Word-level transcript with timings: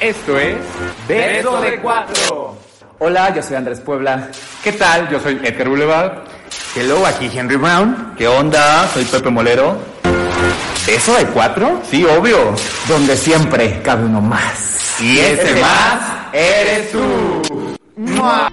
Esto 0.00 0.38
es 0.38 0.56
Beso 1.08 1.60
de 1.60 1.80
Cuatro. 1.80 2.56
Hola, 2.98 3.34
yo 3.34 3.42
soy 3.42 3.56
Andrés 3.56 3.80
Puebla. 3.80 4.28
¿Qué 4.62 4.72
tal? 4.72 5.08
Yo 5.10 5.20
soy 5.20 5.40
Edgar 5.42 5.68
Boulevard. 5.68 6.12
Hello, 6.74 7.06
aquí 7.06 7.30
Henry 7.32 7.56
Brown. 7.56 8.14
¿Qué 8.16 8.26
onda? 8.26 8.88
Soy 8.88 9.04
Pepe 9.04 9.30
Molero. 9.30 9.76
¿Beso 10.86 11.14
de 11.14 11.26
cuatro? 11.26 11.82
Sí, 11.90 12.04
obvio. 12.04 12.54
Donde 12.88 13.16
siempre 13.16 13.82
cabe 13.82 14.04
uno 14.04 14.20
más. 14.20 15.00
Y 15.00 15.18
ese 15.18 15.60
más 15.60 16.00
eres 16.32 16.92
tú. 16.92 17.76
¡Mua! 17.96 18.50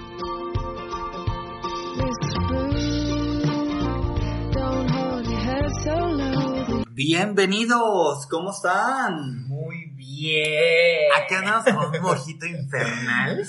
Bienvenidos, 6.95 8.27
¿cómo 8.27 8.51
están? 8.51 9.47
Muy 9.47 9.87
bien. 9.95 11.09
Acá 11.17 11.39
andamos 11.39 11.63
con 11.63 11.95
un 11.95 12.01
mojito 12.03 12.45
infernal. 12.45 13.43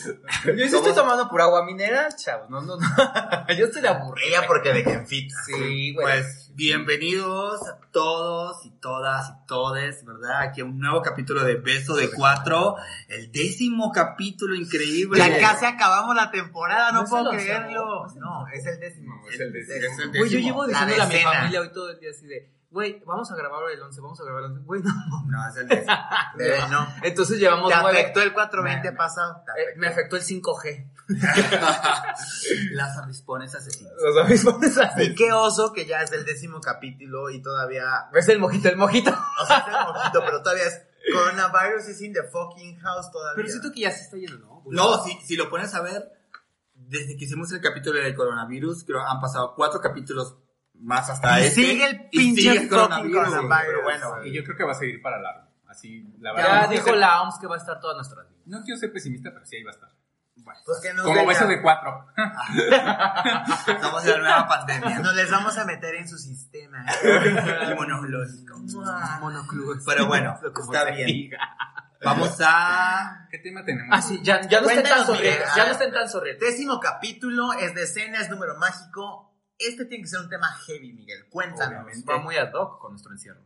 Yo 0.47 0.67
sí 0.67 0.77
estoy 0.77 0.95
tomando 0.95 1.28
pura 1.28 1.45
agua 1.45 1.62
mineral, 1.67 2.11
chavos. 2.17 2.48
No, 2.48 2.62
no, 2.62 2.78
no. 2.78 2.86
Yo 3.59 3.67
estoy 3.67 3.84
aburrida. 3.84 4.47
Porque 4.47 4.73
de 4.73 4.83
Genfita. 4.83 5.34
Sí, 5.45 5.92
güey. 5.92 6.06
Pues 6.06 6.53
bienvenidos 6.55 7.61
a 7.69 7.78
todos 7.92 8.64
y 8.64 8.70
todas 8.81 9.28
y 9.28 9.47
todes, 9.47 10.06
¿verdad? 10.06 10.41
Aquí 10.41 10.62
a 10.62 10.64
un 10.64 10.79
nuevo 10.79 11.03
capítulo 11.03 11.45
de 11.45 11.56
Beso 11.56 11.97
de 11.97 12.11
Cuatro, 12.11 12.77
el 13.08 13.31
décimo 13.31 13.92
capítulo 13.92 14.55
increíble. 14.55 15.19
Ya 15.19 15.39
casi 15.39 15.67
acabamos 15.67 16.17
la 16.17 16.31
temporada, 16.31 16.92
no, 16.92 17.03
No 17.03 17.08
puedo 17.11 17.31
creerlo. 17.33 18.06
No, 18.17 18.47
es 18.48 18.64
el 18.64 18.81
décimo. 18.81 19.20
Es 19.31 19.39
el 19.39 19.53
décimo. 19.53 19.77
Es 19.77 19.98
el 19.98 20.08
Güey, 20.08 20.31
yo 20.31 20.39
décimo. 20.39 20.41
llevo 20.41 20.67
La 20.67 20.86
diciéndole 20.86 21.03
a 21.03 21.06
mi 21.06 21.36
familia 21.36 21.61
hoy 21.61 21.73
todo 21.75 21.91
el 21.91 22.01
día 22.01 22.08
así 22.08 22.27
de, 22.27 22.55
güey, 22.75 23.00
vamos 23.06 23.30
a 23.30 23.36
grabar 23.36 23.70
el 23.70 23.80
11, 23.80 24.00
vamos 24.03 24.20
a 24.20 24.25
grabar 24.25 24.42
el 24.44 24.50
11. 24.50 24.64
Güey, 24.64 24.83
no. 24.83 24.92
No, 25.28 25.48
es 25.48 25.56
el 25.56 25.69
décimo. 25.69 25.92
Eh, 26.41 26.58
no. 26.69 26.86
Entonces 27.03 27.39
llevamos 27.39 27.69
¿Te 27.69 27.75
afectó 27.75 28.20
el 28.20 28.33
420 28.33 28.91
Me- 28.91 28.97
pasado? 28.97 29.44
Eh, 29.56 29.78
me 29.78 29.86
afectó 29.86 30.17
el 30.17 30.22
5G. 30.22 30.91
Las 32.72 32.98
avispones 32.98 33.55
asesinas. 33.55 33.92
Los 34.02 34.17
avispones 34.25 34.77
así. 34.78 35.02
Y 35.02 35.14
qué 35.14 35.33
oso 35.33 35.72
que 35.72 35.86
ya 35.86 36.02
es 36.02 36.12
el 36.12 36.25
décimo 36.25 36.61
capítulo 36.61 37.30
y 37.30 37.41
todavía 37.41 38.08
Es 38.12 38.28
el 38.28 38.39
mojito, 38.41 38.69
el 38.69 38.77
mojito. 38.77 39.11
O 39.42 39.47
sea, 39.47 39.58
es 39.58 39.67
el 39.69 39.95
mojito, 39.95 40.20
pero 40.25 40.42
todavía 40.42 40.64
es 40.64 40.83
coronavirus 41.12 41.89
is 41.89 42.00
in 42.02 42.12
the 42.12 42.22
fucking 42.25 42.78
house 42.80 43.11
todavía. 43.12 43.36
Pero 43.36 43.48
siento 43.48 43.70
que 43.72 43.80
ya 43.80 43.91
se 43.91 44.02
está 44.02 44.17
yendo, 44.17 44.39
¿no? 44.39 44.62
No, 44.67 45.05
si, 45.05 45.12
si 45.20 45.36
lo 45.36 45.48
pones 45.50 45.75
a 45.75 45.83
ver, 45.83 46.11
desde 46.75 47.17
que 47.17 47.25
hicimos 47.27 47.52
el 47.52 47.61
capítulo 47.61 48.00
del 48.00 48.14
coronavirus, 48.17 48.84
creo 48.84 49.00
han 49.06 49.20
pasado 49.20 49.55
cuatro 49.55 49.80
capítulos 49.80 50.36
más 50.80 51.08
hasta 51.11 51.41
Y 51.41 51.44
este. 51.44 51.55
sigue 51.62 51.86
el 51.86 52.08
y 52.11 52.19
pinche 52.19 52.42
sigue 52.42 52.58
el 52.62 52.69
coronavirus. 52.69 53.25
coronavirus. 53.28 53.67
Pero 53.67 53.83
bueno, 53.83 54.25
Y 54.27 54.33
yo 54.34 54.44
creo 54.44 54.56
que 54.56 54.64
va 54.64 54.72
a 54.72 54.77
seguir 54.77 55.00
para 55.03 55.19
largo. 55.20 55.48
Así, 55.69 56.05
la 56.20 56.30
Ya 56.30 56.36
verdad. 56.36 56.62
no 56.67 56.69
dijo 56.72 56.84
ser- 56.86 56.97
la 56.98 57.22
OMS 57.22 57.39
que 57.41 57.47
va 57.47 57.55
a 57.56 57.58
estar 57.58 57.80
toda 57.80 57.94
nuestra 57.94 58.22
vida. 58.22 58.34
No 58.47 58.62
quiero 58.62 58.78
ser 58.78 58.92
pesimista, 58.92 59.30
pero 59.33 59.45
sí 59.47 59.56
ahí 59.56 59.62
va 59.64 59.70
a 59.70 59.75
estar. 59.75 59.89
pues 60.67 60.80
que 60.83 60.92
nos 60.92 61.05
Como 61.05 61.17
den 61.17 61.27
beso 61.29 61.40
ya- 61.45 61.46
de 61.46 61.62
cuatro. 61.62 62.07
Estamos 63.67 64.05
en 64.05 64.11
la 64.12 64.18
nueva 64.18 64.48
pandemia. 64.48 64.98
Nos 65.01 65.14
les 65.14 65.30
vamos 65.30 65.57
a 65.58 65.64
meter 65.64 65.95
en 65.95 66.08
su 66.08 66.18
sistema 66.18 66.85
inmunológico. 67.70 68.58
Monoclubes. 69.20 69.85
Pero 69.86 70.06
bueno, 70.06 70.39
está 70.42 70.85
bien. 70.91 71.30
Vamos 72.05 72.36
a. 72.45 73.27
¿Qué 73.30 73.39
tema 73.39 73.64
tenemos? 73.64 73.89
Ah, 73.96 74.02
sí, 74.02 74.20
ya, 74.23 74.42
ya 74.42 74.61
no 74.61 74.68
estén 74.68 74.85
tan. 74.85 75.11
Miguel. 75.12 75.39
Ya 75.56 75.64
no 75.67 75.73
estén 75.73 75.92
tan 75.92 76.08
sorrientes. 76.08 76.51
Décimo 76.51 76.79
capítulo 76.79 77.52
es 77.55 77.74
de 77.74 77.83
escena, 77.85 78.20
es 78.20 78.29
número 78.29 78.56
mágico. 78.58 79.33
Este 79.59 79.85
tiene 79.87 80.03
que 80.05 80.09
ser 80.09 80.20
un 80.20 80.29
tema 80.29 80.48
heavy, 80.67 80.92
Miguel. 80.92 81.27
Cuéntanos. 81.31 81.69
Obviamente. 81.85 82.11
Va 82.13 82.19
muy 82.19 82.37
ad 82.37 82.53
hoc 82.55 82.81
con 82.81 82.92
nuestro 82.92 83.13
encierro. 83.13 83.41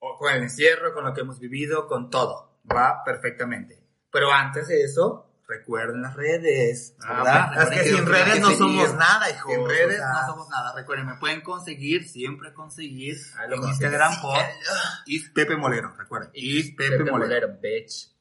O- 0.00 0.16
con 0.16 0.32
el 0.32 0.42
encierro, 0.44 0.94
con 0.94 1.04
lo 1.04 1.12
que 1.12 1.22
hemos 1.22 1.38
vivido, 1.40 1.86
con 1.88 2.10
todo. 2.10 2.58
Va 2.70 3.02
perfectamente. 3.04 3.82
Pero 4.12 4.32
antes 4.32 4.68
de 4.68 4.82
eso, 4.84 5.28
recuerden 5.48 6.02
las 6.02 6.14
redes, 6.14 6.94
¿verdad? 7.00 7.50
pues, 7.54 7.70
es 7.72 7.78
que 7.82 7.88
sin 7.96 8.06
redes 8.06 8.40
no 8.40 8.50
somos 8.52 8.94
nada, 8.94 9.30
hijo. 9.30 9.50
Sin 9.50 9.66
redes 9.66 9.96
o 9.98 10.02
sea, 10.02 10.12
no 10.12 10.26
somos 10.26 10.48
nada. 10.50 10.74
Recuerden, 10.76 11.06
me 11.06 11.14
pueden 11.16 11.40
conseguir, 11.40 12.08
siempre 12.08 12.52
conseguir 12.54 13.16
en 13.16 13.50
consigues. 13.50 13.70
Instagram 13.70 14.20
por 14.22 14.38
Is 15.06 15.30
Pepe 15.30 15.56
Molero, 15.56 15.92
recuerden. 15.96 16.30
Is 16.34 16.70
Pepe, 16.76 16.98
Pepe 16.98 17.10
Molero. 17.10 17.48
Molero, 17.48 17.60
bitch. 17.60 18.12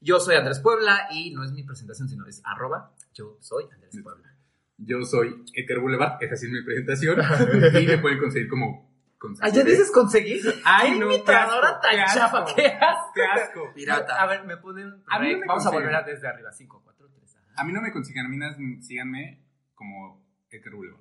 Yo 0.00 0.20
soy 0.20 0.36
Andrés 0.36 0.60
Puebla 0.60 1.08
y 1.10 1.32
no 1.34 1.42
es 1.42 1.52
mi 1.52 1.64
presentación, 1.64 2.08
sino 2.08 2.26
es 2.26 2.40
arroba. 2.44 2.92
Yo 3.14 3.38
soy 3.40 3.64
Andrés 3.72 3.96
Puebla. 4.02 4.35
Yo 4.78 5.02
soy 5.04 5.42
Edgar 5.54 5.78
Boulevard, 5.80 6.22
esa 6.22 6.36
sí 6.36 6.46
es 6.46 6.52
mi 6.52 6.62
presentación. 6.62 7.18
y 7.82 7.86
me 7.86 7.98
pueden 7.98 8.18
conseguir 8.18 8.48
como. 8.48 8.86
Ah, 9.40 9.48
¿ya 9.48 9.64
dices 9.64 9.90
conseguir? 9.90 10.40
Ay, 10.64 10.92
¿Qué 10.92 10.98
no, 11.00 11.06
imitadora 11.12 11.80
qué 11.82 11.88
tan 11.96 12.00
asco, 12.00 12.18
chafa? 12.20 12.44
qué 12.44 12.54
¿Qué 12.54 12.66
asco? 12.68 13.12
¡Qué 13.14 13.24
asco! 13.24 13.72
Pirata. 13.74 14.22
A 14.22 14.26
ver, 14.26 14.44
me 14.44 14.56
ponen. 14.58 15.02
A 15.08 15.18
mí 15.18 15.32
no 15.32 15.38
me 15.38 15.46
Vamos 15.46 15.66
a 15.66 15.70
volver 15.70 15.94
a 15.94 16.02
desde 16.02 16.28
arriba. 16.28 16.52
5, 16.52 16.80
4, 16.84 17.08
3. 17.18 17.36
A 17.56 17.64
mí 17.64 17.72
no 17.72 17.80
me 17.80 17.90
consigan, 17.92 18.26
a 18.26 18.28
mí 18.28 18.36
nada, 18.36 18.56
síganme 18.82 19.40
como 19.74 20.22
Edgar 20.50 20.74
Boulevard. 20.74 21.00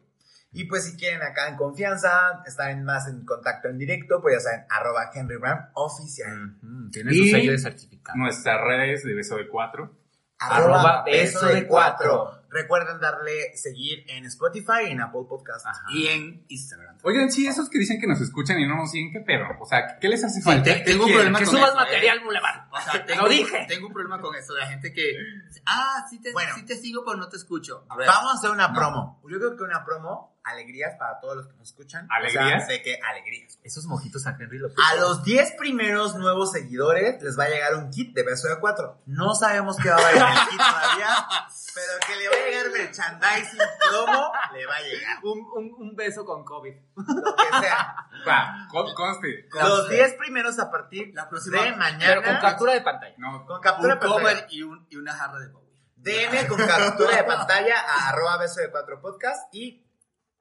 Y 0.53 0.63
pues 0.63 0.85
si 0.85 0.95
quieren 0.97 1.21
acá 1.21 1.49
en 1.49 1.57
confianza, 1.57 2.41
estar 2.47 2.71
en 2.71 2.85
más 2.85 3.09
en 3.09 3.25
contacto 3.25 3.67
en 3.67 3.77
directo, 3.77 4.21
pues 4.21 4.35
ya 4.35 4.39
saben, 4.39 4.65
arroba 4.69 5.11
Henry 5.13 5.35
Brown 5.35 5.59
oficial. 5.73 6.55
Tiene 6.93 7.13
Y- 7.13 7.25
su 7.29 7.35
sello 7.35 7.51
de 7.51 7.57
certificado. 7.59 8.17
Nuestras 8.17 8.61
redes 8.61 9.03
de 9.03 9.13
beso 9.13 9.35
de 9.35 9.49
cuatro. 9.49 9.93
Arroba 10.39 11.03
beso 11.05 11.45
de 11.47 11.67
cuatro. 11.67 12.44
Recuerden 12.55 12.99
darle 13.01 13.55
seguir 13.57 14.05
en 14.07 14.25
Spotify, 14.25 14.85
en 14.87 15.01
Apple 15.01 15.23
Podcasts 15.27 15.65
Ajá. 15.67 15.83
y 15.91 16.07
en 16.07 16.45
Instagram. 16.47 16.97
Oigan, 17.03 17.29
sí, 17.29 17.45
esos 17.47 17.69
que 17.69 17.77
dicen 17.79 17.99
que 17.99 18.07
nos 18.07 18.21
escuchan 18.21 18.57
y 18.59 18.65
no 18.67 18.77
nos 18.77 18.91
siguen, 18.91 19.11
¿qué 19.11 19.19
pedo? 19.19 19.43
O 19.59 19.65
sea, 19.65 19.99
¿qué 19.99 20.07
les 20.07 20.23
hace 20.23 20.41
falta? 20.41 20.63
te- 20.63 20.77
¿Qué 20.83 20.91
tengo 20.91 21.03
un 21.03 21.11
quieren? 21.11 21.33
problema 21.33 21.39
Que 21.39 21.45
con 21.45 21.55
subas 21.55 21.69
eso, 21.71 21.79
¿eh? 21.79 21.83
material, 21.83 22.19
Boulevard. 22.23 22.61
O 22.71 22.79
sea, 22.81 23.15
Lo 23.21 23.27
dije. 23.29 23.65
Tengo 23.67 23.87
un 23.87 23.93
problema 23.93 24.21
con 24.21 24.33
eso, 24.35 24.53
de 24.53 24.61
la 24.61 24.67
gente 24.67 24.93
que, 24.93 25.17
ah, 25.65 26.05
sí 26.09 26.21
te, 26.21 26.31
Bueno. 26.31 26.55
sí 26.55 26.65
te 26.65 26.75
sigo, 26.77 27.03
pero 27.05 27.17
no 27.17 27.27
te 27.27 27.35
escucho. 27.37 27.85
A 27.89 27.97
ver, 27.97 28.07
Vamos 28.07 28.31
a 28.33 28.37
hacer 28.37 28.49
una 28.51 28.69
No. 28.69 28.73
promo. 28.73 29.21
Yo 29.29 29.37
creo 29.37 29.57
que 29.57 29.63
una 29.63 29.83
promo, 29.83 30.34
alegrías 30.45 30.95
para 30.97 31.19
todos 31.19 31.35
los 31.37 31.47
que 31.47 31.53
nos 31.53 31.67
escuchan. 31.69 32.07
¿Alegrías? 32.11 32.63
O 32.63 32.65
sea, 32.67 32.67
de 32.67 32.81
que 32.81 32.99
alegrías. 33.09 33.59
Esos 33.63 33.85
mojitos 33.85 34.25
a 34.27 34.37
Henry 34.39 34.59
lo 34.59 34.69
A 34.91 34.95
los 34.95 35.23
10 35.23 35.53
primeros 35.57 36.15
nuevos 36.15 36.51
seguidores 36.51 37.21
les 37.21 37.37
va 37.37 37.45
a 37.45 37.49
llegar 37.49 37.75
un 37.75 37.89
kit 37.89 38.13
de 38.15 38.23
beso 38.23 38.47
de 38.47 38.59
cuatro. 38.59 39.01
No 39.05 39.33
sabemos 39.35 39.75
qué 39.77 39.89
va 39.89 39.95
a 39.97 39.99
haber 39.99 40.15
en 40.17 40.23
el 40.23 40.47
kit 40.49 40.57
todavía, 40.57 41.27
pero 41.73 41.91
que 42.07 42.15
le 42.15 42.29
va 42.29 42.35
a 42.35 42.47
llegar 42.49 42.71
merchandising 42.71 43.59
promo, 43.89 44.31
le 44.53 44.65
va 44.65 44.75
a 44.75 44.81
llegar. 44.81 45.17
un, 45.23 45.39
un, 45.55 45.73
un 45.79 45.95
beso 45.95 46.23
con 46.25 46.43
COVID. 46.45 46.73
Lo 46.95 47.35
que 47.35 47.59
sea. 47.67 47.95
Va, 48.27 48.67
con- 48.69 48.93
conste. 48.93 49.47
Los 49.51 49.89
10 49.89 50.13
primeros 50.13 50.59
a 50.59 50.69
partir 50.71 51.11
La 51.13 51.27
próxima- 51.27 51.61
de 51.63 51.71
mañana. 51.75 52.05
Pero 52.07 52.23
con 52.23 52.37
captura 52.37 52.73
de 52.73 52.81
pantalla. 52.81 53.15
No, 53.17 53.45
con 53.45 53.59
captura 53.61 53.93
un 53.95 53.99
de 53.99 54.05
pantalla. 54.07 54.21
cover 54.35 54.47
y, 54.51 54.61
un, 54.63 54.87
y 54.89 54.95
una 54.97 55.13
jarra 55.13 55.39
de 55.39 55.47
Bowie. 55.49 55.65
DM 55.97 56.47
con 56.47 56.57
captura 56.67 57.17
de 57.17 57.23
pantalla 57.23 57.75
a 57.81 58.09
arroba 58.09 58.37
beso 58.37 58.61
de 58.61 58.69
cuatro 58.69 59.01
podcast 59.01 59.51
y 59.53 59.84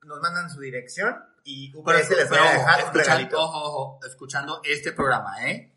nos 0.07 0.21
mandan 0.21 0.51
su 0.51 0.61
dirección 0.61 1.17
y 1.45 1.71
Pero, 1.73 1.99
UPS 1.99 2.11
les 2.11 2.33
va 2.33 2.37
a 2.37 2.53
dejar 2.53 2.75
un 2.75 2.81
escuchando, 2.87 2.99
regalito. 3.03 3.41
ojo, 3.41 3.63
ojo, 3.65 4.01
escuchando 4.07 4.61
este 4.65 4.93
programa, 4.93 5.49
¿eh? 5.51 5.71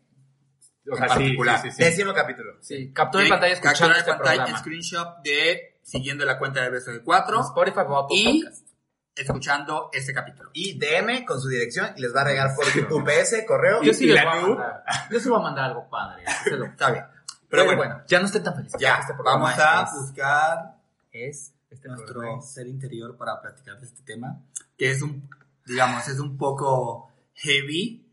o 0.90 0.96
sea, 0.96 1.04
en 1.04 1.08
particular. 1.08 1.60
sí, 1.60 1.70
sí, 1.70 1.76
sí. 1.76 1.84
Décimo 1.84 2.14
capítulo. 2.14 2.56
Sí, 2.62 2.92
captura 2.92 3.24
de 3.24 3.30
pantalla 3.30 3.52
escuchando 3.52 3.78
captura 3.78 3.94
de 3.94 3.98
este 4.00 4.12
pantalla, 4.12 4.36
programa. 4.36 4.58
screenshot 4.58 5.22
de 5.22 5.80
siguiendo 5.82 6.24
la 6.24 6.38
cuenta 6.38 6.62
de 6.62 6.70
Beso 6.70 6.90
de 6.92 7.02
Cuatro 7.02 7.40
Spotify 7.42 7.80
o 7.86 7.98
Apple 7.98 8.16
y 8.16 8.42
Podcast. 8.42 8.66
escuchando 9.14 9.90
este 9.92 10.14
capítulo. 10.14 10.50
Y 10.54 10.78
DM 10.78 11.24
con 11.26 11.40
su 11.40 11.48
dirección 11.48 11.90
y 11.96 12.00
les 12.00 12.14
va 12.14 12.22
a 12.22 12.24
regalar 12.24 12.54
por 12.56 12.64
UPS, 12.66 13.44
correo. 13.46 13.82
Yo 13.82 13.92
sí 13.92 14.04
¿Y 14.04 14.08
les 14.12 14.24
la 14.24 14.30
voy 14.30 14.38
a 14.38 14.46
mandar. 14.46 14.84
Yo 15.10 15.20
sí 15.20 15.28
voy 15.28 15.38
a 15.38 15.42
mandar 15.42 15.64
algo 15.66 15.88
padre. 15.90 16.24
Está 16.26 16.90
bien. 16.90 17.04
Pero 17.06 17.48
Pero 17.50 17.64
bueno, 17.64 17.78
bueno, 17.78 18.02
ya 18.06 18.20
no 18.20 18.26
estén 18.26 18.44
tan 18.44 18.54
felices. 18.56 18.80
ya, 18.80 18.96
Este 19.00 19.12
vamos 19.24 19.58
a 19.58 19.82
es- 19.84 19.92
buscar 19.92 20.74
es 21.12 21.52
este 21.70 21.88
nuestro 21.88 22.14
programa 22.14 22.42
ser 22.42 22.66
interior 22.66 23.16
para 23.16 23.40
platicar 23.40 23.78
de 23.80 23.86
este 23.86 24.02
tema, 24.02 24.42
que 24.76 24.90
es 24.90 25.02
un, 25.02 25.28
digamos, 25.66 26.08
es 26.08 26.18
un 26.18 26.36
poco 26.38 27.12
heavy, 27.34 28.04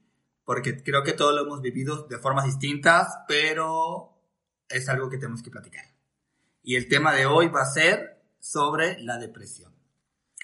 porque 0.43 0.83
creo 0.83 1.03
que 1.03 1.13
todos 1.13 1.33
lo 1.33 1.41
hemos 1.41 1.61
vivido 1.61 2.03
de 2.07 2.17
formas 2.19 2.45
distintas, 2.45 3.07
pero 3.27 4.13
es 4.69 4.87
algo 4.89 5.09
que 5.09 5.17
tenemos 5.17 5.41
que 5.41 5.51
platicar. 5.51 5.85
Y 6.63 6.75
el 6.75 6.87
tema 6.87 7.13
de 7.13 7.25
hoy 7.25 7.47
va 7.47 7.61
a 7.61 7.65
ser 7.71 8.23
sobre 8.39 9.01
la 9.01 9.17
depresión. 9.17 9.73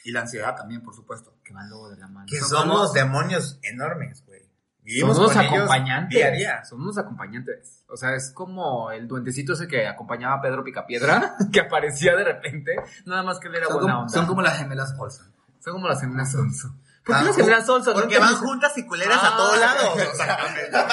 Y 0.03 0.11
la 0.11 0.21
ansiedad 0.21 0.55
también, 0.55 0.81
por 0.81 0.95
supuesto. 0.95 1.37
que 1.43 1.53
van 1.53 1.69
luego 1.69 1.89
de 1.89 1.97
la 1.97 2.07
mano. 2.07 2.27
Que 2.29 2.39
como- 2.39 2.73
los 2.75 2.93
demonios 2.93 3.59
enormes, 3.63 4.23
güey. 4.25 4.41
Vivimos 4.83 5.15
Somos 5.15 5.33
con 5.33 5.41
ellos 5.41 5.53
acompañantes. 5.55 6.09
día 6.17 6.27
a 6.27 6.31
día. 6.31 6.65
Somos 6.65 6.97
acompañantes. 6.97 7.83
O 7.87 7.95
sea, 7.97 8.15
es 8.15 8.31
como 8.31 8.91
el 8.91 9.07
duendecito 9.07 9.53
ese 9.53 9.67
que 9.67 9.87
acompañaba 9.87 10.35
a 10.35 10.41
Pedro 10.41 10.63
Picapiedra, 10.63 11.35
que 11.53 11.59
aparecía 11.59 12.15
de 12.15 12.23
repente, 12.23 12.75
nada 13.05 13.21
más 13.23 13.39
que 13.39 13.47
él 13.47 13.55
era 13.55 13.67
Son 13.67 13.75
buena 13.77 13.93
como, 13.93 14.01
onda. 14.05 14.13
son 14.13 14.25
como 14.25 14.41
las 14.41 14.57
gemelas 14.57 14.95
Olsen. 14.97 15.25
Son 15.59 15.73
como 15.73 15.87
las 15.87 16.01
gemelas 16.01 16.33
Olson. 16.33 16.81
¿Por 17.05 17.15
qué 17.15 17.21
Ah, 17.21 17.23
las 17.23 17.35
gemelas 17.35 17.69
Olson? 17.69 17.93
Porque 17.93 18.17
van 18.19 18.35
juntas 18.35 18.77
y 18.77 18.85
culeras 18.87 19.19
Ah, 19.21 19.33
a 19.33 19.37
todos 19.37 19.59
lados. 19.59 19.97
Exactamente. 20.01 20.69
Ah, 20.73 20.87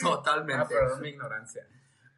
Totalmente. 0.00 0.66
perdón 0.74 1.00
mi 1.02 1.08
ignorancia. 1.10 1.66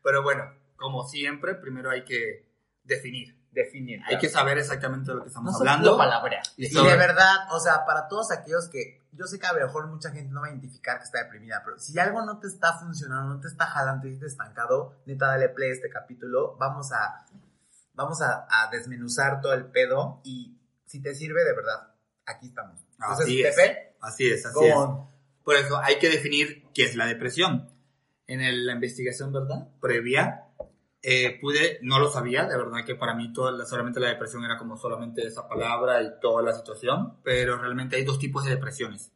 Pero 0.02 0.22
bueno, 0.22 0.44
como 0.76 1.06
siempre, 1.06 1.54
primero 1.54 1.90
hay 1.90 2.04
que 2.04 2.48
definir. 2.84 3.36
Definir. 3.52 4.00
Hay 4.06 4.16
que 4.18 4.28
saber 4.30 4.56
exactamente 4.58 5.10
de 5.10 5.16
lo 5.18 5.22
que 5.22 5.28
estamos 5.28 5.52
no 5.52 5.58
hablando. 5.58 5.84
solo 5.86 5.98
palabrear. 5.98 6.42
Y 6.56 6.66
Y 6.66 6.84
de 6.84 6.96
verdad, 6.96 7.36
o 7.52 7.60
sea, 7.60 7.84
para 7.84 8.08
todos 8.08 8.32
aquellos 8.32 8.68
que 8.68 9.02
yo 9.12 9.26
sé 9.26 9.38
que 9.38 9.46
a 9.46 9.52
lo 9.52 9.66
mejor 9.66 9.86
mucha 9.88 10.10
gente 10.10 10.32
no 10.32 10.40
va 10.40 10.46
a 10.46 10.50
identificar 10.50 10.96
que 10.98 11.04
está 11.04 11.22
deprimida, 11.22 11.60
pero 11.64 11.78
si 11.78 11.98
algo 11.98 12.24
no 12.24 12.38
te 12.38 12.46
está 12.46 12.78
funcionando, 12.78 13.34
no 13.34 13.40
te 13.40 13.48
está 13.48 13.66
jalando, 13.66 14.02
te 14.02 14.08
sientes 14.08 14.32
estancado, 14.32 14.96
neta, 15.04 15.26
dale 15.26 15.50
play 15.50 15.68
a 15.70 15.72
este 15.74 15.90
capítulo. 15.90 16.56
Vamos 16.58 16.92
a, 16.92 17.26
vamos 17.94 18.22
a, 18.22 18.46
a 18.50 18.70
desmenuzar 18.70 19.40
todo 19.42 19.52
el 19.52 19.66
pedo 19.66 20.20
y 20.24 20.56
si 20.86 21.02
te 21.02 21.14
sirve, 21.14 21.44
de 21.44 21.54
verdad, 21.54 21.92
aquí 22.24 22.46
estamos. 22.46 22.80
Entonces, 22.98 23.26
Así 23.26 23.42
es. 23.42 23.54
Pepe, 23.54 23.96
Así 24.00 24.30
es, 24.30 24.46
así 24.46 24.64
es. 24.64 24.74
on. 24.74 25.06
Por 25.44 25.56
eso 25.56 25.76
hay 25.78 25.98
que 25.98 26.08
definir 26.08 26.64
qué 26.74 26.84
es 26.84 26.94
la 26.96 27.04
depresión. 27.06 27.68
En 28.26 28.40
el- 28.40 28.64
la 28.66 28.72
investigación, 28.74 29.32
¿verdad? 29.32 29.68
Previa, 29.80 30.46
eh, 31.02 31.38
pude, 31.40 31.78
no 31.82 31.98
lo 31.98 32.10
sabía, 32.10 32.44
de 32.46 32.56
verdad 32.56 32.84
que 32.86 32.94
para 32.94 33.14
mí 33.14 33.32
toda 33.32 33.50
la- 33.52 33.64
solamente 33.66 33.98
la 34.00 34.08
depresión 34.08 34.44
era 34.44 34.56
como 34.56 34.76
solamente 34.76 35.26
esa 35.26 35.48
palabra 35.48 36.02
y 36.02 36.10
toda 36.20 36.42
la 36.42 36.52
situación, 36.52 37.14
pero 37.24 37.58
realmente 37.58 37.96
hay 37.96 38.04
dos 38.04 38.18
tipos 38.18 38.44
de 38.44 38.50
depresiones 38.50 39.10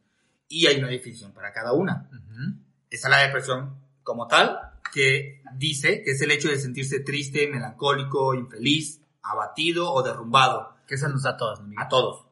y 0.49 0.67
hay 0.67 0.77
una 0.79 0.87
definición 0.89 1.31
para 1.33 1.51
cada 1.53 1.71
una. 1.73 2.09
Ujú. 2.11 2.57
Está 2.89 3.09
la 3.09 3.19
depresión 3.19 3.75
como 4.03 4.27
tal, 4.27 4.59
que 4.93 5.41
dice 5.55 6.01
que 6.03 6.11
es 6.11 6.21
el 6.21 6.31
hecho 6.31 6.49
de 6.49 6.57
sentirse 6.57 6.99
triste, 7.01 7.47
melancólico, 7.49 8.33
infeliz, 8.33 9.01
abatido 9.23 9.91
o 9.93 10.01
derrumbado. 10.03 10.75
Que 10.87 10.95
esa 10.95 11.09
nos 11.09 11.23
da 11.23 11.31
a 11.31 11.37
todos. 11.37 11.59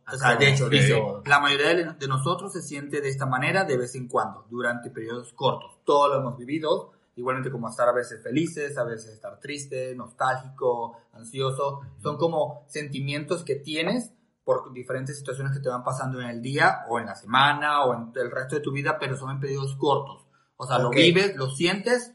A 0.06 0.14
O 0.14 0.18
sea, 0.18 0.30
de 0.30 0.36
todos. 0.38 0.50
hecho, 0.54 0.70
dice, 0.70 1.02
la 1.26 1.40
mayoría 1.42 1.74
de, 1.76 1.94
de 1.94 2.08
nosotros 2.08 2.54
se 2.54 2.62
siente 2.62 3.02
de 3.02 3.10
esta 3.10 3.26
manera 3.26 3.66
de 3.66 3.78
vez 3.78 3.96
en 3.96 4.08
cuando, 4.08 4.46
durante 4.50 4.90
periodos 4.90 5.34
cortos. 5.34 5.72
Todos 5.84 6.10
lo 6.14 6.22
hemos 6.22 6.38
vivido, 6.38 6.94
igualmente 7.16 7.52
como 7.52 7.70
estar 7.70 7.88
a 7.88 7.94
veces 7.94 8.22
felices, 8.22 8.78
a 8.78 8.84
veces 8.84 9.14
estar 9.14 9.40
triste, 9.40 9.96
nostálgico, 9.96 10.98
ansioso. 11.14 11.82
Son 12.02 12.18
como 12.18 12.66
sentimientos 12.68 13.44
que 13.44 13.56
tienes 13.56 14.12
por 14.44 14.74
diferentes 14.74 15.18
situaciones 15.18 15.54
que 15.54 15.60
te 15.60 15.70
van 15.70 15.84
pasando 15.84 16.22
en 16.22 16.28
el 16.28 16.42
día 16.42 16.84
o 16.88 17.00
en 17.00 17.08
la 17.08 17.16
semana 17.16 17.84
o 17.86 17.94
en 17.96 18.12
el 18.16 18.30
resto 18.32 18.56
de 18.56 18.62
tu 18.62 18.72
vida, 18.72 18.98
pero 19.00 19.16
son 19.18 19.32
en 19.32 19.40
periodos 19.40 19.76
cortos. 19.78 20.28
O 20.58 20.68
sea, 20.68 20.78
lo 20.80 20.90
Ok. 20.90 20.96
vives, 20.96 21.36
lo 21.36 21.50
sientes 21.50 22.12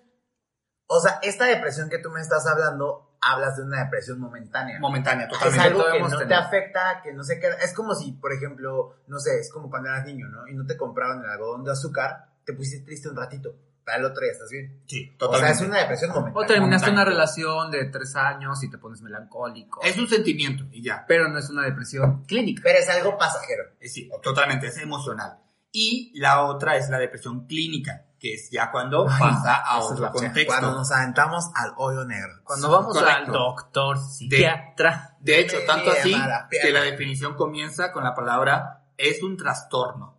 O 0.93 0.99
sea, 1.01 1.21
esta 1.23 1.45
depresión 1.45 1.89
que 1.89 1.99
tú 1.99 2.11
me 2.11 2.21
estás 2.21 2.45
hablando, 2.49 3.17
hablas 3.21 3.57
de 3.57 3.63
una 3.63 3.85
depresión 3.85 4.19
momentánea. 4.19 4.81
momentánea, 4.81 5.27
Es 5.27 5.33
totalmente. 5.33 5.67
algo 5.69 5.79
que 5.85 5.89
Podemos 5.91 6.13
no 6.13 6.27
te 6.27 6.35
afecta, 6.35 7.01
que 7.05 7.13
no 7.13 7.23
se 7.23 7.39
queda. 7.39 7.55
Es 7.63 7.73
como 7.75 7.95
si, 7.95 8.11
por 8.13 8.33
ejemplo, 8.33 8.97
no 9.07 9.21
sé, 9.21 9.39
es 9.39 9.53
como 9.53 9.71
cuando 9.71 9.89
eras 9.89 10.05
niño, 10.05 10.27
¿no? 10.29 10.49
Y 10.49 10.55
no 10.55 10.67
te 10.67 10.77
compraban 10.77 11.23
el 11.23 11.31
algodón 11.31 11.63
de 11.63 11.71
azúcar, 11.71 12.33
te 12.45 12.55
pusiste 12.55 12.85
triste 12.85 13.09
un 13.09 13.15
ratito. 13.17 13.55
Para 13.85 13.99
el 13.99 14.05
otro 14.05 14.23
día 14.23 14.33
estás 14.33 14.51
bien. 14.51 14.83
Sí, 14.87 15.11
O 15.15 15.19
totalmente. 15.19 15.55
sea, 15.57 15.65
es 15.65 15.69
una 15.71 15.79
depresión 15.81 16.11
O 16.13 16.15
momentánea. 16.21 16.47
terminaste 16.49 16.91
una 16.91 17.05
relación 17.05 17.71
de 17.71 17.85
tres 17.87 18.15
años 18.17 18.63
y 18.63 18.71
te 18.71 18.79
pones 18.79 19.01
melancólico. 19.03 19.81
Es 19.83 19.97
un 19.99 20.09
sentimiento 20.09 20.65
y 20.71 20.83
ya. 20.83 21.05
Pero 21.09 21.29
no 21.29 21.39
es 21.39 21.49
una 21.51 21.63
depresión 21.63 22.25
clínica. 22.25 22.61
Pero 22.65 22.79
es 22.79 22.89
algo 22.89 23.17
pasajero. 23.19 23.65
Eh, 23.81 23.89
Sí, 23.89 24.11
totalmente, 24.23 24.69
es 24.69 24.79
emocional. 24.79 25.39
Y 25.73 26.13
la 26.19 26.43
otra 26.43 26.77
es 26.77 26.89
la 26.91 26.99
depresión 26.99 27.47
clínica, 27.47 28.05
que 28.19 28.35
es 28.35 28.51
ya 28.51 28.71
cuando 28.73 29.07
pasa 29.07 29.55
a 29.55 29.79
otro 29.81 30.11
contexto. 30.11 30.47
Cuando 30.47 30.73
nos 30.73 30.91
aventamos 30.91 31.47
al 31.55 31.73
hoyo 31.77 32.05
negro. 32.05 32.41
Cuando 32.45 32.71
vamos 32.71 32.93
Correcto. 32.97 33.17
al 33.19 33.27
doctor 33.33 33.99
psiquiatra. 33.99 35.17
De 35.21 35.41
hecho, 35.41 35.57
Me 35.59 35.65
tanto 35.65 35.91
así 35.91 36.11
la 36.13 36.49
que 36.51 36.71
la 36.73 36.83
definición 36.83 37.35
comienza 37.35 37.93
con 37.93 38.05
la 38.05 38.15
palabra 38.15 38.83
es 38.97 39.23
un 39.23 39.37
trastorno 39.37 40.19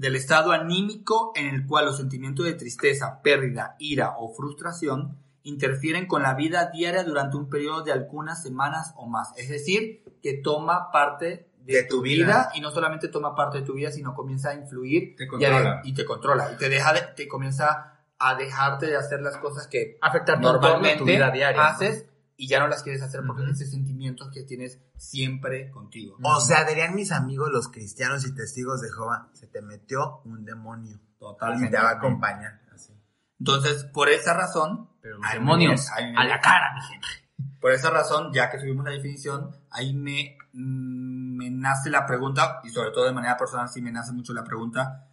del 0.00 0.16
estado 0.16 0.52
anímico 0.52 1.32
en 1.36 1.48
el 1.54 1.66
cual 1.66 1.84
los 1.84 1.98
sentimientos 1.98 2.46
de 2.46 2.54
tristeza, 2.54 3.20
pérdida, 3.22 3.76
ira 3.78 4.14
o 4.18 4.32
frustración 4.32 5.18
interfieren 5.42 6.06
con 6.06 6.22
la 6.22 6.34
vida 6.34 6.70
diaria 6.72 7.02
durante 7.04 7.36
un 7.36 7.50
periodo 7.50 7.82
de 7.82 7.92
algunas 7.92 8.42
semanas 8.42 8.94
o 8.96 9.06
más. 9.06 9.32
Es 9.36 9.48
decir, 9.50 10.02
que 10.22 10.34
toma 10.34 10.90
parte 10.90 11.50
de, 11.64 11.74
De 11.74 11.82
tu 11.84 11.96
tu 11.98 12.02
vida. 12.02 12.24
vida. 12.26 12.50
y 12.54 12.60
no 12.62 12.70
solamente 12.70 13.08
toma 13.08 13.34
parte 13.34 13.58
de 13.58 13.64
tu 13.66 13.74
vida, 13.74 13.90
sino 13.90 14.14
comienza 14.14 14.50
a 14.50 14.54
influir 14.54 15.16
Te 15.16 15.24
y 15.24 15.26
a- 15.26 15.28
controla. 15.30 15.80
y 15.84 15.92
te 15.94 16.04
controla 16.06 16.52
y 16.52 16.56
te 16.56 16.68
deja 16.70 16.92
de- 16.94 17.02
te 17.14 17.28
comienza 17.28 17.98
a 18.18 18.34
dejarte 18.34 18.86
de 18.86 18.96
hacer 18.96 19.20
las 19.20 19.36
cosas 19.36 19.66
que 19.66 19.98
Afectar 20.00 20.40
normalmente 20.40 20.98
tu 20.98 21.04
vida 21.04 21.30
diaria. 21.30 21.60
¿no? 21.62 21.68
haces 21.68 22.06
y 22.42 22.48
ya 22.48 22.58
no 22.58 22.68
las 22.68 22.82
quieres 22.82 23.02
hacer 23.02 23.20
porque 23.26 23.42
Ujú. 23.42 23.50
es 23.52 23.60
esos 23.60 23.74
sentimientos 23.74 24.30
que 24.32 24.44
tienes 24.44 24.80
siempre 24.96 25.70
contigo. 25.70 26.16
O 26.22 26.40
sea, 26.40 26.64
dirían 26.64 26.94
mis 26.94 27.12
amigos, 27.12 27.50
los 27.52 27.68
cristianos 27.68 28.26
y 28.26 28.34
testigos 28.34 28.80
de 28.80 28.88
Jehová, 28.88 29.28
se 29.34 29.46
te 29.46 29.60
metió 29.60 30.22
un 30.24 30.44
demonio. 30.46 30.96
Y 30.96 31.18
Totalmente. 31.18 31.76
te 31.76 31.82
va 31.82 31.90
a 31.90 31.92
acompañar. 31.96 32.62
Así. 32.74 32.94
Entonces, 33.38 33.84
por 33.84 34.08
esa 34.08 34.32
razón, 34.32 34.88
Pero 35.02 35.18
los 35.18 35.30
demonios 35.32 35.86
ay, 35.94 36.14
a 36.16 36.24
la 36.24 36.40
cara, 36.40 36.72
mi 36.76 36.80
gente. 36.80 37.06
por 37.60 37.72
esa 37.72 37.90
razón, 37.90 38.32
ya 38.32 38.48
que 38.48 38.58
subimos 38.58 38.86
la 38.86 38.92
definición, 38.92 39.54
ahí 39.70 39.92
me, 39.92 40.38
mm, 40.54 41.36
me 41.36 41.50
nace 41.50 41.90
la 41.90 42.06
pregunta, 42.06 42.60
y 42.64 42.70
sobre 42.70 42.90
todo 42.90 43.04
de 43.04 43.12
manera 43.12 43.36
personal 43.36 43.68
sí 43.68 43.82
me 43.82 43.92
nace 43.92 44.12
mucho 44.12 44.32
la 44.32 44.44
pregunta, 44.44 45.08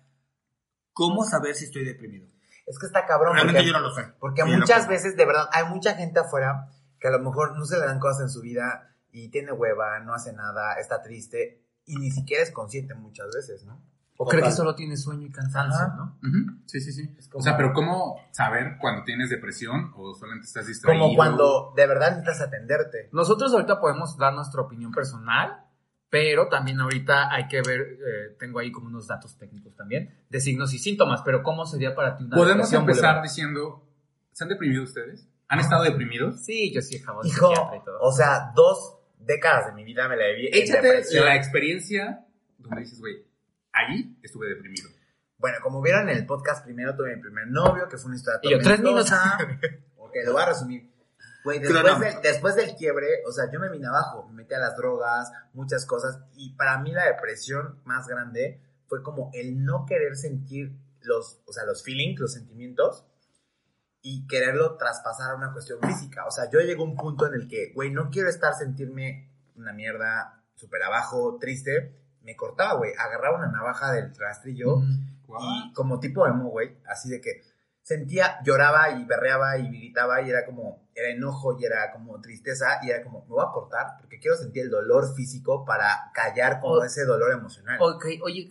¿cómo 0.93 1.25
saber 1.25 1.55
si 1.55 1.65
estoy 1.65 1.83
deprimido? 1.83 2.27
Es 2.65 2.79
que 2.79 2.85
está 2.85 3.05
cabrón. 3.05 3.33
Realmente 3.33 3.59
porque- 3.59 3.67
yo 3.71 3.73
no 3.73 3.81
lo 3.81 3.93
sé. 3.93 4.13
Porque 4.19 4.43
Sí, 4.43 4.49
muchas 4.49 4.83
lo- 4.83 4.89
veces, 4.91 5.15
de 5.17 5.25
verdad, 5.25 5.49
hay 5.51 5.65
mucha 5.65 5.93
gente 5.95 6.19
afuera 6.19 6.69
que 6.99 7.07
a 7.07 7.11
lo 7.11 7.19
mejor 7.19 7.57
no 7.57 7.65
se 7.65 7.77
le 7.79 7.85
dan 7.85 7.99
cosas 7.99 8.21
en 8.23 8.29
su 8.29 8.41
vida 8.41 8.95
y 9.11 9.29
tiene 9.29 9.51
hueva, 9.51 9.99
no 9.99 10.13
hace 10.13 10.33
nada, 10.33 10.73
está 10.79 11.01
triste 11.01 11.63
y 11.85 11.97
ni 11.97 12.11
siquiera 12.11 12.43
es 12.43 12.51
consciente 12.51 12.93
muchas 12.95 13.27
veces, 13.33 13.63
¿no? 13.65 13.81
O 14.19 14.25
cree 14.25 14.41
que 14.41 14.51
solo 14.51 14.73
tiene 14.73 14.97
sueño 14.97 15.27
y 15.27 15.31
cansancio, 15.31 15.79
Ajá. 15.85 15.95
¿no? 15.95 16.19
Sí, 16.65 16.81
sí, 16.81 16.91
sí. 16.91 17.07
como- 17.29 17.39
O 17.39 17.43
sea, 17.43 17.55
pero 17.55 17.71
¿cómo 17.71 18.15
saber 18.31 18.77
cuando 18.81 19.03
tienes 19.03 19.29
depresión 19.29 19.91
o 19.95 20.15
solamente 20.15 20.47
estás 20.47 20.65
distraído? 20.65 21.03
Como 21.03 21.15
cuando 21.15 21.71
de 21.75 21.85
verdad 21.85 22.09
necesitas 22.17 22.41
atenderte. 22.41 23.09
Nosotros 23.13 23.53
ahorita 23.53 23.79
podemos 23.79 24.17
dar 24.17 24.33
nuestra 24.33 24.61
opinión 24.61 24.91
personal, 24.91 25.63
pero 26.09 26.47
también 26.49 26.79
ahorita 26.81 27.31
hay 27.31 27.47
que 27.47 27.61
ver, 27.61 27.79
eh, 27.81 28.35
tengo 28.39 28.57
ahí 28.57 28.71
como 28.71 28.87
unos 28.87 29.05
datos 29.05 29.37
técnicos 29.37 29.75
también, 29.75 30.25
de 30.29 30.39
signos 30.41 30.73
y 30.73 30.79
síntomas, 30.79 31.21
pero 31.23 31.43
¿cómo 31.43 31.65
sería 31.67 31.93
para 31.93 32.17
ti 32.17 32.23
una 32.23 32.37
Podemos 32.37 32.55
depresión, 32.71 32.81
empezar 32.81 33.03
Boulevard? 33.03 33.23
diciendo, 33.23 33.87
¿se 34.31 34.43
han 34.43 34.49
deprimido 34.49 34.81
ustedes? 34.83 35.27
¿Han 35.49 35.59
estado 35.59 35.83
deprimidos? 35.83 36.43
Sí, 36.43 36.73
yo 36.73 36.81
sí, 36.81 36.99
jabón 36.99 37.25
Hijo, 37.25 37.51
y 37.75 37.83
todo. 37.83 37.99
o 38.01 38.11
sea, 38.11 38.51
dos 38.55 38.97
décadas 39.19 39.67
de 39.67 39.73
mi 39.73 39.83
vida 39.83 40.07
me 40.07 40.15
la 40.17 40.27
viví 40.27 40.47
en 40.47 40.53
Échate 40.63 40.87
depresión. 40.87 41.25
la 41.25 41.35
experiencia 41.35 42.25
donde 42.57 42.81
dices, 42.81 42.99
güey, 42.99 43.25
allí 43.71 44.17
estuve 44.23 44.49
deprimido. 44.49 44.89
Bueno, 45.37 45.57
como 45.61 45.81
vieron 45.81 46.09
en 46.09 46.17
el 46.17 46.25
podcast 46.25 46.65
primero, 46.65 46.95
tuve 46.95 47.15
mi 47.15 47.21
primer 47.21 47.47
novio, 47.47 47.87
que 47.87 47.97
fue 47.97 48.07
una 48.07 48.17
historia 48.17 48.39
Y 48.43 48.51
yo, 48.51 48.57
tres 48.59 48.81
tormentosa. 48.81 49.37
ok, 49.97 50.11
lo 50.25 50.33
voy 50.33 50.41
a 50.41 50.45
resumir. 50.47 50.91
Güey, 51.43 51.59
después, 51.59 51.99
del- 51.99 52.21
después 52.23 52.55
del 52.55 52.75
quiebre, 52.75 53.07
o 53.25 53.31
sea, 53.31 53.49
yo 53.51 53.59
me 53.59 53.69
vine 53.69 53.87
abajo, 53.87 54.27
me 54.27 54.41
metí 54.41 54.53
a 54.53 54.59
las 54.59 54.75
drogas, 54.75 55.31
muchas 55.53 55.85
cosas, 55.85 56.19
y 56.35 56.53
para 56.55 56.77
mí 56.79 56.91
la 56.91 57.05
depresión 57.05 57.79
más 57.85 58.05
grande 58.07 58.59
fue 58.87 59.01
como 59.01 59.31
el 59.33 59.63
no 59.63 59.85
querer 59.85 60.17
sentir 60.17 60.73
los, 61.01 61.39
o 61.45 61.53
sea, 61.53 61.63
los 61.65 61.83
feelings, 61.83 62.19
los 62.19 62.33
sentimientos, 62.33 63.05
y 64.09 64.25
quererlo 64.27 64.77
traspasar 64.77 65.31
a 65.31 65.35
una 65.35 65.51
cuestión 65.51 65.79
física. 65.81 66.25
O 66.25 66.31
sea, 66.31 66.49
yo 66.49 66.59
llegué 66.61 66.79
a 66.79 66.85
un 66.85 66.95
punto 66.95 67.27
en 67.27 67.33
el 67.33 67.47
que, 67.47 67.73
güey, 67.73 67.91
no 67.91 68.09
quiero 68.09 68.29
estar 68.29 68.53
sentirme 68.53 69.29
una 69.55 69.73
mierda, 69.73 70.43
súper 70.55 70.81
abajo, 70.83 71.37
triste. 71.41 71.93
Me 72.21 72.35
cortaba, 72.37 72.75
güey, 72.75 72.91
agarraba 72.97 73.37
una 73.37 73.51
navaja 73.51 73.91
del 73.91 74.15
rastrillo 74.15 74.77
y 75.41 75.73
como 75.73 75.99
tipo 75.99 76.25
emo, 76.25 76.49
güey, 76.49 76.77
así 76.87 77.09
de 77.09 77.19
que 77.19 77.41
sentía, 77.81 78.39
lloraba 78.43 78.91
y 78.91 79.03
berreaba 79.05 79.57
y 79.57 79.67
gritaba 79.67 80.21
y 80.21 80.29
era 80.29 80.45
como, 80.45 80.87
era 80.95 81.09
enojo 81.09 81.57
y 81.59 81.65
era 81.65 81.91
como 81.93 82.19
tristeza 82.21 82.79
y 82.83 82.89
era 82.89 83.03
como, 83.03 83.21
me 83.23 83.27
voy 83.29 83.45
a 83.47 83.51
cortar 83.51 83.95
porque 83.99 84.19
quiero 84.19 84.35
sentir 84.37 84.63
el 84.63 84.69
dolor 84.69 85.13
físico 85.15 85.63
para 85.65 86.11
callar 86.13 86.59
como 86.59 86.75
O- 86.75 86.83
ese 86.83 87.05
dolor 87.05 87.31
emocional. 87.33 87.77
Ok, 87.81 88.05
oye, 88.23 88.49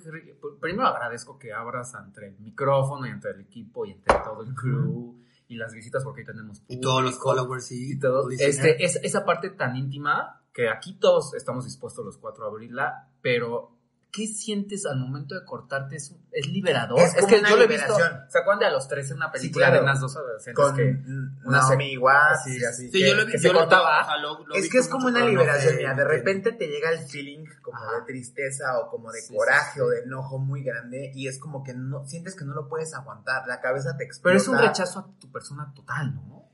primero 0.61 0.87
agradezco 0.89 1.39
que 1.39 1.53
abras 1.53 1.95
entre 2.03 2.29
el 2.29 2.39
micrófono 2.41 3.07
y 3.07 3.11
entre 3.11 3.33
el 3.33 3.41
equipo 3.41 3.85
y 3.87 3.93
entre 3.93 4.17
todo 4.25 4.43
el 4.43 4.55
crew 4.55 5.19
y 5.49 5.57
las 5.57 5.73
visitas 5.73 6.03
porque 6.05 6.23
ahí 6.23 6.27
tenemos 6.27 6.63
Y 6.69 6.81
todos 6.81 7.03
los 7.03 7.19
followers 7.19 7.71
y, 7.73 7.93
y 7.93 7.99
todo. 7.99 8.29
Este, 8.31 8.85
es, 8.85 8.97
esa 9.03 9.25
parte 9.25 9.51
tan 9.51 9.77
íntima 9.77 10.43
que 10.53 10.69
aquí 10.69 10.99
todos 10.99 11.35
estamos 11.35 11.65
dispuestos 11.65 12.05
los 12.05 12.19
cuatro 12.19 12.45
a 12.45 12.49
abrirla, 12.49 13.11
pero 13.21 13.77
¿qué 14.17 14.27
sientes 14.27 14.87
al 14.87 14.99
momento 14.99 15.35
de 15.35 15.45
cortarte? 15.45 15.97
¿Es, 15.97 16.15
es 16.33 16.47
liberador? 16.49 16.99
Es 17.01 17.15
que 17.27 17.39
una 17.41 17.51
yo 17.51 17.57
lo 17.57 17.65
he 17.65 17.67
visto. 17.67 17.95
¿Se 18.29 18.39
acuerdan 18.39 18.61
de 18.61 18.67
a 18.67 18.71
los 18.71 18.89
13 18.89 19.13
una 19.13 19.31
película 19.31 19.67
claro. 19.67 19.81
de 19.83 19.85
unas 19.85 20.01
dos 20.01 20.17
adolescentes 20.17 20.65
Con 20.65 20.75
que 20.75 20.97
una 21.45 21.61
Watts 22.01 22.45
sí, 22.45 22.59
y 22.59 22.65
así. 22.65 22.87
Sí, 22.91 22.93
que- 23.03 23.09
yo 23.11 23.15
lo 23.15 23.27
vi. 23.27 23.33
que 23.33 23.39
yo 23.39 23.49
se 23.49 23.53
lo- 23.53 23.61
cortaba. 23.61 24.01
ajá, 24.01 24.17
lo- 24.17 24.47
lo 24.47 24.55
Es 24.55 24.63
vi 24.65 24.69
que 24.71 24.79
es 24.79 24.89
como 24.89 25.09
una 25.09 25.23
liberación, 25.25 25.77
mira, 25.77 25.95
de 25.95 26.05
repente 26.05 26.53
te 26.53 26.67
llega 26.69 26.91
el 26.93 26.99
feeling 27.01 27.45
como 27.63 27.77
Ajá. 27.79 27.97
de 28.01 28.07
tristeza 28.07 28.79
o 28.79 28.89
como 28.91 29.13
de 29.13 29.21
Sí, 29.21 29.29
sí, 29.29 29.35
coraje 29.37 29.75
sí. 29.75 29.81
o 29.81 29.89
de 29.89 30.01
enojo 30.01 30.39
muy 30.39 30.63
grande 30.63 31.13
y 31.15 31.29
es 31.29 31.39
como 31.39 31.63
que 31.63 31.75
no 31.75 32.07
sientes 32.07 32.35
que 32.35 32.47
no 32.47 32.55
lo 32.55 32.69
puedes 32.69 32.95
aguantar, 32.95 33.47
la 33.47 33.61
cabeza 33.61 33.97
te 33.99 34.05
explota. 34.05 34.31
Pero 34.33 34.39
es 34.43 34.49
un 34.49 34.59
rechazo 34.59 34.99
a 35.01 35.21
tu 35.21 35.31
persona 35.31 35.73
total, 35.75 36.15
¿no? 36.15 36.46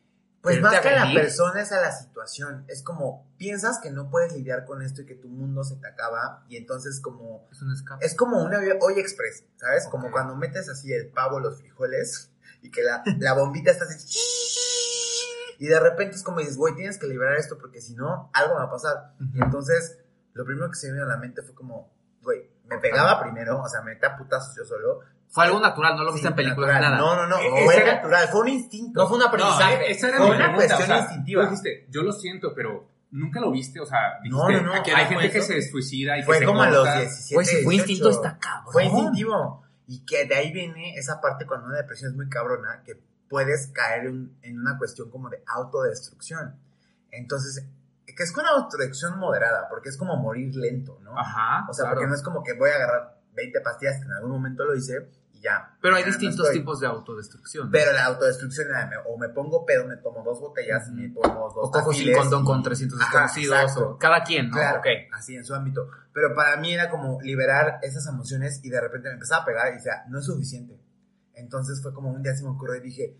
Pues 0.42 0.60
más 0.60 0.80
que 0.80 0.88
a 0.88 1.04
la 1.06 1.14
persona 1.14 1.62
es 1.62 1.70
a 1.70 1.80
la 1.80 1.92
situación, 1.92 2.64
es 2.66 2.82
como 2.82 3.32
piensas 3.36 3.78
que 3.80 3.90
no 3.92 4.10
puedes 4.10 4.32
lidiar 4.32 4.64
con 4.64 4.82
esto 4.82 5.02
y 5.02 5.06
que 5.06 5.14
tu 5.14 5.28
mundo 5.28 5.62
se 5.62 5.76
te 5.76 5.86
acaba 5.86 6.44
y 6.48 6.56
entonces 6.56 7.00
como 7.00 7.48
Es 7.52 7.62
un 7.62 7.72
escape. 7.72 8.04
es 8.04 8.16
como 8.16 8.42
una 8.42 8.58
olla 8.80 9.00
express, 9.00 9.44
¿sabes? 9.56 9.86
Como 9.88 10.10
cuando 10.10 10.34
metes 10.34 10.68
así 10.68 10.92
el 10.92 11.10
pavo, 11.10 11.38
los 11.38 11.60
frijoles 11.60 12.32
y 12.60 12.70
que 12.72 12.82
la, 12.82 13.04
la 13.20 13.34
bombita 13.34 13.70
está 13.70 13.84
así 13.84 13.96
y 15.62 15.66
de 15.68 15.78
repente 15.78 16.16
es 16.16 16.24
como 16.24 16.40
dices, 16.40 16.56
güey, 16.56 16.74
tienes 16.74 16.98
que 16.98 17.06
liberar 17.06 17.36
esto 17.36 17.56
porque 17.56 17.80
si 17.80 17.94
no, 17.94 18.30
algo 18.34 18.56
va 18.56 18.64
a 18.64 18.70
pasar. 18.70 19.14
Y 19.32 19.40
entonces, 19.40 19.96
lo 20.32 20.44
primero 20.44 20.68
que 20.68 20.74
se 20.74 20.88
me 20.88 20.94
vino 20.94 21.04
a 21.04 21.08
la 21.08 21.18
mente 21.18 21.40
fue 21.42 21.54
como, 21.54 21.94
güey, 22.20 22.50
me 22.64 22.78
pegaba 22.78 23.22
primero, 23.22 23.60
o 23.60 23.68
sea, 23.68 23.80
me 23.82 23.94
metía 23.94 24.16
putazos 24.16 24.56
yo 24.56 24.64
solo. 24.64 25.02
Fue 25.32 25.44
algo 25.44 25.58
natural, 25.60 25.96
no 25.96 26.04
lo 26.04 26.10
Sí, 26.10 26.14
viste 26.16 26.28
en 26.28 26.34
películas 26.36 26.70
natural. 26.74 26.92
nada. 26.92 27.02
No, 27.02 27.16
no, 27.16 27.26
no, 27.26 27.38
Eh, 27.38 27.64
fue 27.64 27.76
era- 27.76 27.94
natural, 27.94 28.28
fue 28.28 28.40
un 28.42 28.48
instinto. 28.50 29.00
No 29.02 29.08
fue 29.08 29.16
un 29.16 29.22
aprendizaje. 29.24 29.76
No, 29.78 29.82
esa 29.86 30.08
era 30.08 30.16
Fue 30.18 30.26
mi 30.26 30.32
una 30.36 30.44
pregunta, 30.44 30.66
cuestión 30.66 30.82
o 30.82 30.86
sea, 30.86 30.98
instintiva. 31.00 31.42
dijiste, 31.44 31.86
yo 31.88 32.02
lo 32.02 32.12
siento, 32.12 32.52
pero 32.54 32.86
nunca 33.12 33.40
lo 33.40 33.50
viste, 33.50 33.80
o 33.80 33.86
sea, 33.86 34.18
No, 34.28 34.46
dijiste, 34.46 34.62
no, 34.64 34.72
no. 34.74 34.74
"Aquí 34.80 34.90
¿A 34.90 34.94
qué 34.94 35.00
hay 35.00 35.06
gente 35.06 35.30
que 35.30 35.40
se 35.42 35.62
suicida 35.70 36.16
y 36.18 36.20
que 36.20 36.26
Fue 36.26 36.38
se 36.38 36.44
como 36.44 36.62
a 36.62 36.68
los 36.70 36.78
corta". 36.84 37.00
17, 37.00 37.34
Güey, 37.34 37.46
si 37.46 37.52
fue 37.64 37.72
18. 37.74 37.90
instinto, 37.90 38.10
está 38.10 38.38
cabrón. 38.38 38.72
Fue 38.72 38.84
instintivo. 38.84 39.62
Y 39.86 40.04
que 40.04 40.26
de 40.26 40.34
ahí 40.34 40.52
viene 40.52 40.94
esa 40.96 41.20
parte 41.20 41.46
cuando 41.46 41.66
una 41.66 41.76
depresión 41.78 42.10
es 42.10 42.16
muy 42.16 42.28
cabrona, 42.28 42.82
que 42.84 43.00
puedes 43.28 43.68
caer 43.68 44.06
en, 44.06 44.36
en 44.42 44.60
una 44.60 44.76
cuestión 44.76 45.10
como 45.10 45.28
de 45.30 45.42
autodestrucción. 45.46 46.56
Entonces, 47.10 47.66
que 48.06 48.22
es 48.22 48.32
con 48.32 48.44
una 48.44 48.52
autodestrucción 48.52 49.18
moderada, 49.18 49.68
porque 49.70 49.88
es 49.88 49.96
como 49.96 50.16
morir 50.16 50.54
lento, 50.54 50.98
¿no? 51.02 51.18
Ajá. 51.18 51.66
o 51.68 51.72
sea, 51.72 51.84
claro. 51.84 51.94
porque 51.96 52.08
no 52.08 52.14
es 52.14 52.22
como 52.22 52.42
que 52.44 52.52
voy 52.54 52.68
a 52.70 52.74
agarrar 52.74 53.18
20 53.34 53.60
pastillas, 53.62 53.96
que 53.98 54.04
en 54.04 54.12
algún 54.12 54.30
momento 54.32 54.64
lo 54.64 54.74
hice, 54.76 55.08
ya. 55.42 55.76
Pero 55.82 55.96
hay 55.96 56.02
no 56.02 56.06
distintos 56.06 56.46
estoy. 56.46 56.60
tipos 56.60 56.78
de 56.80 56.86
autodestrucción. 56.86 57.66
¿no? 57.66 57.72
Pero 57.72 57.92
la 57.92 58.04
autodestrucción 58.06 58.68
o 59.06 59.18
me 59.18 59.28
pongo 59.30 59.66
pedo, 59.66 59.86
me 59.86 59.96
tomo 59.96 60.22
dos 60.22 60.40
botellas, 60.40 60.86
Ujú. 60.88 60.96
me 60.96 61.08
pongo 61.10 61.52
dos 61.54 61.68
o 61.68 61.70
cojo 61.72 61.92
sin 61.92 62.16
condón 62.16 62.42
y- 62.42 62.46
con 62.46 62.62
300 62.62 63.00
Ajá, 63.00 63.08
desconocidos. 63.10 63.56
exacto. 63.60 63.90
o 63.90 63.98
cada 63.98 64.22
quien, 64.22 64.48
¿no? 64.48 64.56
Claro, 64.56 64.78
Ok. 64.78 64.86
así 65.12 65.34
en 65.36 65.44
su 65.44 65.54
ámbito. 65.54 65.88
Pero 66.12 66.34
para 66.34 66.56
mí 66.58 66.72
era 66.72 66.88
como 66.88 67.20
liberar 67.22 67.78
esas 67.82 68.06
emociones 68.06 68.60
y 68.62 68.70
de 68.70 68.80
repente 68.80 69.08
me 69.08 69.14
empezaba 69.14 69.42
a 69.42 69.46
pegar 69.46 69.72
y 69.72 69.76
decía, 69.76 70.04
no 70.08 70.18
es 70.20 70.26
suficiente. 70.26 70.78
Entonces 71.34 71.80
fue 71.82 71.92
como 71.92 72.10
un 72.10 72.22
día 72.22 72.34
se 72.34 72.44
me 72.44 72.50
ocurrió 72.50 72.76
y 72.76 72.80
dije, 72.80 73.16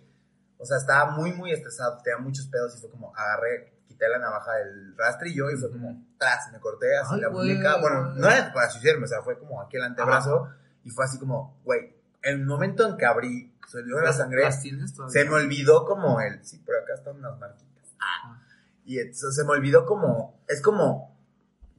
o 0.58 0.64
sea, 0.64 0.76
estaba 0.76 1.10
muy, 1.10 1.32
muy 1.32 1.52
estresado, 1.52 1.98
tenía 2.04 2.18
muchos 2.18 2.46
pedos 2.46 2.76
y 2.76 2.80
fue 2.80 2.90
como 2.90 3.12
agarré, 3.16 3.80
quité 3.88 4.08
la 4.08 4.18
navaja 4.18 4.52
del 4.56 4.96
rastrillo 4.96 5.50
y 5.50 5.56
fue 5.56 5.70
como, 5.72 6.06
tras, 6.18 6.52
me 6.52 6.60
corté 6.60 6.96
así 6.98 7.14
Ay, 7.14 7.20
la 7.22 7.30
muñeca. 7.30 7.80
Bueno, 7.80 8.14
no 8.14 8.28
era 8.28 8.52
para 8.52 8.70
suicidarme, 8.70 9.04
o 9.04 9.08
sea, 9.08 9.22
fue 9.22 9.38
como 9.38 9.60
aquí 9.60 9.76
el 9.76 9.82
antebrazo 9.84 10.48
y 10.84 10.90
fue 10.90 11.04
así 11.04 11.18
como, 11.18 11.60
güey, 11.64 11.96
el 12.22 12.44
momento 12.44 12.86
en 12.88 12.96
que 12.96 13.04
abrí, 13.06 13.52
salió 13.68 13.96
la 13.98 14.04
¿Las- 14.06 14.16
sangre, 14.18 14.50
se 14.52 15.24
me 15.24 15.30
olvidó 15.30 15.84
como 15.84 16.20
el, 16.20 16.44
sí, 16.44 16.58
por 16.58 16.76
acá 16.76 16.94
están 16.94 17.16
unas 17.16 17.38
marquitas. 17.38 17.68
Y 18.84 18.98
entonces 18.98 19.34
se 19.36 19.44
me 19.44 19.50
olvidó 19.50 19.86
como, 19.86 20.40
es 20.48 20.60
como, 20.60 21.16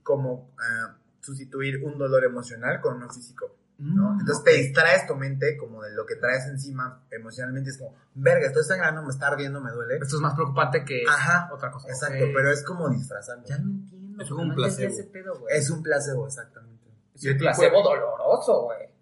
como 0.04 0.52
ah, 0.60 0.96
sustituir 1.20 1.84
un 1.84 1.98
dolor 1.98 2.24
emocional 2.24 2.80
con 2.82 2.96
uno 2.96 3.10
físico, 3.10 3.56
¿no? 3.78 4.12
Mm, 4.14 4.20
Entonces 4.22 4.44
te 4.44 4.52
distraes 4.52 5.06
tu 5.08 5.16
mente 5.16 5.58
como 5.58 5.82
de 5.84 5.92
lo 5.94 6.06
que 6.06 6.16
traes 6.16 6.46
encima 6.48 7.04
emocionalmente, 7.12 7.70
es 7.72 7.78
como, 7.78 7.96
verga, 8.16 8.48
estoy 8.48 8.64
sangrando, 8.64 9.02
me 9.04 9.10
está 9.10 9.28
ardiendo, 9.28 9.60
me 9.62 9.72
duele. 9.72 9.96
Esto 10.02 10.16
es 10.16 10.22
más 10.22 10.34
preocupante 10.36 10.84
que 10.86 11.04
Ajá, 11.08 11.50
otra 11.54 11.72
cosa. 11.72 11.90
exacto, 11.90 12.26
pero 12.34 12.52
es 12.52 12.64
como 12.64 12.90
disfrazarlo. 12.90 13.44
Ya 13.46 13.58
lo 13.58 13.64
entiendo. 13.64 14.24
Es 14.24 14.32
un 14.32 14.50
no 14.50 14.56
placebo. 14.56 14.92
ese 14.94 15.04
pedo, 15.06 15.40
güey. 15.40 15.58
Es 15.58 15.70
un 15.70 15.82
placebo, 15.84 16.28
exactamente. 16.28 16.90
¿Y 17.16 17.28
el 17.30 17.38
placebo 17.38 17.82
doloroso, 17.84 18.64
güey. 18.64 18.93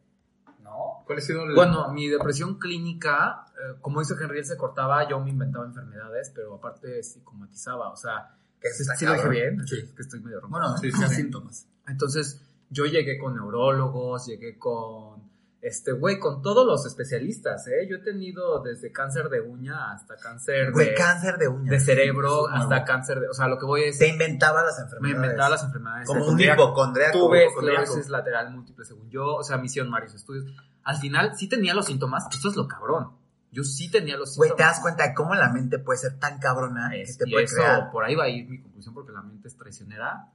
¿Cuál 1.12 1.18
ha 1.18 1.22
sido 1.22 1.44
el...? 1.44 1.56
Bueno, 1.56 1.92
mi 1.94 2.08
depresión 2.08 2.58
clínica, 2.60 3.46
eh, 3.56 3.76
como 3.82 4.00
dice 4.00 4.16
Henry, 4.22 4.44
se 4.44 4.58
cortaba, 4.58 5.08
yo 5.10 5.20
me 5.20 5.30
inventaba 5.30 5.66
enfermedades, 5.66 6.32
pero 6.36 6.56
aparte 6.56 7.04
psicomatizaba, 7.04 7.90
o 7.92 7.96
sea, 7.96 8.36
Que 8.60 8.70
sí, 8.70 8.84
está 8.84 8.96
sí 8.96 9.06
lo 9.06 9.14
dije 9.14 9.30
bien, 9.30 9.68
Sí. 9.68 9.78
es 9.80 9.92
que 9.94 10.02
estoy 10.04 10.20
medio 10.22 10.40
ronco. 10.40 10.58
Bueno, 10.60 10.78
Sí, 10.78 10.92
sí, 10.92 11.04
sí. 11.08 11.16
síntomas. 11.16 11.68
Entonces, 11.88 12.42
yo 12.70 12.86
llegué 12.86 13.18
con 13.18 13.34
neurólogos, 13.36 14.28
llegué 14.28 14.58
con, 14.60 15.30
este, 15.62 15.92
güey, 15.92 16.20
con 16.20 16.42
todos 16.42 16.66
los 16.66 16.86
especialistas, 16.86 17.68
¿eh? 17.68 17.88
Yo 17.90 17.98
he 17.98 18.00
tenido 18.00 18.62
desde 18.64 18.92
cáncer 18.92 19.30
de 19.30 19.42
uña 19.42 19.92
hasta 19.92 20.16
cáncer 20.16 20.72
Güey, 20.72 20.90
de, 20.90 20.94
cáncer 20.96 21.38
de 21.38 21.48
uñas. 21.48 21.70
de 21.72 21.80
cerebro, 21.80 22.48
es 22.50 22.56
hasta 22.56 22.84
cáncer 22.86 23.20
de, 23.20 23.30
o 23.30 23.34
sea, 23.34 23.48
lo 23.48 23.58
que 23.60 23.66
voy 23.66 23.84
es, 23.84 23.98
Se 23.98 24.08
inventaba 24.08 24.64
las 24.64 24.78
me 24.78 24.84
enfermedades. 24.86 25.16
inventaba 25.18 25.50
las 25.50 25.64
enfermedades. 25.64 26.08
Como 26.08 26.26
un 26.28 26.40
hipocondriaco. 26.40 27.18
Tuve 27.20 27.46
esclerosis 27.48 28.10
lateral 28.10 28.52
múltiple, 28.52 28.86
según 28.86 29.10
yo, 29.10 29.26
o 29.36 29.44
sea, 29.44 29.58
me 29.58 29.66
hicieron 29.66 29.92
varios 29.92 30.14
estudios. 30.16 30.46
Al 30.84 30.98
final, 30.98 31.38
sí 31.38 31.48
tenía 31.48 31.74
los 31.74 31.86
síntomas, 31.86 32.26
esto 32.32 32.50
es 32.50 32.56
lo 32.56 32.68
cabrón. 32.68 33.12
Yo 33.52 33.64
sí 33.64 33.92
tenía 33.92 34.16
los 34.18 34.38
Güey, 34.38 34.50
síntomas. 34.50 34.58
te 34.58 34.64
das 34.76 34.82
cuenta 34.82 35.08
de 35.08 35.14
cómo 35.14 35.36
la 35.36 35.50
mente 35.50 35.78
puede 35.80 36.00
ser 36.00 36.18
tan 36.20 36.40
cabrona 36.40 36.96
Es- 36.96 37.18
que 37.18 37.26
te 37.26 37.30
y 37.30 37.34
puede 37.34 37.46
eso, 37.46 37.56
crear. 37.56 37.92
por 37.92 38.04
ahí 38.06 38.16
va 38.16 38.24
a 38.26 38.30
ir 38.30 38.48
mi 38.48 38.62
conclusión 38.62 38.94
porque 38.94 39.12
la 39.12 39.22
mente 39.22 39.48
es 39.48 39.58
traicionera. 39.58 40.28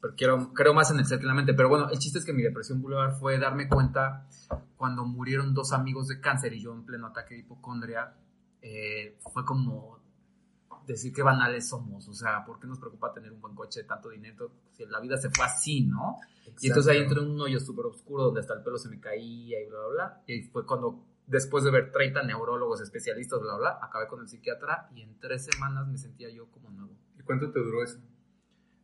Pero 0.00 0.14
quiero, 0.16 0.54
creo 0.54 0.72
más 0.74 0.90
en 0.92 1.00
el 1.00 1.06
ser 1.06 1.18
que 1.18 1.22
en 1.24 1.28
la 1.28 1.34
mente. 1.34 1.54
Pero 1.54 1.68
bueno, 1.68 1.88
el 1.90 1.98
chiste 1.98 2.20
es 2.20 2.24
que 2.24 2.32
mi 2.32 2.42
depresión 2.42 2.80
boulevard 2.80 3.14
fue 3.18 3.36
darme 3.38 3.68
cuenta 3.68 4.26
cuando 4.76 5.04
murieron 5.04 5.52
dos 5.54 5.72
amigos 5.72 6.06
de 6.06 6.20
cáncer 6.20 6.52
y 6.52 6.60
yo 6.62 6.72
en 6.72 6.84
pleno 6.86 7.08
ataque 7.08 7.34
de 7.34 7.40
hipocondria. 7.40 8.14
eh, 8.62 9.16
fue 9.32 9.44
como 9.44 9.97
decir 10.92 11.12
qué 11.12 11.22
banales 11.22 11.68
somos. 11.68 12.08
O 12.08 12.14
sea, 12.14 12.44
¿por 12.44 12.58
qué 12.58 12.66
nos 12.66 12.78
preocupa 12.78 13.12
tener 13.12 13.32
un 13.32 13.40
buen 13.40 13.54
coche, 13.54 13.84
tanto 13.84 14.08
dinero? 14.08 14.50
Si 14.72 14.84
la 14.86 15.00
vida 15.00 15.16
se 15.16 15.30
fue 15.30 15.44
así, 15.44 15.82
¿no? 15.82 16.18
Y 16.60 16.68
entonces 16.68 16.92
ahí 16.92 16.98
entré 16.98 17.20
en 17.20 17.30
un 17.30 17.40
hoyo 17.40 17.60
súper 17.60 17.86
oscuro 17.86 18.24
donde 18.24 18.40
hasta 18.40 18.54
el 18.54 18.62
pelo 18.62 18.78
se 18.78 18.88
me 18.88 19.00
caía 19.00 19.62
y 19.62 19.68
bla, 19.68 19.78
bla, 19.78 19.88
bla. 19.88 20.22
Y 20.26 20.42
fue 20.42 20.66
cuando, 20.66 21.04
después 21.26 21.64
de 21.64 21.70
ver 21.70 21.92
30 21.92 22.22
neurólogos, 22.22 22.80
especialistas, 22.80 23.40
bla, 23.40 23.56
bla, 23.56 23.78
acabé 23.80 24.08
con 24.08 24.20
el 24.20 24.28
psiquiatra 24.28 24.88
y 24.94 25.02
en 25.02 25.18
tres 25.20 25.44
semanas 25.44 25.86
me 25.86 25.98
sentía 25.98 26.30
yo 26.30 26.50
como 26.50 26.70
nuevo. 26.70 26.96
¿Y 27.18 27.22
cuánto 27.22 27.50
te 27.50 27.60
duró 27.60 27.82
eso? 27.82 27.98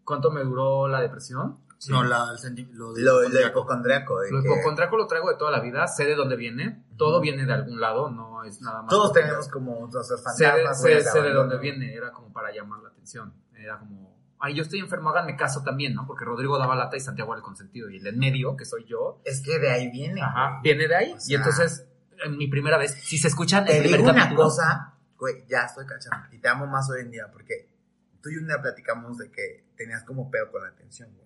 ¿Cuánto 0.05 0.31
me 0.31 0.45
duró 0.45 0.87
la 0.89 1.01
depresión? 1.01 1.59
No, 1.93 2.03
la, 2.05 2.27
el 2.43 2.69
lo 2.73 2.93
de 2.93 3.03
Lo, 3.03 3.29
lo 3.29 3.47
hipocondriaco. 3.47 4.21
de 4.21 4.31
Lo 4.33 4.43
que 4.43 4.49
hipocondriaco 4.49 4.97
lo 4.97 5.07
traigo 5.07 5.31
de 5.31 5.37
toda 5.37 5.51
la 5.51 5.61
vida, 5.61 5.87
sé 5.87 6.05
de 6.05 6.15
dónde 6.15 6.37
viene, 6.37 6.85
todo 6.97 7.21
viene 7.21 7.45
de 7.47 7.53
algún 7.53 7.81
lado, 7.81 8.11
no 8.11 8.45
es 8.45 8.61
nada 8.61 8.83
más. 8.83 8.91
Todos 8.91 9.13
tenemos 9.13 9.49
como 9.49 9.91
sé, 9.91 9.99
de- 9.99 10.23
fantasmas. 10.23 10.81
sé- 10.81 10.89
de 10.89 11.09
abandono. 11.11 11.35
dónde 11.35 11.59
viene, 11.59 11.95
era 11.95 12.13
como 12.13 12.33
para 12.33 12.53
llamar 12.53 12.81
la 12.81 12.89
atención. 12.91 13.35
Era 13.55 13.79
como, 13.79 14.17
ay, 14.41 14.55
yo 14.55 14.63
estoy 14.63 14.79
enfermo, 14.81 15.11
háganme 15.11 15.37
caso 15.37 15.63
también, 15.63 15.95
¿no? 15.95 16.07
Porque 16.07 16.25
Rodrigo 16.25 16.59
daba 16.59 16.75
lata 16.77 16.97
y 16.97 17.01
Santiago 17.01 17.33
era 17.33 17.39
el 17.39 17.45
consentido. 17.45 17.89
Y 17.91 17.97
el 17.99 18.07
en 18.07 18.19
medio, 18.19 18.57
que 18.57 18.65
soy 18.65 18.85
yo, 18.85 19.21
Es 19.25 19.41
que 19.41 19.59
de 19.59 19.71
ahí 19.71 19.91
viene. 19.91 20.21
Ajá, 20.23 20.61
viene 20.63 20.87
de 20.89 20.95
ahí. 20.97 21.13
O 21.13 21.17
y 21.27 21.35
entonces, 21.35 21.87
en 22.25 22.37
mi 22.37 22.49
primera 22.49 22.77
vez, 22.79 22.93
si 22.95 23.19
se 23.19 23.29
escuchan 23.29 23.65
Te 23.65 23.77
el 23.77 23.83
primer 23.83 24.01
digo 24.01 24.11
una 24.11 24.21
capítulo, 24.23 24.45
cosa, 24.45 24.95
güey, 25.19 25.45
ya 25.49 25.63
estoy 25.65 25.87
cachando. 25.87 26.27
Y 26.35 26.39
te 26.39 26.49
amo 26.49 26.67
más 26.67 26.89
hoy 26.91 27.01
en 27.01 27.11
día 27.11 27.29
porque 27.33 27.69
tú 28.23 28.29
y 28.31 28.37
un 28.37 28.47
día 28.47 28.61
platicamos 28.63 29.19
de 29.19 29.31
que 29.31 29.65
tenías 29.77 30.05
como 30.05 30.31
pedo 30.31 30.51
con 30.53 30.63
la 30.63 30.69
atención, 30.69 31.11
güey. 31.15 31.25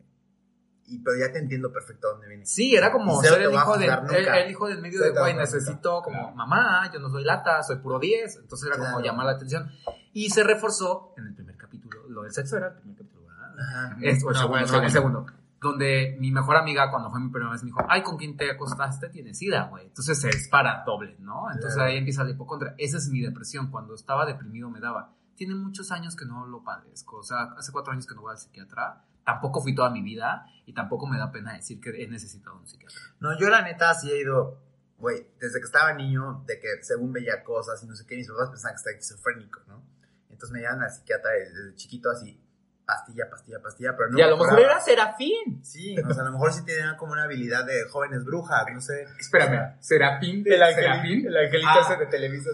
Y 0.90 0.98
pero 1.00 1.16
ya 1.18 1.30
te 1.32 1.38
entiendo 1.38 1.72
perfecto 1.72 2.08
dónde 2.12 2.28
viene. 2.28 2.46
Sí, 2.46 2.74
era 2.74 2.90
como 2.90 3.20
ser 3.22 3.40
el 3.42 3.48
va 3.54 3.60
a 3.60 3.62
hijo, 3.62 3.72
de, 3.78 3.86
juzgar 3.88 3.98
el, 3.98 4.06
nunca. 4.24 4.38
el 4.40 4.50
hijo 4.50 4.68
del 4.68 4.80
medio 4.80 5.02
de, 5.02 5.10
güey, 5.10 5.34
necesito 5.34 5.92
nunca. 5.96 6.04
como 6.04 6.18
Claro. 6.18 6.34
mamá, 6.36 6.90
yo 6.92 6.98
no 7.00 7.10
soy 7.10 7.24
lata, 7.24 7.62
soy 7.62 7.76
puro 7.76 7.98
10. 7.98 8.36
Entonces 8.42 8.66
era 8.68 8.76
como 8.76 8.88
Claro. 8.98 9.04
llamar 9.04 9.26
la 9.26 9.32
atención. 9.32 9.70
Y 10.12 10.30
se 10.30 10.42
reforzó 10.44 11.12
en 11.16 11.26
el 11.26 11.34
primer 11.34 11.56
capítulo. 11.56 12.08
Lo 12.08 12.22
del 12.22 12.32
sexo 12.32 12.56
era 12.56 12.68
el 12.68 12.74
primer 12.74 12.96
capítulo, 12.96 13.26
¿verdad? 13.26 13.54
Ajá. 13.60 13.96
Es, 14.02 14.24
o 14.24 14.28
el 14.30 14.34
No, 14.34 14.40
segundo, 14.40 14.48
bueno, 14.48 14.64
el 14.64 14.68
segundo, 14.68 14.86
el 14.86 14.92
segundo. 14.92 15.18
segundo. 15.26 15.38
Donde 15.60 16.16
mi 16.20 16.30
mejor 16.30 16.56
amiga, 16.56 16.88
cuando 16.90 17.10
fue 17.10 17.18
mi 17.20 17.30
primera 17.30 17.50
vez, 17.50 17.62
me 17.64 17.66
dijo, 17.66 17.80
ay, 17.88 18.02
¿con 18.04 18.16
quién 18.16 18.36
te 18.36 18.48
acostaste? 18.50 19.08
Tienes 19.08 19.38
sida, 19.38 19.64
güey. 19.68 19.86
Entonces 19.86 20.18
se 20.20 20.28
dispara 20.28 20.84
doble, 20.86 21.16
¿no? 21.18 21.50
Entonces 21.50 21.74
Claro. 21.74 21.90
ahí 21.90 21.96
empieza 21.98 22.22
la 22.24 22.30
hipocondria. 22.30 22.74
Esa 22.78 22.96
es 22.98 23.08
mi 23.10 23.20
depresión. 23.20 23.68
Cuando 23.70 23.94
estaba 23.94 24.24
deprimido 24.24 24.70
me 24.70 24.78
daba. 24.80 25.12
Tiene 25.34 25.54
muchos 25.56 25.90
años 25.92 26.14
que 26.16 26.24
no 26.26 26.46
lo 26.46 26.62
padezco. 26.62 27.18
O 27.18 27.22
sea, 27.24 27.54
hace 27.56 27.72
cuatro 27.72 27.92
años 27.92 28.06
que 28.06 28.14
no 28.14 28.22
voy 28.22 28.30
al 28.32 28.38
psiquiatra. 28.38 29.04
Tampoco 29.28 29.60
fui 29.60 29.74
toda 29.74 29.90
mi 29.90 30.00
vida 30.00 30.46
y 30.64 30.72
tampoco 30.72 31.06
me 31.06 31.18
da 31.18 31.30
pena 31.30 31.52
decir 31.52 31.82
que 31.82 31.90
he 31.90 32.08
necesitado 32.08 32.56
un 32.56 32.66
psiquiatra. 32.66 32.98
No, 33.20 33.38
yo 33.38 33.50
la 33.50 33.60
neta 33.60 33.92
sí 33.92 34.10
he 34.10 34.22
ido, 34.22 34.58
güey, 34.96 35.34
desde 35.38 35.60
que 35.60 35.66
estaba 35.66 35.92
niño, 35.92 36.44
de 36.46 36.58
que 36.58 36.82
según 36.82 37.12
veía 37.12 37.44
cosas 37.44 37.82
y 37.82 37.86
no 37.86 37.94
sé 37.94 38.06
qué, 38.06 38.16
mis 38.16 38.26
papás 38.26 38.48
pensaban 38.48 38.74
que 38.74 38.78
estaba 38.78 38.96
esquizofrénico, 38.96 39.60
¿no? 39.66 39.84
Entonces 40.30 40.50
me 40.50 40.60
llevan 40.60 40.80
al 40.80 40.90
psiquiatra 40.90 41.30
desde 41.32 41.74
chiquito 41.74 42.08
así, 42.08 42.40
pastilla, 42.88 43.28
pastilla, 43.28 43.58
pastilla, 43.62 43.94
pero 43.94 44.08
no. 44.10 44.18
y 44.18 44.22
a 44.22 44.28
lo 44.28 44.38
mejor 44.38 44.58
era 44.60 44.80
Serafín. 44.80 45.62
Sí, 45.62 45.94
o 45.98 46.14
sea, 46.14 46.22
a 46.22 46.26
lo 46.26 46.32
mejor 46.32 46.50
sí 46.54 46.64
tenía 46.64 46.96
como 46.96 47.12
una 47.12 47.24
habilidad 47.24 47.66
de 47.66 47.84
jóvenes 47.90 48.24
brujas, 48.24 48.64
no 48.72 48.80
sé. 48.80 49.06
Espérame, 49.20 49.76
Serafín 49.78 50.42
de 50.42 50.54
El, 50.54 50.74
Serafín. 50.74 51.26
el 51.26 51.36
angelito 51.36 51.68
Ah. 51.70 51.82
ese 51.86 51.96
de 51.98 52.06
Televisa. 52.06 52.50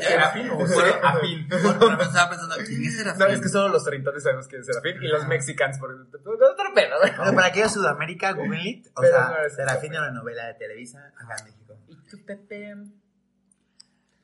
Serafín 0.00 0.50
o 0.50 0.66
Serafín. 0.66 1.48
Bueno, 1.48 1.78
pero 1.96 2.02
estaba 2.02 2.28
pensando, 2.30 2.56
¿quién 2.66 2.84
es 2.84 2.96
Serafín? 2.96 3.20
No, 3.20 3.26
es 3.28 3.40
que 3.40 3.48
solo 3.48 3.68
los 3.68 3.84
treintones 3.84 4.22
sabemos 4.24 4.48
que 4.48 4.56
es 4.56 4.66
Serafín 4.66 5.00
y 5.00 5.06
los 5.06 5.28
mexicanos 5.28 5.78
por 5.78 5.92
otro 5.92 6.74
pedo. 6.74 6.96
Bueno, 7.16 7.34
para 7.36 7.46
aquellos 7.46 7.72
Sudamérica, 7.72 8.32
Google 8.32 8.60
it. 8.68 8.88
O 8.96 9.00
Pero 9.00 9.14
sea, 9.16 9.48
Serafín 9.54 9.92
era 9.92 10.02
una 10.02 10.10
novela 10.10 10.46
de 10.48 10.54
Televisa 10.54 11.12
acá 11.16 11.36
en 11.38 11.44
México. 11.44 11.78
¿Y 11.86 11.96
tú, 12.10 12.24
Pepe? 12.26 12.74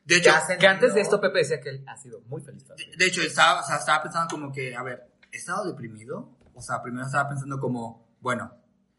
De 0.05 0.17
hecho, 0.17 0.33
Que 0.59 0.67
antes 0.67 0.95
de 0.95 1.01
esto 1.01 1.19
Pepe 1.21 1.39
decía 1.39 1.61
que 1.61 1.71
él 1.71 1.85
ha 1.87 1.97
sido 1.97 2.21
muy 2.23 2.43
feliz. 2.43 2.67
de, 2.69 2.97
de 2.97 3.07
hecho 3.07 3.23
estaba, 3.23 3.61
o 3.61 3.65
sea, 3.65 3.77
estaba 3.77 4.03
pensando 4.03 4.29
como 4.29 4.53
que, 4.53 4.75
a 4.77 4.83
ver, 4.83 5.14
¿he 5.35 5.37
estado 5.37 5.67
deprimido? 5.67 6.31
O 6.55 6.63
sea, 6.63 6.81
primero 6.81 7.05
estaba 7.05 7.29
pensando 7.29 7.59
como, 7.59 8.07
bueno, 8.21 8.53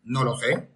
no 0.04 0.24
lo 0.24 0.36
sé. 0.36 0.70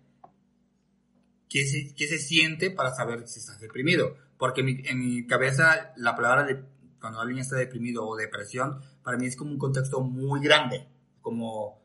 ¿Qué 1.50 1.66
se, 1.66 1.94
qué 1.96 2.08
se 2.08 2.18
siente 2.18 2.72
para 2.72 2.96
saber 2.96 3.28
si 3.28 3.40
estás 3.40 3.60
deprimido? 3.60 4.16
Porque 4.38 4.62
en 4.62 4.66
mi, 4.68 4.82
en 4.86 5.00
mi 5.00 5.28
cabeza 5.28 5.92
la 5.98 6.16
palabra 6.16 6.46
de 6.46 6.64
cuando 7.02 7.20
alguien 7.20 7.40
está 7.40 7.58
deprimido 7.58 8.08
o 8.08 8.16
depresión, 8.16 8.82
para 9.04 9.18
mí 9.18 9.26
es 9.26 9.36
como 9.36 9.52
un 9.52 9.58
contexto 9.58 10.00
muy 10.00 10.40
grande. 10.40 10.88
Como, 11.22 11.82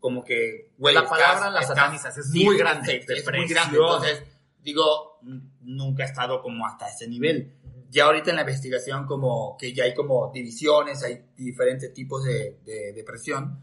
como 0.00 0.24
que, 0.24 0.72
güey, 0.76 0.94
La 0.94 1.08
palabra 1.08 1.50
la 1.50 1.62
satanizas, 1.62 2.18
es 2.18 2.30
muy 2.30 2.58
grande, 2.58 3.04
Es, 3.06 3.24
muy 3.32 3.46
grande. 3.46 3.78
Entonces, 3.78 4.24
digo, 4.60 5.20
nunca 5.60 6.02
he 6.02 6.06
estado 6.06 6.42
como 6.42 6.66
hasta 6.66 6.88
ese 6.88 7.06
nivel. 7.06 7.54
Ya 7.94 8.06
ahorita 8.06 8.30
en 8.30 8.36
la 8.36 8.42
investigación 8.42 9.06
como 9.06 9.56
que 9.56 9.72
ya 9.72 9.84
hay 9.84 9.94
como 9.94 10.32
divisiones, 10.34 11.04
hay 11.04 11.26
diferentes 11.36 11.94
tipos 11.94 12.24
de, 12.24 12.58
de 12.64 12.92
depresión. 12.92 13.60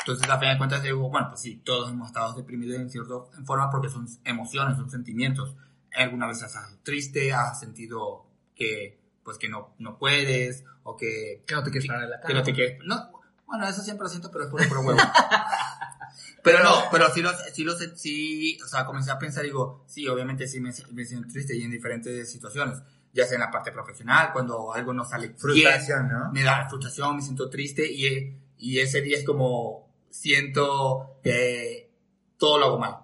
Entonces, 0.00 0.28
a 0.28 0.36
fin 0.40 0.48
de 0.48 0.58
cuentas, 0.58 0.82
digo, 0.82 1.08
bueno, 1.08 1.28
pues 1.28 1.42
sí, 1.42 1.62
todos 1.64 1.88
hemos 1.88 2.08
estado 2.08 2.34
deprimidos 2.34 2.80
en 2.80 2.90
cierta 2.90 3.14
forma 3.44 3.70
porque 3.70 3.88
son 3.88 4.08
emociones, 4.24 4.76
son 4.76 4.90
sentimientos. 4.90 5.54
Alguna 5.94 6.26
vez 6.26 6.42
has 6.42 6.48
estado 6.56 6.76
triste, 6.82 7.32
has 7.32 7.60
sentido 7.60 8.26
que, 8.56 8.98
pues, 9.22 9.38
que 9.38 9.48
no, 9.48 9.76
no 9.78 9.96
puedes, 9.96 10.64
o 10.82 10.96
que, 10.96 11.44
Que 11.46 11.54
no 11.54 11.62
te 11.62 11.70
quieres 11.70 11.86
parar 11.86 12.02
de 12.02 12.08
la 12.08 12.16
que 12.20 12.26
cama. 12.26 12.38
no 12.40 12.44
te 12.44 12.52
quieres, 12.52 12.78
no, 12.84 13.12
bueno, 13.46 13.68
eso 13.68 13.80
siempre 13.82 14.02
lo 14.02 14.08
siento, 14.08 14.28
pero 14.32 14.44
es 14.44 14.50
puro, 14.50 14.64
puro 14.66 14.80
huevo. 14.80 14.98
Pero 16.42 16.62
no, 16.62 16.74
pero 16.90 17.08
sí 17.14 17.22
lo, 17.22 17.30
sí 17.52 17.62
lo, 17.62 17.72
sí, 17.94 18.58
o 18.64 18.66
sea, 18.66 18.84
comencé 18.84 19.12
a 19.12 19.18
pensar, 19.18 19.44
digo, 19.44 19.84
sí, 19.86 20.08
obviamente 20.08 20.48
sí 20.48 20.60
me, 20.60 20.72
me 20.90 21.04
siento 21.04 21.28
triste 21.28 21.54
y 21.56 21.62
en 21.62 21.70
diferentes 21.70 22.30
situaciones, 22.30 22.82
ya 23.12 23.26
sea 23.26 23.34
en 23.36 23.40
la 23.42 23.50
parte 23.50 23.72
profesional, 23.72 24.30
cuando 24.32 24.72
algo 24.72 24.92
no 24.92 25.04
sale 25.04 25.28
bien, 25.28 25.38
Frustración, 25.38 26.08
¿no? 26.08 26.32
me 26.32 26.42
da 26.42 26.66
frustración, 26.68 27.16
me 27.16 27.22
siento 27.22 27.48
triste 27.50 27.86
y, 27.90 28.36
y 28.58 28.78
ese 28.78 29.00
día 29.02 29.18
es 29.18 29.24
como 29.24 29.88
siento 30.10 31.18
que 31.22 31.90
todo 32.38 32.58
lo 32.58 32.66
hago 32.66 32.78
mal, 32.78 32.96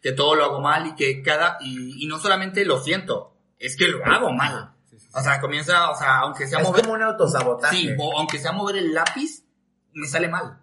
que 0.00 0.12
todo 0.12 0.34
lo 0.34 0.44
hago 0.44 0.60
mal 0.60 0.86
y 0.86 0.94
que 0.94 1.22
cada, 1.22 1.58
y, 1.60 2.04
y 2.04 2.06
no 2.06 2.18
solamente 2.18 2.64
lo 2.64 2.80
siento, 2.80 3.36
es 3.58 3.76
que 3.76 3.88
lo 3.88 4.04
hago 4.04 4.32
mal. 4.32 4.74
O 5.14 5.20
sea, 5.20 5.40
comienza, 5.40 5.90
o 5.90 5.94
sea, 5.94 6.20
aunque 6.20 6.46
sea 6.46 6.60
Es 6.60 6.66
mover, 6.66 6.82
como 6.82 6.94
un 6.94 7.02
autosabotaje. 7.02 7.76
sí, 7.76 7.90
o 7.98 8.18
aunque 8.18 8.38
sea 8.38 8.52
mover 8.52 8.76
el 8.76 8.94
lápiz, 8.94 9.44
me 9.92 10.06
sale 10.06 10.28
mal. 10.28 10.58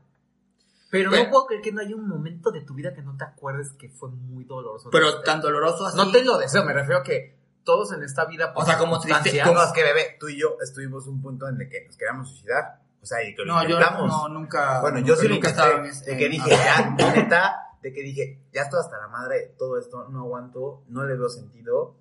Pero 0.90 1.12
no 1.12 1.30
puedo 1.30 1.46
creer 1.46 1.62
que 1.62 1.72
no 1.72 1.82
haya 1.82 1.96
un 1.96 2.08
momento 2.08 2.50
de 2.52 2.62
tu 2.62 2.74
vida 2.74 2.94
que 2.94 3.04
no 3.04 3.16
te 3.16 3.24
acuerdes 3.24 3.74
que 3.74 3.90
fue 3.90 4.10
muy 4.10 4.44
doloroso. 4.46 4.90
Pero 4.90 5.22
tan 5.22 5.40
doloroso 5.40 5.86
así. 5.86 5.98
No 5.98 6.12
te 6.12 6.24
lo 6.24 6.38
deseo, 6.40 6.66
me 6.66 6.74
refiero 6.74 7.02
a 7.02 7.04
que 7.04 7.39
todos 7.70 7.94
en 7.94 8.02
esta 8.04 8.26
vida... 8.26 8.52
por 8.54 8.64
O 8.64 8.66
sea, 8.66 8.78
como 8.80 9.00
triste, 9.00 9.42
Como 9.44 9.62
es 9.62 9.72
que, 9.72 9.84
bebé, 9.84 10.18
tú 10.20 10.28
y 10.30 10.40
yo 10.40 10.58
estuvimos 10.64 11.06
un 11.08 11.22
punto 11.22 11.48
en 11.48 11.62
el 11.62 11.70
que 11.70 11.86
nos 11.86 11.96
queríamos 11.98 12.28
suicidar. 12.30 12.80
O 13.02 13.06
sea, 13.06 13.24
y 13.24 13.36
que 13.36 13.44
lo 13.46 13.54
No, 13.54 13.64
yo 13.64 13.76
intentamos. 13.78 14.08
no, 14.10 14.28
nunca. 14.30 14.82
Bueno, 14.82 14.98
nunca- 14.98 15.08
yo 15.10 15.16
sí 15.16 15.28
lo 15.28 15.36
estaba 15.36 15.72
en 15.80 15.86
ese- 15.86 16.06
De 16.12 16.18
que 16.18 16.30
dije, 16.30 16.50
ya, 16.50 16.90
neta, 17.16 17.56
de 17.82 17.94
que 17.94 18.02
dije, 18.02 18.40
ya 18.52 18.64
estoy 18.64 18.80
hasta 18.80 18.98
la 18.98 19.08
madre, 19.08 19.54
todo 19.58 19.78
esto, 19.78 20.08
no 20.10 20.22
aguanto, 20.22 20.84
no 20.88 21.06
le 21.06 21.16
veo 21.16 21.30
sentido. 21.30 21.96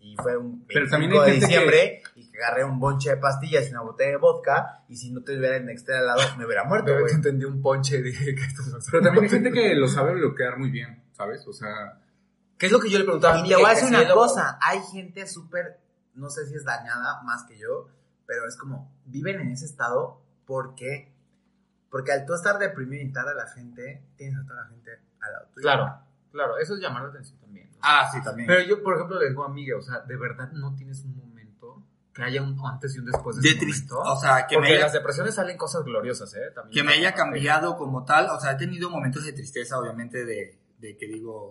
Y 0.00 0.16
fue 0.16 0.36
un 0.36 0.64
Pero 0.66 0.80
25 0.80 0.90
también 0.90 1.12
hay 1.12 1.18
de 1.18 1.24
gente 1.26 1.40
que- 1.40 1.46
diciembre 1.46 2.02
y 2.16 2.30
que 2.32 2.38
agarré 2.42 2.64
un 2.64 2.80
bonche 2.80 3.10
de 3.10 3.16
pastillas 3.18 3.68
y 3.68 3.70
una 3.70 3.82
botella 3.82 4.10
de 4.10 4.16
vodka. 4.16 4.82
Y 4.88 4.96
si 4.96 5.12
no 5.12 5.22
te 5.22 5.38
hubiera 5.38 5.56
en 5.56 5.68
extra 5.70 6.00
al 6.00 6.06
lado, 6.08 6.20
me 6.36 6.44
hubiera 6.44 6.64
muerto, 6.64 6.92
güey. 6.98 7.14
entendí 7.14 7.44
un 7.44 7.62
ponche 7.62 7.98
y 7.98 8.02
dije 8.02 8.34
que 8.34 8.42
esto 8.42 8.62
es 8.62 8.88
Pero 8.90 9.02
también 9.04 9.24
hay 9.24 9.30
gente 9.30 9.52
que 9.52 9.74
lo 9.76 9.86
sabe 9.86 10.14
bloquear 10.14 10.58
muy 10.58 10.70
bien, 10.70 11.04
¿sabes? 11.12 11.46
O 11.46 11.52
sea, 11.52 12.00
¿Qué 12.62 12.66
es 12.66 12.72
lo 12.72 12.78
que 12.78 12.88
yo 12.88 12.96
le 12.96 13.02
preguntaba 13.02 13.34
a 13.34 13.38
Y 13.40 13.48
te 13.48 13.56
voy 13.56 13.64
a 13.64 13.70
decir 13.70 13.88
una 13.88 14.08
cosa, 14.14 14.56
hay 14.62 14.80
gente 14.92 15.26
súper, 15.26 15.80
no 16.14 16.30
sé 16.30 16.46
si 16.46 16.54
es 16.54 16.64
dañada 16.64 17.20
más 17.24 17.42
que 17.42 17.58
yo, 17.58 17.88
pero 18.24 18.46
es 18.46 18.56
como, 18.56 18.88
viven 19.04 19.40
en 19.40 19.50
ese 19.50 19.64
estado 19.64 20.22
porque, 20.46 21.12
porque 21.90 22.12
al 22.12 22.24
tú 22.24 22.34
estar 22.34 22.60
deprimido 22.60 23.02
y 23.02 23.08
estar 23.08 23.26
a 23.26 23.34
la 23.34 23.48
gente, 23.48 24.04
tienes 24.16 24.38
a 24.38 24.44
toda 24.44 24.62
la 24.62 24.68
gente 24.68 24.92
al 25.18 25.32
lado 25.32 25.46
tuyo. 25.52 25.62
Claro, 25.62 25.98
claro, 26.30 26.56
eso 26.58 26.74
es 26.74 26.80
llamar 26.80 27.02
la 27.02 27.08
atención 27.08 27.36
también. 27.40 27.68
¿no? 27.68 27.78
Ah, 27.82 28.08
sí, 28.12 28.22
también. 28.22 28.46
Pero 28.46 28.62
yo, 28.62 28.80
por 28.80 28.94
ejemplo, 28.94 29.18
le 29.18 29.30
digo 29.30 29.42
a 29.42 29.48
Miguel, 29.48 29.78
o 29.78 29.82
sea, 29.82 29.98
de 29.98 30.16
verdad 30.16 30.52
no 30.52 30.76
tienes 30.76 31.02
un 31.02 31.16
momento 31.16 31.82
que 32.14 32.22
haya 32.22 32.42
un 32.42 32.56
antes 32.64 32.94
y 32.94 33.00
un 33.00 33.06
después 33.06 33.42
de, 33.42 33.48
de 33.48 33.56
triste. 33.56 33.92
O 33.92 34.14
sea, 34.14 34.46
que 34.46 34.54
Porque 34.54 34.68
me, 34.68 34.76
haya, 34.76 34.84
las 34.84 34.92
depresiones 34.92 35.34
salen 35.34 35.56
cosas 35.56 35.82
gloriosas, 35.82 36.32
¿eh? 36.34 36.52
También 36.54 36.72
que 36.72 36.88
me 36.88 36.94
haya 36.96 37.12
cambiado 37.12 37.76
como 37.76 38.04
tal. 38.04 38.30
O 38.30 38.38
sea, 38.38 38.52
he 38.52 38.56
tenido 38.56 38.88
momentos 38.88 39.24
de 39.24 39.32
tristeza, 39.32 39.80
obviamente, 39.80 40.24
de, 40.24 40.60
de 40.78 40.96
que 40.96 41.08
digo. 41.08 41.50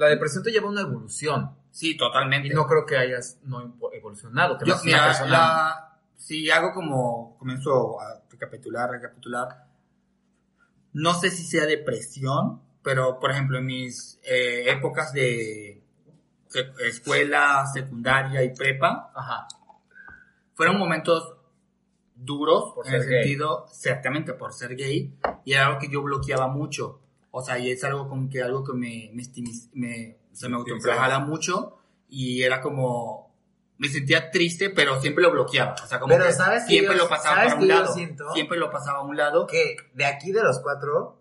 La 0.00 0.06
depresión 0.08 0.42
te 0.42 0.50
lleva 0.50 0.66
a 0.66 0.70
una 0.70 0.80
evolución. 0.80 1.50
Sí, 1.70 1.94
totalmente. 1.96 2.48
Y 2.48 2.52
no 2.52 2.66
creo 2.66 2.86
que 2.86 2.96
hayas 2.96 3.38
no 3.44 3.76
evolucionado. 3.92 4.56
Que 4.56 4.64
Yo, 4.64 4.76
mira, 4.82 5.04
persona- 5.08 5.30
la, 5.30 5.98
si 6.16 6.50
hago 6.50 6.72
como, 6.72 7.36
comienzo 7.38 8.00
a 8.00 8.22
recapitular, 8.30 8.90
recapitular, 8.90 9.66
no 10.94 11.12
sé 11.12 11.30
si 11.30 11.44
sea 11.44 11.66
depresión, 11.66 12.62
pero 12.82 13.20
por 13.20 13.30
ejemplo 13.30 13.58
en 13.58 13.66
mis 13.66 14.18
eh, 14.24 14.70
épocas 14.70 15.12
de 15.12 15.82
sec- 16.48 16.80
escuela, 16.80 17.66
secundaria 17.72 18.42
y 18.42 18.54
prepa, 18.54 19.12
Ajá. 19.14 19.46
fueron 20.54 20.78
momentos 20.78 21.34
duros 22.14 22.72
Por 22.74 22.86
en 22.88 22.94
el 22.94 23.00
gay. 23.06 23.18
sentido, 23.22 23.66
ciertamente 23.70 24.32
por 24.32 24.52
ser 24.54 24.76
gay, 24.76 25.14
y 25.44 25.52
era 25.52 25.66
algo 25.66 25.78
que 25.78 25.88
yo 25.90 26.02
bloqueaba 26.02 26.48
mucho. 26.48 26.99
O 27.32 27.42
sea, 27.42 27.58
y 27.58 27.70
es 27.70 27.82
algo 27.84 28.08
como 28.08 28.28
que 28.28 28.42
algo 28.42 28.64
que 28.64 28.72
me, 28.72 29.10
me, 29.12 29.22
me- 29.74 30.16
se 30.32 30.48
me 30.48 30.56
autoinflajaba 30.56 31.20
mucho, 31.20 31.78
y 32.08 32.42
era 32.42 32.60
como, 32.60 33.32
me 33.78 33.88
sentía 33.88 34.30
triste, 34.30 34.70
pero 34.70 35.00
siempre 35.00 35.22
lo 35.22 35.30
bloqueaba. 35.30 35.74
O 35.82 35.86
sea, 35.86 36.00
como 36.00 36.12
Pero 36.14 36.26
que 36.26 36.32
¿sabes 36.32 36.66
siempre 36.66 36.96
yo- 36.96 37.04
lo 37.04 37.08
pasaba 37.08 37.36
sabes 37.36 37.52
para 37.52 37.62
un 37.62 37.68
lado. 37.68 37.94
siento? 37.94 38.32
Siempre 38.34 38.58
lo 38.58 38.70
pasaba 38.70 38.98
a 38.98 39.02
un 39.02 39.16
lado. 39.16 39.46
Que 39.46 39.76
de 39.94 40.04
aquí 40.06 40.32
de 40.32 40.42
los 40.42 40.58
cuatro, 40.60 41.18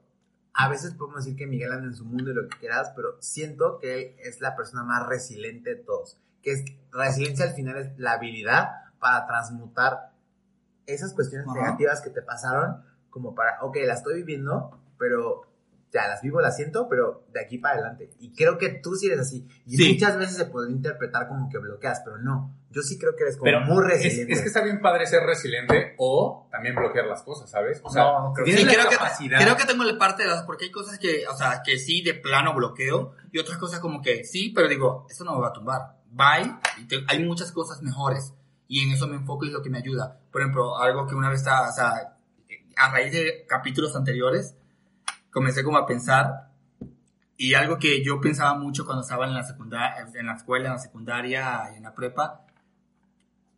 a 0.54 0.68
veces 0.68 0.94
podemos 0.96 1.24
decir 1.26 1.38
que 1.38 1.46
Miguel 1.48 1.72
anda 1.72 1.88
en 1.88 1.96
su 1.96 2.06
mundo 2.06 2.32
y 2.32 2.34
lo 2.34 2.48
que 2.50 2.58
quieras, 2.58 2.92
pero 2.96 3.16
siento 3.20 3.78
que 3.80 4.02
él 4.02 4.16
es 4.20 4.42
la 4.42 4.56
persona 4.56 4.84
más 4.84 5.06
resiliente 5.08 5.70
de 5.76 5.84
todos. 5.84 6.18
Que 6.42 6.54
es, 6.54 6.66
resiliencia 6.92 7.46
al 7.46 7.54
final 7.54 7.78
es 7.78 7.98
la 8.00 8.14
habilidad 8.14 8.70
para 9.00 9.26
transmutar 9.28 10.12
esas 10.86 11.14
cuestiones 11.14 11.48
Ajá. 11.48 11.60
negativas 11.62 12.02
que 12.02 12.10
te 12.10 12.22
pasaron 12.24 12.84
como 13.12 13.36
para, 13.36 13.62
ok, 13.62 13.78
las 13.86 14.00
estoy 14.00 14.16
viviendo, 14.16 14.78
pero 14.98 15.44
ya 15.92 16.08
las 16.08 16.22
vivo, 16.22 16.40
las 16.42 16.56
siento, 16.56 16.88
pero 16.90 17.26
de 17.34 17.42
aquí 17.42 17.58
para 17.58 17.76
adelante. 17.76 18.12
Y 18.20 18.32
creo 18.34 18.58
que 18.58 18.70
tú 18.70 18.96
sí 18.96 19.08
eres 19.08 19.20
así. 19.22 19.48
Y 19.66 19.78
Sí. 19.78 19.94
muchas 19.94 20.18
veces 20.18 20.36
se 20.38 20.46
puede 20.46 20.72
interpretar 20.72 21.28
como 21.28 21.50
que 21.50 21.58
bloqueas, 21.58 22.02
pero 22.06 22.18
no. 22.20 22.56
Yo 22.72 22.84
sí 22.84 23.00
creo 23.00 23.16
que 23.16 23.24
eres 23.24 23.36
como 23.38 23.46
pero 23.46 23.62
muy 23.62 23.84
es, 23.86 23.92
resiliente. 24.04 24.34
es 24.34 24.42
que 24.42 24.48
está 24.48 24.62
bien 24.62 24.80
padre 24.82 25.08
ser 25.08 25.24
resiliente 25.24 25.96
o 25.98 26.48
también 26.52 26.76
bloquear 26.76 27.08
las 27.08 27.24
cosas, 27.24 27.50
¿sabes? 27.50 27.82
O 27.84 27.90
sea, 27.90 28.04
No, 28.04 28.34
creo 28.36 28.46
Sí, 28.46 28.64
la 28.64 28.72
creo 28.72 28.90
que, 28.90 28.96
capacidad. 28.98 29.40
creo 29.42 29.58
que 29.58 29.66
tengo 29.66 29.84
la 29.84 29.98
parte 29.98 30.22
de 30.24 30.30
las, 30.30 30.44
porque 30.44 30.66
hay 30.66 30.72
cosas 30.72 31.00
que, 31.00 31.28
o 31.28 31.36
sea, 31.36 31.62
que 31.66 31.80
sí 31.80 32.04
de 32.04 32.14
plano 32.14 32.54
bloqueo 32.54 33.14
y 33.32 33.40
otras 33.40 33.58
cosas 33.58 33.80
como 33.80 34.02
que 34.04 34.24
sí, 34.24 34.52
pero 34.54 34.68
digo, 34.68 35.08
eso 35.10 35.24
no 35.24 35.34
me 35.36 35.42
va 35.42 35.48
a 35.48 35.54
tumbar. 35.54 35.82
Bye. 36.12 36.54
Y 36.78 36.88
te- 36.88 37.04
hay 37.08 37.24
muchas 37.26 37.52
cosas 37.52 37.82
mejores 37.82 38.36
y 38.68 38.84
en 38.84 38.92
eso 38.94 39.08
me 39.08 39.16
enfoco 39.16 39.46
y 39.46 39.48
es 39.48 39.54
lo 39.56 39.64
que 39.64 39.72
me 39.72 39.80
ayuda. 39.80 40.20
Por 40.32 40.42
ejemplo, 40.42 40.78
algo 40.78 41.08
que 41.08 41.16
una 41.16 41.30
vez 41.30 41.40
estaba, 41.40 41.70
o 41.70 41.74
sea, 41.74 42.16
a 42.78 42.92
raíz 42.92 43.12
de 43.12 43.46
capítulos 43.48 43.96
anteriores, 43.96 44.56
comencé 45.32 45.64
como 45.64 45.78
a 45.78 45.86
pensar 45.86 46.50
y 47.38 47.54
algo 47.54 47.78
que 47.78 48.04
yo 48.04 48.20
pensaba 48.20 48.58
mucho 48.58 48.86
cuando 48.86 49.02
estaba 49.02 49.26
en 49.26 49.34
la 49.34 49.44
secundaria, 49.44 50.06
en 50.14 50.26
la 50.26 50.34
escuela, 50.34 50.68
en 50.68 50.74
la 50.74 50.80
secundaria 50.80 51.72
y 51.74 51.78
en 51.78 51.84
la 51.84 51.94
prepa, 51.94 52.46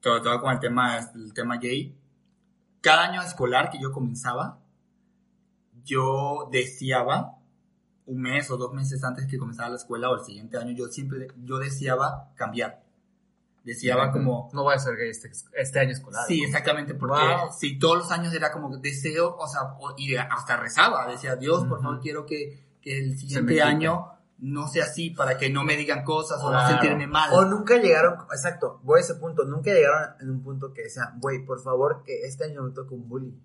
sobre 0.01 0.21
todo 0.21 0.39
con 0.41 0.51
el 0.53 0.59
tema, 0.59 0.99
el 0.99 1.33
tema 1.33 1.57
gay, 1.57 1.95
cada 2.81 3.09
año 3.09 3.21
escolar 3.21 3.69
que 3.69 3.79
yo 3.79 3.91
comenzaba, 3.91 4.59
yo 5.83 6.49
deseaba, 6.51 7.37
un 8.05 8.21
mes 8.21 8.51
o 8.51 8.57
dos 8.57 8.73
meses 8.73 9.03
antes 9.03 9.25
que 9.27 9.37
comenzara 9.37 9.69
la 9.69 9.77
escuela 9.77 10.09
o 10.09 10.15
el 10.15 10.25
siguiente 10.25 10.57
año, 10.57 10.71
yo 10.71 10.87
siempre, 10.87 11.27
yo 11.43 11.57
deseaba 11.57 12.31
cambiar. 12.35 12.83
Deseaba 13.63 14.11
como, 14.11 14.49
No 14.53 14.63
voy 14.63 14.73
a 14.75 14.79
ser 14.79 14.95
gay 14.97 15.09
este, 15.09 15.31
este 15.53 15.79
año 15.79 15.91
escolar. 15.91 16.25
sí, 16.27 16.43
exactamente, 16.43 16.95
porque 16.95 17.15
Wow. 17.19 17.51
si 17.57 17.77
todos 17.77 17.97
los 17.99 18.11
años 18.11 18.33
era 18.33 18.51
como 18.51 18.75
deseo, 18.77 19.35
o 19.37 19.47
sea, 19.47 19.61
y 19.97 20.15
hasta 20.15 20.57
rezaba, 20.57 21.05
decía, 21.07 21.35
Dios, 21.35 21.65
por 21.65 21.79
favor, 21.81 21.99
quiero 21.99 22.25
que, 22.25 22.77
que 22.81 22.97
el 22.97 23.17
siguiente 23.19 23.61
año 23.61 24.07
no 24.39 24.67
sea 24.67 24.85
así, 24.85 25.11
para 25.11 25.37
que 25.37 25.51
no 25.51 25.63
me 25.63 25.75
digan 25.77 26.03
cosas 26.03 26.39
o 26.41 26.45
no 26.45 26.57
Claro. 26.57 26.69
sentirme 26.69 27.05
mal. 27.05 27.29
O 27.33 27.45
nunca 27.45 27.77
llegaron, 27.77 28.15
exacto, 28.33 28.79
voy 28.81 28.97
a 28.97 29.01
ese 29.03 29.13
punto, 29.15 29.43
nunca 29.45 29.71
llegaron 29.71 30.15
en 30.19 30.31
un 30.31 30.41
punto 30.41 30.73
que 30.73 30.81
decían, 30.83 31.19
güey, 31.19 31.45
por 31.45 31.61
favor, 31.61 32.01
que 32.03 32.25
este 32.25 32.45
año 32.45 32.63
me 32.63 32.71
toque 32.71 32.95
un 32.95 33.07
bully. 33.07 33.39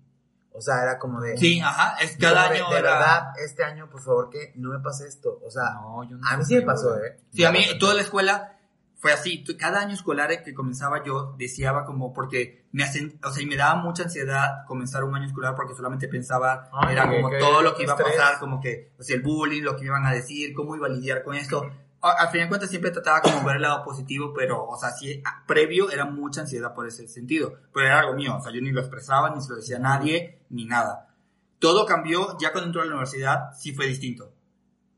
O 0.51 0.59
sea, 0.61 0.81
era 0.81 0.97
como 0.97 1.21
de... 1.21 1.37
Sí, 1.37 1.59
ajá, 1.59 1.97
es 2.01 2.17
cada 2.17 2.49
de, 2.49 2.57
año 2.57 2.69
de 2.71 2.79
era- 2.79 2.91
verdad, 2.93 3.27
este 3.45 3.63
año, 3.63 3.87
por 3.91 4.01
favor, 4.01 4.31
que 4.31 4.53
no 4.55 4.71
me 4.71 4.79
pase 4.79 5.07
esto. 5.07 5.39
O 5.45 5.51
sea, 5.51 5.73
No, 5.73 6.03
yo 6.09 6.17
no 6.17 6.27
a 6.27 6.35
mí 6.37 6.43
sí 6.43 6.55
me 6.55 6.63
pasó. 6.63 6.97
¿eh? 6.97 7.19
Sí, 7.31 7.45
a 7.45 7.51
mí 7.51 7.59
toda 7.79 7.93
la 7.93 8.01
escuela 8.01 8.56
fue 8.99 9.13
así. 9.13 9.43
Cada 9.59 9.79
año 9.81 9.93
escolar 9.93 10.43
que 10.43 10.53
comenzaba 10.53 11.03
yo 11.03 11.35
deseaba 11.37 11.85
como 11.85 12.13
porque 12.13 12.65
me 12.71 12.83
hacen, 12.83 13.19
o 13.23 13.31
sea, 13.31 13.43
y 13.43 13.45
me 13.45 13.55
daba 13.55 13.75
mucha 13.81 14.03
ansiedad 14.03 14.65
comenzar 14.67 15.03
un 15.03 15.15
año 15.15 15.25
escolar 15.27 15.55
porque 15.55 15.73
solamente 15.75 16.07
pensaba 16.07 16.69
Ay, 16.73 16.93
era 16.93 17.07
como 17.09 17.29
todo 17.39 17.61
lo 17.61 17.75
que 17.75 17.83
iba 17.83 17.93
a 17.93 17.97
pasar, 18.11 18.39
como 18.39 18.59
que, 18.59 18.91
o 18.99 19.03
sea, 19.03 19.15
el 19.15 19.21
bullying, 19.21 19.61
lo 19.61 19.75
que 19.75 19.81
me 19.81 19.87
iban 19.87 20.05
a 20.05 20.11
decir, 20.13 20.53
cómo 20.53 20.75
iba 20.75 20.87
a 20.87 20.89
lidiar 20.89 21.23
con 21.23 21.35
esto. 21.35 21.61
A- 22.01 22.11
Al 22.11 22.29
final 22.29 22.45
de 22.45 22.49
cuentas 22.49 22.69
siempre 22.69 22.91
trataba 22.91 23.21
como 23.21 23.43
ver 23.43 23.55
el 23.57 23.61
lado 23.63 23.83
positivo, 23.83 24.33
pero, 24.35 24.63
o 24.65 24.77
sea, 24.77 24.91
sí, 24.91 25.21
a- 25.25 25.45
previo 25.47 25.89
era 25.91 26.05
mucha 26.05 26.41
ansiedad 26.41 26.73
por 26.73 26.87
ese 26.87 27.07
sentido, 27.07 27.53
pero 27.73 27.87
era 27.87 27.99
algo 27.99 28.13
mío, 28.13 28.35
o 28.37 28.41
sea, 28.41 28.51
yo 28.51 28.61
ni 28.61 28.71
lo 28.71 28.81
expresaba, 28.81 29.29
ni 29.29 29.41
se 29.41 29.49
lo 29.49 29.55
decía 29.57 29.77
a 29.77 29.79
nadie, 29.79 30.39
ni 30.49 30.65
nada. 30.65 31.07
Todo 31.59 31.85
cambió, 31.87 32.37
ya 32.39 32.51
cuando 32.51 32.67
entró 32.67 32.81
a 32.81 32.85
la 32.85 32.91
universidad, 32.91 33.51
sí 33.57 33.73
fue 33.73 33.87
distinto. 33.87 34.31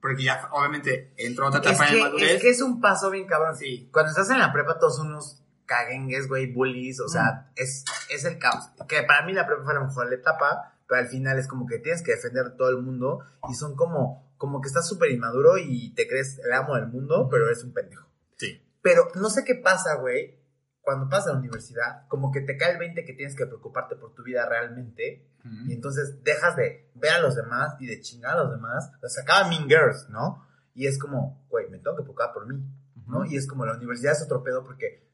Porque 0.02 0.24
ya, 0.24 0.48
obviamente, 0.52 1.14
entró 1.18 1.46
a 1.46 1.50
otra 1.50 1.60
Es 1.62 1.68
etapa 1.78 1.92
de 1.92 2.00
madurez. 2.02 2.32
es 2.32 2.42
que 2.42 2.50
es 2.50 2.62
un 2.62 2.80
paso 2.80 3.10
bien 3.10 3.28
cabrón. 3.28 3.56
Sí. 3.58 3.90
Cuando 3.92 4.10
estás 4.12 4.30
en 4.30 4.40
la 4.40 4.54
prepa, 4.54 4.80
todos 4.80 4.96
son 4.98 5.08
unos 5.08 5.42
caguengues, 5.66 6.28
güey, 6.28 6.52
bullies, 6.52 7.00
o 7.00 7.06
Mm. 7.06 7.10
sea, 7.10 7.52
es, 7.56 7.86
es 8.10 8.26
el 8.26 8.40
caos. 8.40 8.70
Que 8.88 9.04
para 9.04 9.26
mí 9.26 9.34
la 9.34 9.46
prepa 9.46 9.64
fue 9.64 9.74
la 9.74 9.82
mejor 9.82 10.12
etapa, 10.14 10.74
pero 10.88 11.02
al 11.02 11.08
final 11.08 11.38
es 11.38 11.48
como 11.48 11.68
que 11.68 11.78
tienes 11.80 12.02
que 12.02 12.14
defender 12.14 12.46
a 12.48 12.56
todo 12.56 12.70
el 12.70 12.82
mundo 12.82 13.20
y 13.50 13.54
son 13.54 13.76
como, 13.76 14.34
como 14.38 14.62
que 14.62 14.68
estás 14.68 14.88
súper 14.88 15.12
inmaduro 15.12 15.58
y 15.58 15.94
te 15.94 16.08
crees 16.08 16.40
el 16.40 16.54
amo 16.54 16.76
del 16.76 16.88
mundo, 16.88 17.28
pero 17.30 17.46
eres 17.46 17.64
un 17.64 17.74
pendejo. 17.74 18.08
Sí. 18.38 18.64
Pero 18.82 19.10
no 19.16 19.30
sé 19.30 19.44
qué 19.44 19.56
pasa, 19.56 19.96
güey, 19.96 20.40
cuando 20.82 21.08
pasas 21.10 21.28
a 21.28 21.34
la 21.34 21.40
universidad, 21.40 22.08
como 22.08 22.32
que 22.32 22.42
te 22.42 22.58
cae 22.58 22.72
el 22.72 22.80
20 22.80 23.06
que 23.06 23.14
tienes 23.14 23.36
que 23.36 23.46
preocuparte 23.46 23.96
por 23.96 24.16
tu 24.16 24.24
vida 24.24 24.48
realmente 24.50 25.28
y 25.68 25.74
entonces 25.74 26.24
dejas 26.24 26.56
de 26.56 26.92
ver 26.96 27.14
a 27.14 27.20
los 27.22 27.36
demás 27.36 27.76
y 27.80 27.88
de 27.88 28.02
chingar 28.02 28.38
a 28.38 28.44
los 28.44 28.52
demás. 28.52 28.92
O 29.04 29.08
sea, 29.08 29.24
acaba 29.24 29.48
Mean 29.50 29.68
Girls, 29.68 30.08
¿no? 30.10 30.46
Y 30.74 30.88
es 30.88 30.98
como, 31.00 31.46
güey, 31.50 31.70
me 31.70 31.78
tengo 31.80 31.96
que 31.98 32.04
preocupar 32.04 32.32
por 32.34 32.48
mí, 32.48 32.64
¿no? 33.08 33.26
Y 33.26 33.36
es 33.36 33.48
como 33.48 33.66
la 33.66 33.76
universidad 33.76 34.14
es 34.14 34.22
otro 34.24 34.44
pedo 34.44 34.64
porque 34.64 35.08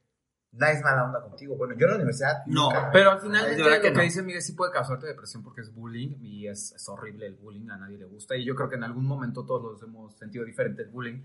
nadie 0.51 0.75
es 0.75 0.83
mala 0.83 1.05
onda 1.05 1.21
contigo. 1.21 1.55
Bueno, 1.57 1.75
yo 1.77 1.85
en 1.85 1.91
la 1.91 1.95
universidad... 1.97 2.43
No, 2.47 2.69
nunca- 2.71 2.89
Pero 2.91 3.11
al 3.11 3.19
final, 3.19 3.49
de 3.55 3.63
verdad 3.63 3.81
que, 3.81 3.89
que 3.89 3.93
no. 3.93 4.01
dice 4.01 4.21
Miguel 4.23 4.41
sí 4.41 4.53
puede 4.53 4.71
causarte 4.71 5.05
depresión 5.07 5.43
porque 5.43 5.61
es 5.61 5.73
bullying 5.73 6.17
y 6.21 6.47
es, 6.47 6.71
es 6.73 6.87
horrible 6.89 7.25
el 7.27 7.35
bullying, 7.35 7.69
a 7.69 7.77
nadie 7.77 7.97
le 7.97 8.05
gusta. 8.05 8.35
Y 8.35 8.45
yo 8.45 8.55
creo 8.55 8.69
que 8.69 8.75
en 8.75 8.83
algún 8.83 9.05
momento 9.05 9.45
todos 9.45 9.63
los 9.63 9.81
hemos 9.83 10.17
sentido 10.17 10.43
diferente 10.45 10.83
el 10.83 10.89
bullying. 10.89 11.21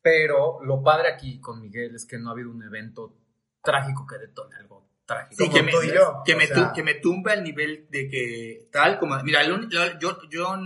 Pero 0.00 0.62
lo 0.64 0.82
padre 0.82 1.08
aquí 1.12 1.40
con 1.40 1.60
Miguel 1.60 1.94
es 1.94 2.04
que 2.06 2.18
no 2.18 2.28
ha 2.28 2.32
habido 2.32 2.50
un 2.50 2.62
evento 2.62 3.16
trágico 3.62 4.06
que 4.06 4.18
detone 4.18 4.56
algo 4.56 4.81
trágico. 5.06 5.44
Sí, 5.44 5.50
que 5.50 5.62
me, 5.62 5.72
y 5.72 5.92
yo, 5.92 6.22
que, 6.24 6.34
me 6.36 6.46
sea. 6.46 6.72
que 6.74 6.82
me 6.82 6.94
tumba 6.94 7.34
el 7.34 7.42
nivel 7.44 7.86
de 7.90 8.08
que 8.08 8.68
tal 8.70 8.98
como 8.98 9.20
mira 9.22 9.40
un- 9.52 9.68
lo- 9.70 9.98
yo 9.98 10.18
yo 10.30 10.56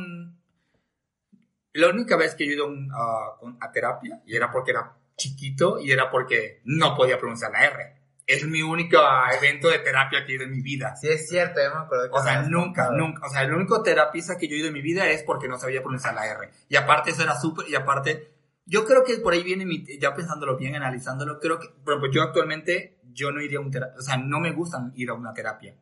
la 1.72 1.88
única 1.88 2.16
vez 2.16 2.34
que 2.34 2.46
yo 2.46 2.52
he 2.52 2.54
ido 2.54 2.68
a, 2.94 3.38
a- 3.60 3.72
terapia 3.72 4.22
y 4.26 4.34
era 4.36 4.50
porque 4.50 4.70
era 4.70 4.96
chiquito 5.16 5.78
y 5.80 5.90
era 5.92 6.10
porque 6.10 6.60
no 6.64 6.94
podía 6.96 7.18
pronunciar 7.18 7.52
la 7.52 7.64
R 7.64 7.96
es 8.26 8.44
mi 8.44 8.60
único 8.62 8.98
evento 9.38 9.68
de 9.68 9.78
terapia 9.78 10.24
que 10.26 10.32
he 10.32 10.34
ido 10.34 10.44
en 10.44 10.50
mi 10.50 10.60
vida 10.62 10.96
Sí, 10.96 11.08
es 11.08 11.28
cierto, 11.28 11.60
yo 11.62 11.72
me 11.74 11.80
acuerdo 11.82 12.10
que 12.10 12.18
o 12.18 12.22
sea, 12.22 12.42
nunca, 12.42 12.86
contado. 12.86 12.92
nunca, 12.96 13.26
o 13.26 13.30
sea, 13.30 13.42
el 13.42 13.54
único 13.54 13.82
terapista 13.82 14.36
que 14.36 14.48
yo 14.48 14.56
he 14.56 14.58
ido 14.58 14.68
en 14.68 14.74
mi 14.74 14.82
vida 14.82 15.08
es 15.08 15.22
porque 15.22 15.46
no 15.48 15.58
sabía 15.58 15.80
pronunciar 15.80 16.14
la 16.14 16.26
R. 16.26 16.50
Y 16.68 16.74
aparte 16.76 17.10
eso 17.12 17.22
era 17.22 17.38
súper, 17.38 17.68
y 17.68 17.76
aparte, 17.76 18.32
yo 18.66 18.84
creo 18.84 19.04
que 19.04 19.16
por 19.18 19.32
ahí 19.32 19.42
viene 19.42 19.64
mi, 19.64 19.84
ya 19.98 20.14
pensándolo 20.14 20.56
bien, 20.56 20.74
analizándolo, 20.74 21.38
creo 21.40 21.58
que, 21.58 21.68
por 21.84 21.94
ejemplo, 21.94 22.10
yo 22.12 22.22
actualmente, 22.22 22.98
yo 23.12 23.30
no 23.32 23.40
iría 23.40 23.58
a 23.58 23.62
un 23.62 23.70
terapia, 23.70 23.96
o 23.98 24.02
sea, 24.02 24.16
no 24.18 24.40
me 24.40 24.52
gusta 24.52 24.90
ir 24.94 25.08
a 25.10 25.14
una 25.14 25.32
terapia. 25.32 25.74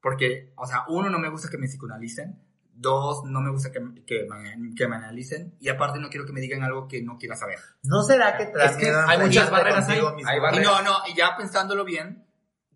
Porque, 0.00 0.52
o 0.56 0.66
sea, 0.66 0.84
uno, 0.88 1.10
no 1.10 1.18
me 1.18 1.28
gusta 1.30 1.48
que 1.50 1.58
me 1.58 1.66
psicoanalicen. 1.66 2.40
Dos, 2.78 3.24
no 3.24 3.40
me 3.40 3.50
gusta 3.50 3.72
que, 3.72 3.80
que, 4.06 4.26
me, 4.28 4.74
que 4.74 4.86
me 4.86 4.96
analicen. 4.96 5.54
Y 5.58 5.68
aparte, 5.70 5.98
no 5.98 6.10
quiero 6.10 6.26
que 6.26 6.32
me 6.32 6.40
digan 6.42 6.62
algo 6.62 6.86
que 6.86 7.02
no 7.02 7.16
quiera 7.16 7.34
saber. 7.34 7.58
¿No 7.82 8.02
será 8.02 8.36
que 8.36 8.44
Es 8.44 8.76
que 8.76 8.90
hay 8.90 9.18
muchas 9.18 9.50
barreras 9.50 9.88
ahí, 9.88 9.98
hay 10.26 10.36
Y 10.36 10.40
barreras. 10.40 10.64
no, 10.64 10.82
no, 10.82 10.96
y 11.10 11.16
ya 11.16 11.34
pensándolo 11.36 11.84
bien, 11.86 12.26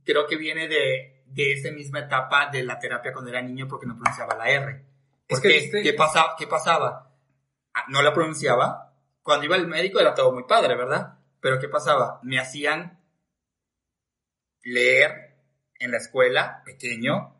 creo 0.05 0.27
que 0.27 0.37
viene 0.39 0.67
de, 0.69 1.23
de 1.27 1.53
esa 1.53 1.71
misma 1.71 2.01
etapa 2.01 2.49
de 2.51 2.63
la 2.65 2.79
terapia 2.79 3.13
cuando 3.13 3.31
era 3.31 3.43
niño 3.43 3.69
porque 3.69 3.87
no 3.87 3.95
pronunciaba 3.97 4.35
la 4.37 4.49
R. 4.49 4.71
Es 4.73 4.85
Porque, 5.29 5.49
que 5.49 5.55
viste- 5.61 5.83
¿qué, 5.83 5.93
pasaba, 5.93 6.35
¿Qué 6.39 6.47
pasaba? 6.47 7.13
Ah, 7.75 7.85
No 7.91 8.01
la 8.03 8.13
pronunciaba. 8.15 8.90
Cuando 9.23 9.47
iba 9.47 9.57
al 9.57 9.67
médico 9.67 10.01
era 10.01 10.15
todo 10.15 10.33
muy 10.33 10.45
padre, 10.45 10.77
¿verdad? 10.77 11.19
Pero 11.41 11.59
¿qué 11.59 11.69
pasaba? 11.69 12.21
Me 12.23 12.39
hacían 12.39 13.01
leer 14.63 15.37
en 15.79 15.91
la 15.91 15.99
escuela, 15.99 16.63
pequeño, 16.65 17.37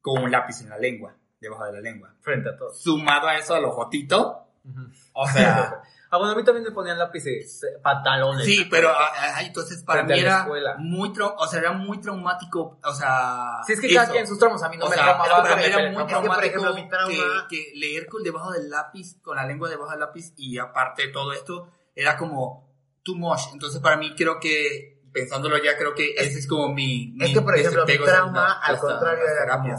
con 0.00 0.22
un 0.22 0.30
lápiz 0.30 0.60
en 0.62 0.70
la 0.70 0.78
lengua, 0.78 1.16
debajo 1.40 1.64
de 1.66 1.72
la 1.72 1.80
lengua. 1.80 2.14
Frente 2.20 2.50
a 2.50 2.56
todos. 2.56 2.80
Sumado 2.80 3.28
a 3.28 3.36
eso, 3.36 3.54
al 3.54 3.64
ojotito, 3.64 4.48
Ujú. 4.64 4.90
o 5.12 5.26
sea... 5.28 5.82
Ah, 6.10 6.18
bueno, 6.18 6.32
a 6.34 6.36
mí 6.36 6.44
también 6.44 6.64
me 6.64 6.70
ponían 6.70 6.98
lápices, 6.98 7.62
eh, 7.64 7.78
pantalones. 7.82 8.44
Sí, 8.46 8.66
pero 8.70 8.90
ah, 8.90 9.10
ah, 9.36 9.42
entonces 9.42 9.82
para 9.82 10.04
mí 10.04 10.18
era 10.18 10.46
muy, 10.78 11.12
o 11.18 11.46
sea, 11.48 11.58
era 11.58 11.72
muy 11.72 12.00
traumático, 12.00 12.78
o 12.82 12.92
sea... 12.94 13.58
Sí, 13.66 13.72
es 13.72 13.80
que 13.80 13.92
cada 13.92 14.04
eso. 14.04 14.12
quien 14.12 14.26
sus 14.26 14.38
tramos, 14.38 14.62
a 14.62 14.68
mí 14.68 14.76
no 14.76 14.86
o 14.86 14.88
me 14.88 14.94
sea, 14.94 15.04
traumaba. 15.04 15.42
para 15.42 15.56
mí 15.56 15.64
era 15.64 15.78
muy 15.78 15.86
es 15.86 15.92
que, 15.92 15.98
por 15.98 16.06
traumático 16.08 16.46
ejemplo, 16.46 16.74
mi 16.74 16.88
trauma- 16.88 17.46
que, 17.48 17.56
que 17.56 17.72
leer 17.74 18.06
con 18.06 18.22
debajo 18.22 18.52
del 18.52 18.70
lápiz, 18.70 19.20
con 19.20 19.36
la 19.36 19.44
lengua 19.46 19.68
debajo 19.68 19.90
del 19.90 20.00
lápiz 20.00 20.32
y 20.36 20.58
aparte 20.58 21.06
de 21.06 21.12
todo 21.12 21.32
esto, 21.32 21.72
era 21.94 22.16
como 22.16 22.72
too 23.02 23.16
much. 23.16 23.40
Entonces 23.52 23.80
para 23.80 23.96
mí 23.96 24.14
creo 24.16 24.38
que, 24.38 25.02
pensándolo 25.12 25.56
ya, 25.62 25.76
creo 25.76 25.94
que 25.94 26.14
ese 26.16 26.38
es 26.38 26.46
como 26.46 26.72
mi... 26.72 27.14
Es 27.20 27.28
mi 27.28 27.34
que, 27.34 27.40
por 27.40 27.56
ejemplo, 27.56 27.84
mi 27.84 27.98
trauma, 27.98 28.60
al 28.60 28.78
contrario, 28.78 29.24
era 29.42 29.56
como. 29.56 29.76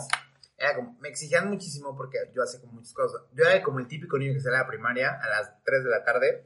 Era 0.58 0.76
como, 0.76 0.98
me 1.00 1.10
exigían 1.10 1.50
muchísimo 1.50 1.96
porque 1.96 2.18
yo 2.34 2.42
hacía 2.44 2.60
como 2.60 2.74
muchas 2.74 2.94
cosas. 2.94 3.22
Yo 3.34 3.46
era 3.46 3.62
como 3.64 3.80
el 3.80 3.88
típico 3.88 4.18
niño 4.18 4.34
que 4.34 4.42
sale 4.42 4.58
a 4.58 4.62
la 4.62 4.68
primaria 4.68 5.20
a 5.22 5.30
las 5.30 5.64
3 5.64 5.84
de 5.84 5.90
la 5.90 6.04
tarde 6.04 6.46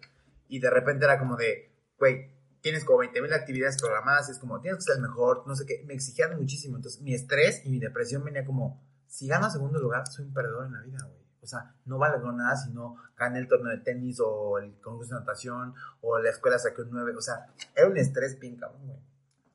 y 0.49 0.59
de 0.59 0.69
repente 0.69 1.05
era 1.05 1.17
como 1.17 1.37
de, 1.37 1.71
güey, 1.97 2.29
tienes 2.59 2.83
como 2.83 2.99
20 2.99 3.21
mil 3.21 3.33
actividades 3.33 3.77
programadas 3.81 4.27
y 4.27 4.33
es 4.33 4.39
como, 4.39 4.59
tienes 4.59 4.85
que 4.85 4.93
ser 4.93 5.01
mejor, 5.01 5.43
no 5.47 5.55
sé 5.55 5.65
qué. 5.65 5.83
Me 5.85 5.93
exigían 5.93 6.37
muchísimo. 6.37 6.75
Entonces, 6.75 7.01
mi 7.01 7.13
estrés 7.13 7.65
y 7.65 7.69
mi 7.69 7.79
depresión 7.79 8.23
venía 8.23 8.45
como, 8.45 8.83
si 9.07 9.27
gano 9.27 9.49
segundo 9.49 9.79
lugar, 9.79 10.05
soy 10.07 10.25
un 10.25 10.33
perdedor 10.33 10.67
en 10.67 10.73
la 10.73 10.81
vida, 10.81 10.97
güey. 11.05 11.21
O 11.43 11.47
sea, 11.47 11.73
no 11.85 11.97
valgo 11.97 12.31
nada 12.31 12.55
si 12.55 12.71
no 12.71 12.97
gané 13.17 13.39
el 13.39 13.47
torneo 13.47 13.71
de 13.71 13.83
tenis 13.83 14.19
o 14.23 14.59
el 14.59 14.79
concurso 14.79 15.15
de 15.15 15.21
natación 15.21 15.73
o 16.01 16.19
la 16.19 16.29
escuela 16.29 16.59
saqué 16.59 16.83
un 16.83 16.91
9. 16.91 17.15
O 17.17 17.21
sea, 17.21 17.47
era 17.75 17.87
un 17.87 17.97
estrés 17.97 18.39
bien 18.39 18.57
cabrón, 18.57 18.85
güey. 18.85 18.99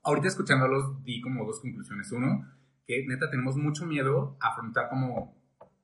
Ahorita 0.03 0.29
escuchándolos 0.29 1.05
di 1.05 1.21
como 1.21 1.45
dos 1.45 1.61
conclusiones. 1.61 2.11
Uno, 2.11 2.45
que 2.87 3.05
neta 3.07 3.31
tenemos 3.31 3.57
mucho 3.57 3.85
miedo 3.87 4.37
a 4.40 4.49
afrontar 4.49 4.88
como 4.88 5.37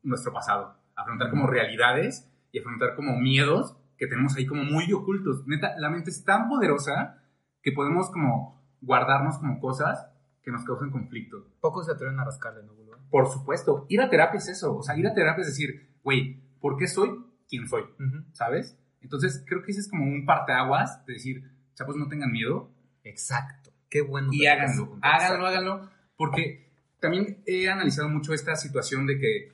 nuestro 0.02 0.32
pasado, 0.32 0.76
afrontar 0.94 1.30
como 1.30 1.46
realidades 1.46 2.30
y 2.52 2.58
afrontar 2.60 2.94
como 2.94 3.18
miedos 3.18 3.76
que 3.96 4.06
tenemos 4.06 4.36
ahí 4.36 4.46
como 4.46 4.64
muy 4.64 4.92
ocultos. 4.92 5.46
Neta, 5.46 5.74
la 5.78 5.90
mente 5.90 6.10
es 6.10 6.24
tan 6.24 6.48
poderosa 6.48 7.22
que 7.62 7.72
podemos 7.72 8.10
como 8.10 8.60
guardarnos 8.80 9.38
como 9.38 9.60
cosas 9.60 10.08
que 10.42 10.50
nos 10.50 10.64
causan 10.64 10.90
conflicto. 10.90 11.46
Pocos 11.60 11.86
se 11.86 11.92
atreven 11.92 12.18
a 12.18 12.24
rascarle, 12.24 12.64
¿no? 12.64 12.72
Por 13.10 13.28
supuesto, 13.28 13.86
ir 13.88 14.00
a 14.00 14.08
terapia 14.08 14.38
es 14.38 14.48
eso. 14.48 14.74
O 14.76 14.82
sea, 14.82 14.96
ir 14.96 15.06
a 15.06 15.12
terapia 15.14 15.42
es 15.42 15.48
decir, 15.48 15.98
güey, 16.02 16.42
¿por 16.60 16.78
qué 16.78 16.88
soy 16.88 17.10
quien 17.48 17.68
soy? 17.68 17.84
¿Sabes? 18.32 18.78
Entonces, 19.02 19.44
creo 19.46 19.62
que 19.62 19.72
ese 19.72 19.80
es 19.80 19.90
como 19.90 20.04
un 20.04 20.24
parteaguas 20.24 21.04
de 21.04 21.12
decir, 21.12 21.42
chavos, 21.74 21.96
no 21.96 22.08
tengan 22.08 22.32
miedo, 22.32 22.70
Exacto. 23.04 23.70
Qué 23.88 24.00
bueno. 24.00 24.28
y 24.32 24.46
háganlo, 24.46 24.98
háganlo, 25.02 25.46
háganlo, 25.46 25.90
porque 26.16 26.61
también 27.02 27.42
he 27.46 27.68
analizado 27.68 28.08
mucho 28.08 28.32
esta 28.32 28.54
situación 28.54 29.06
de 29.06 29.18
que 29.18 29.52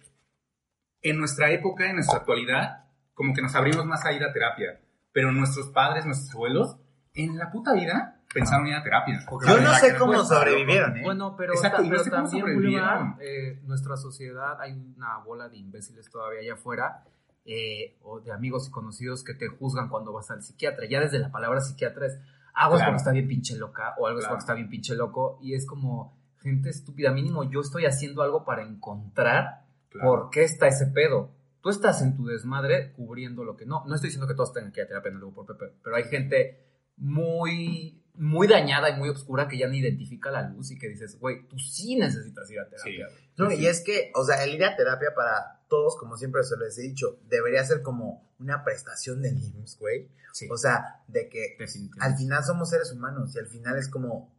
en 1.02 1.18
nuestra 1.18 1.50
época, 1.50 1.88
en 1.88 1.96
nuestra 1.96 2.18
actualidad, 2.18 2.84
como 3.14 3.34
que 3.34 3.40
nos 3.40 3.54
abrimos 3.54 3.86
más 3.86 4.04
a 4.04 4.12
ir 4.12 4.22
a 4.22 4.32
terapia, 4.32 4.80
pero 5.12 5.32
nuestros 5.32 5.68
padres, 5.68 6.04
nuestros 6.04 6.32
abuelos, 6.34 6.76
en 7.14 7.38
la 7.38 7.50
puta 7.50 7.72
vida 7.72 8.20
pensaron 8.32 8.66
ir 8.66 8.74
a 8.74 8.82
terapia. 8.82 9.26
Yo 9.46 9.60
no 9.60 9.74
sé 9.74 9.96
cómo 9.96 10.22
sobrevivieron, 10.24 10.98
¿eh? 10.98 11.02
Bueno, 11.02 11.34
pero, 11.36 11.54
Exacto, 11.54 11.82
y 11.82 11.86
no 11.86 11.92
pero 11.92 12.04
sé 12.04 12.10
también. 12.10 12.44
Boulevard, 12.44 13.20
eh, 13.20 13.60
nuestra 13.64 13.96
sociedad, 13.96 14.60
hay 14.60 14.72
una 14.72 15.16
bola 15.18 15.48
de 15.48 15.56
imbéciles 15.56 16.10
todavía 16.10 16.40
allá 16.40 16.52
afuera, 16.52 17.04
eh, 17.46 17.96
o 18.02 18.20
de 18.20 18.30
amigos 18.30 18.68
y 18.68 18.70
conocidos 18.70 19.24
que 19.24 19.32
te 19.32 19.48
juzgan 19.48 19.88
cuando 19.88 20.12
vas 20.12 20.30
al 20.30 20.42
psiquiatra. 20.42 20.86
Ya 20.86 21.00
desde 21.00 21.18
la 21.18 21.32
palabra 21.32 21.62
psiquiatra 21.62 22.06
es, 22.06 22.18
algo 22.52 22.76
es 22.76 22.82
porque 22.82 22.96
está 22.96 23.12
bien 23.12 23.26
pinche 23.26 23.56
loca, 23.56 23.94
o 23.98 24.06
algo 24.06 24.20
es 24.20 24.26
porque 24.26 24.40
está 24.40 24.52
bien 24.52 24.68
pinche 24.68 24.94
loco, 24.94 25.38
y 25.40 25.54
es 25.54 25.64
como, 25.64 26.17
gente 26.40 26.70
estúpida, 26.70 27.10
mínimo 27.12 27.48
yo 27.50 27.60
estoy 27.60 27.84
haciendo 27.86 28.22
algo 28.22 28.44
para 28.44 28.62
encontrar 28.62 29.64
Claro. 29.90 30.08
por 30.08 30.30
qué 30.30 30.44
está 30.44 30.66
ese 30.68 30.86
pedo. 30.86 31.30
Tú 31.60 31.70
estás 31.70 32.02
en 32.02 32.14
tu 32.16 32.26
desmadre 32.26 32.92
cubriendo 32.92 33.42
lo 33.44 33.56
que 33.56 33.66
no. 33.66 33.84
No 33.86 33.94
estoy 33.94 34.08
diciendo 34.08 34.28
que 34.28 34.34
todos 34.34 34.52
tengan 34.52 34.70
que 34.72 34.80
ir 34.80 34.84
a 34.84 34.88
terapia, 34.88 35.10
no 35.10 35.18
lo 35.18 35.26
digo 35.26 35.44
por 35.44 35.56
Pepe, 35.56 35.72
pero 35.82 35.96
hay 35.96 36.04
gente 36.04 36.64
muy, 36.96 38.02
muy 38.14 38.46
dañada 38.46 38.90
y 38.90 38.96
muy 38.98 39.08
oscura 39.08 39.48
que 39.48 39.58
ya 39.58 39.66
no 39.68 39.74
identifica 39.74 40.30
la 40.30 40.42
luz 40.48 40.70
y 40.70 40.78
que 40.78 40.88
dices, 40.88 41.18
güey, 41.18 41.46
tú 41.48 41.58
sí 41.58 41.96
necesitas 41.96 42.50
ir 42.50 42.60
a 42.60 42.68
terapia. 42.68 43.08
Sí. 43.08 43.12
güey". 43.12 43.28
No, 43.36 43.52
y 43.52 43.66
es 43.66 43.82
que, 43.82 44.12
o 44.14 44.24
sea, 44.24 44.42
el 44.44 44.54
ir 44.54 44.64
a 44.64 44.76
terapia 44.76 45.08
para 45.14 45.60
todos, 45.68 45.96
como 45.96 46.16
siempre 46.16 46.42
se 46.44 46.56
les 46.56 46.78
he 46.78 46.82
dicho, 46.82 47.18
debería 47.28 47.64
ser 47.64 47.82
como 47.82 48.28
una 48.38 48.62
prestación 48.64 49.22
del 49.22 49.38
IMSS, 49.38 49.78
güey. 49.78 50.08
Sí, 50.32 50.46
O 50.50 50.56
sea, 50.56 51.02
de 51.08 51.28
que 51.28 51.56
al 52.00 52.16
final 52.16 52.44
somos 52.44 52.70
seres 52.70 52.92
humanos 52.92 53.34
y 53.34 53.38
al 53.38 53.46
final 53.48 53.76
es 53.78 53.88
como, 53.88 54.32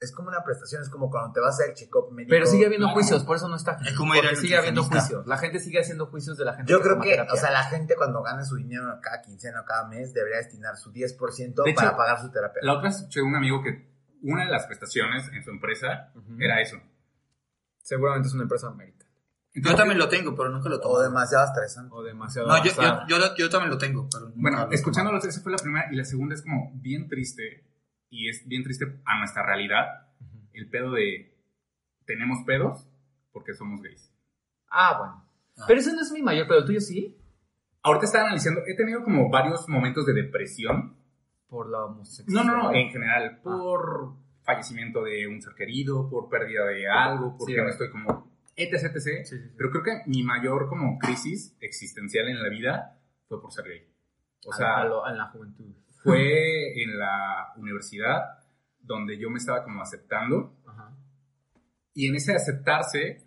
es 0.00 0.12
como 0.12 0.28
una 0.28 0.44
prestación, 0.44 0.82
es 0.82 0.90
como 0.90 1.10
cuando 1.10 1.32
te 1.32 1.40
vas 1.40 1.50
a 1.50 1.54
hacer 1.54 1.70
el 1.70 1.74
check-up 1.74 2.12
médico. 2.12 2.30
Pero 2.30 2.46
sigue 2.46 2.66
habiendo 2.66 2.88
juicios, 2.90 3.24
por 3.24 3.36
eso 3.36 3.48
no 3.48 3.56
está. 3.56 3.78
Es 3.84 3.94
como 3.96 4.14
ir 4.14 4.22
Porque 4.22 4.36
sigue 4.36 4.56
habiendo 4.56 4.84
juicios. 4.84 5.26
La 5.26 5.38
gente 5.38 5.58
sigue 5.58 5.80
haciendo 5.80 6.06
juicios 6.06 6.36
de 6.36 6.44
la 6.44 6.54
gente. 6.54 6.70
Yo 6.70 6.78
que 6.78 6.84
creo 6.84 7.00
que, 7.00 7.10
terapia. 7.10 7.34
o 7.34 7.36
sea, 7.36 7.50
la 7.50 7.64
gente 7.64 7.96
cuando 7.96 8.22
gana 8.22 8.44
su 8.44 8.56
dinero 8.56 8.98
cada 9.02 9.22
quincena 9.22 9.62
o 9.62 9.64
cada 9.64 9.88
mes 9.88 10.14
debería 10.14 10.38
destinar 10.38 10.76
su 10.76 10.92
10% 10.92 11.64
De 11.64 11.70
hecho, 11.70 11.80
para 11.80 11.96
pagar 11.96 12.20
su 12.20 12.30
terapia. 12.30 12.60
La 12.62 12.74
otra 12.74 12.88
vez 12.88 12.96
escuché 12.96 13.22
un 13.22 13.34
amigo 13.34 13.62
que 13.62 13.88
una 14.22 14.44
de 14.44 14.50
las 14.50 14.66
prestaciones 14.66 15.28
en 15.32 15.42
su 15.42 15.50
empresa 15.50 16.12
era 16.38 16.60
eso. 16.60 16.76
Seguramente 17.82 18.28
es 18.28 18.34
una 18.34 18.44
empresa 18.44 18.68
americana. 18.68 18.98
Yo 19.54 19.74
también 19.74 19.98
lo 19.98 20.08
tengo, 20.08 20.36
pero 20.36 20.50
nunca 20.50 20.68
lo 20.68 20.80
tomo. 20.80 20.94
O 20.94 21.02
demasiado 21.02 21.44
estresante. 21.44 21.92
O 21.92 22.02
demasiado. 22.02 22.46
No, 22.46 22.62
yo, 22.62 22.70
yo, 22.70 23.18
yo, 23.18 23.34
yo 23.36 23.50
también 23.50 23.70
lo 23.70 23.78
tengo, 23.78 24.08
pero 24.08 24.30
Bueno, 24.36 24.66
lo 24.66 24.70
he 24.70 24.74
escuchándolos, 24.74 25.24
esa 25.24 25.40
fue 25.40 25.50
la 25.50 25.58
primera. 25.58 25.88
Y 25.90 25.96
la 25.96 26.04
segunda 26.04 26.34
es 26.34 26.42
como 26.42 26.70
bien 26.74 27.08
triste. 27.08 27.64
Y 28.10 28.28
es 28.28 28.46
bien 28.46 28.62
triste 28.62 29.00
a 29.04 29.18
nuestra 29.18 29.44
realidad. 29.44 30.08
El 30.52 30.68
pedo 30.70 30.92
de. 30.92 31.34
Tenemos 32.06 32.38
pedos 32.46 32.88
porque 33.32 33.52
somos 33.54 33.82
gays. 33.82 34.10
Ah, 34.70 34.96
bueno. 34.98 35.24
Ah. 35.58 35.64
Pero 35.66 35.80
ese 35.80 35.92
no 35.92 36.00
es 36.00 36.10
mi 36.12 36.22
mayor 36.22 36.46
pedo. 36.48 36.60
¿El 36.60 36.64
tuyo 36.64 36.80
sí? 36.80 37.16
Ahorita 37.82 38.06
estaba 38.06 38.24
analizando. 38.24 38.62
He 38.66 38.74
tenido 38.76 39.02
como 39.04 39.28
varios 39.30 39.68
momentos 39.68 40.06
de 40.06 40.14
depresión. 40.14 40.96
Por 41.48 41.70
la 41.70 41.84
homosexualidad. 41.84 42.44
No, 42.44 42.56
no, 42.56 42.62
no. 42.70 42.74
En 42.74 42.90
general. 42.90 43.40
Por 43.42 44.14
fallecimiento 44.42 45.02
de 45.04 45.26
un 45.28 45.40
ser 45.42 45.54
querido. 45.54 46.08
Por 46.10 46.28
pérdida 46.28 46.64
de 46.66 46.88
algo. 46.88 47.36
Porque 47.38 47.54
Sí, 47.54 47.58
no 47.60 47.68
estoy 47.68 47.90
como. 47.90 48.28
Etc, 48.56 48.72
etc. 48.84 48.98
Sí, 48.98 49.10
sí, 49.24 49.38
sí. 49.38 49.54
Pero 49.56 49.70
creo 49.70 49.82
que 49.84 50.02
mi 50.06 50.22
mayor 50.22 50.68
como 50.68 50.98
crisis 50.98 51.56
existencial 51.60 52.28
en 52.28 52.42
la 52.42 52.48
vida 52.48 52.98
fue 53.28 53.40
por 53.40 53.52
ser 53.52 53.66
gay. 53.66 53.86
O 54.46 54.52
A- 54.52 54.56
sea, 54.56 54.76
a 54.78 54.84
lo- 54.84 55.06
en 55.08 55.16
la 55.18 55.26
juventud. 55.26 55.74
Fue 56.02 56.82
en 56.82 56.98
la 56.98 57.52
universidad 57.56 58.38
donde 58.80 59.18
yo 59.18 59.30
me 59.30 59.38
estaba 59.38 59.64
como 59.64 59.82
aceptando 59.82 60.56
Ajá. 60.66 60.96
y 61.94 62.08
en 62.08 62.14
ese 62.14 62.34
aceptarse 62.34 63.24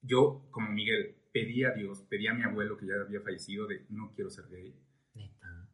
yo 0.00 0.48
como 0.50 0.70
Miguel 0.70 1.16
pedí 1.32 1.64
a 1.64 1.72
Dios, 1.72 2.02
pedí 2.08 2.26
a 2.26 2.34
mi 2.34 2.42
abuelo 2.42 2.76
que 2.76 2.86
ya 2.86 2.94
había 3.04 3.20
fallecido 3.20 3.66
de 3.66 3.84
no 3.90 4.12
quiero 4.14 4.30
ser 4.30 4.48
gay 4.48 4.74
Neta. 5.14 5.68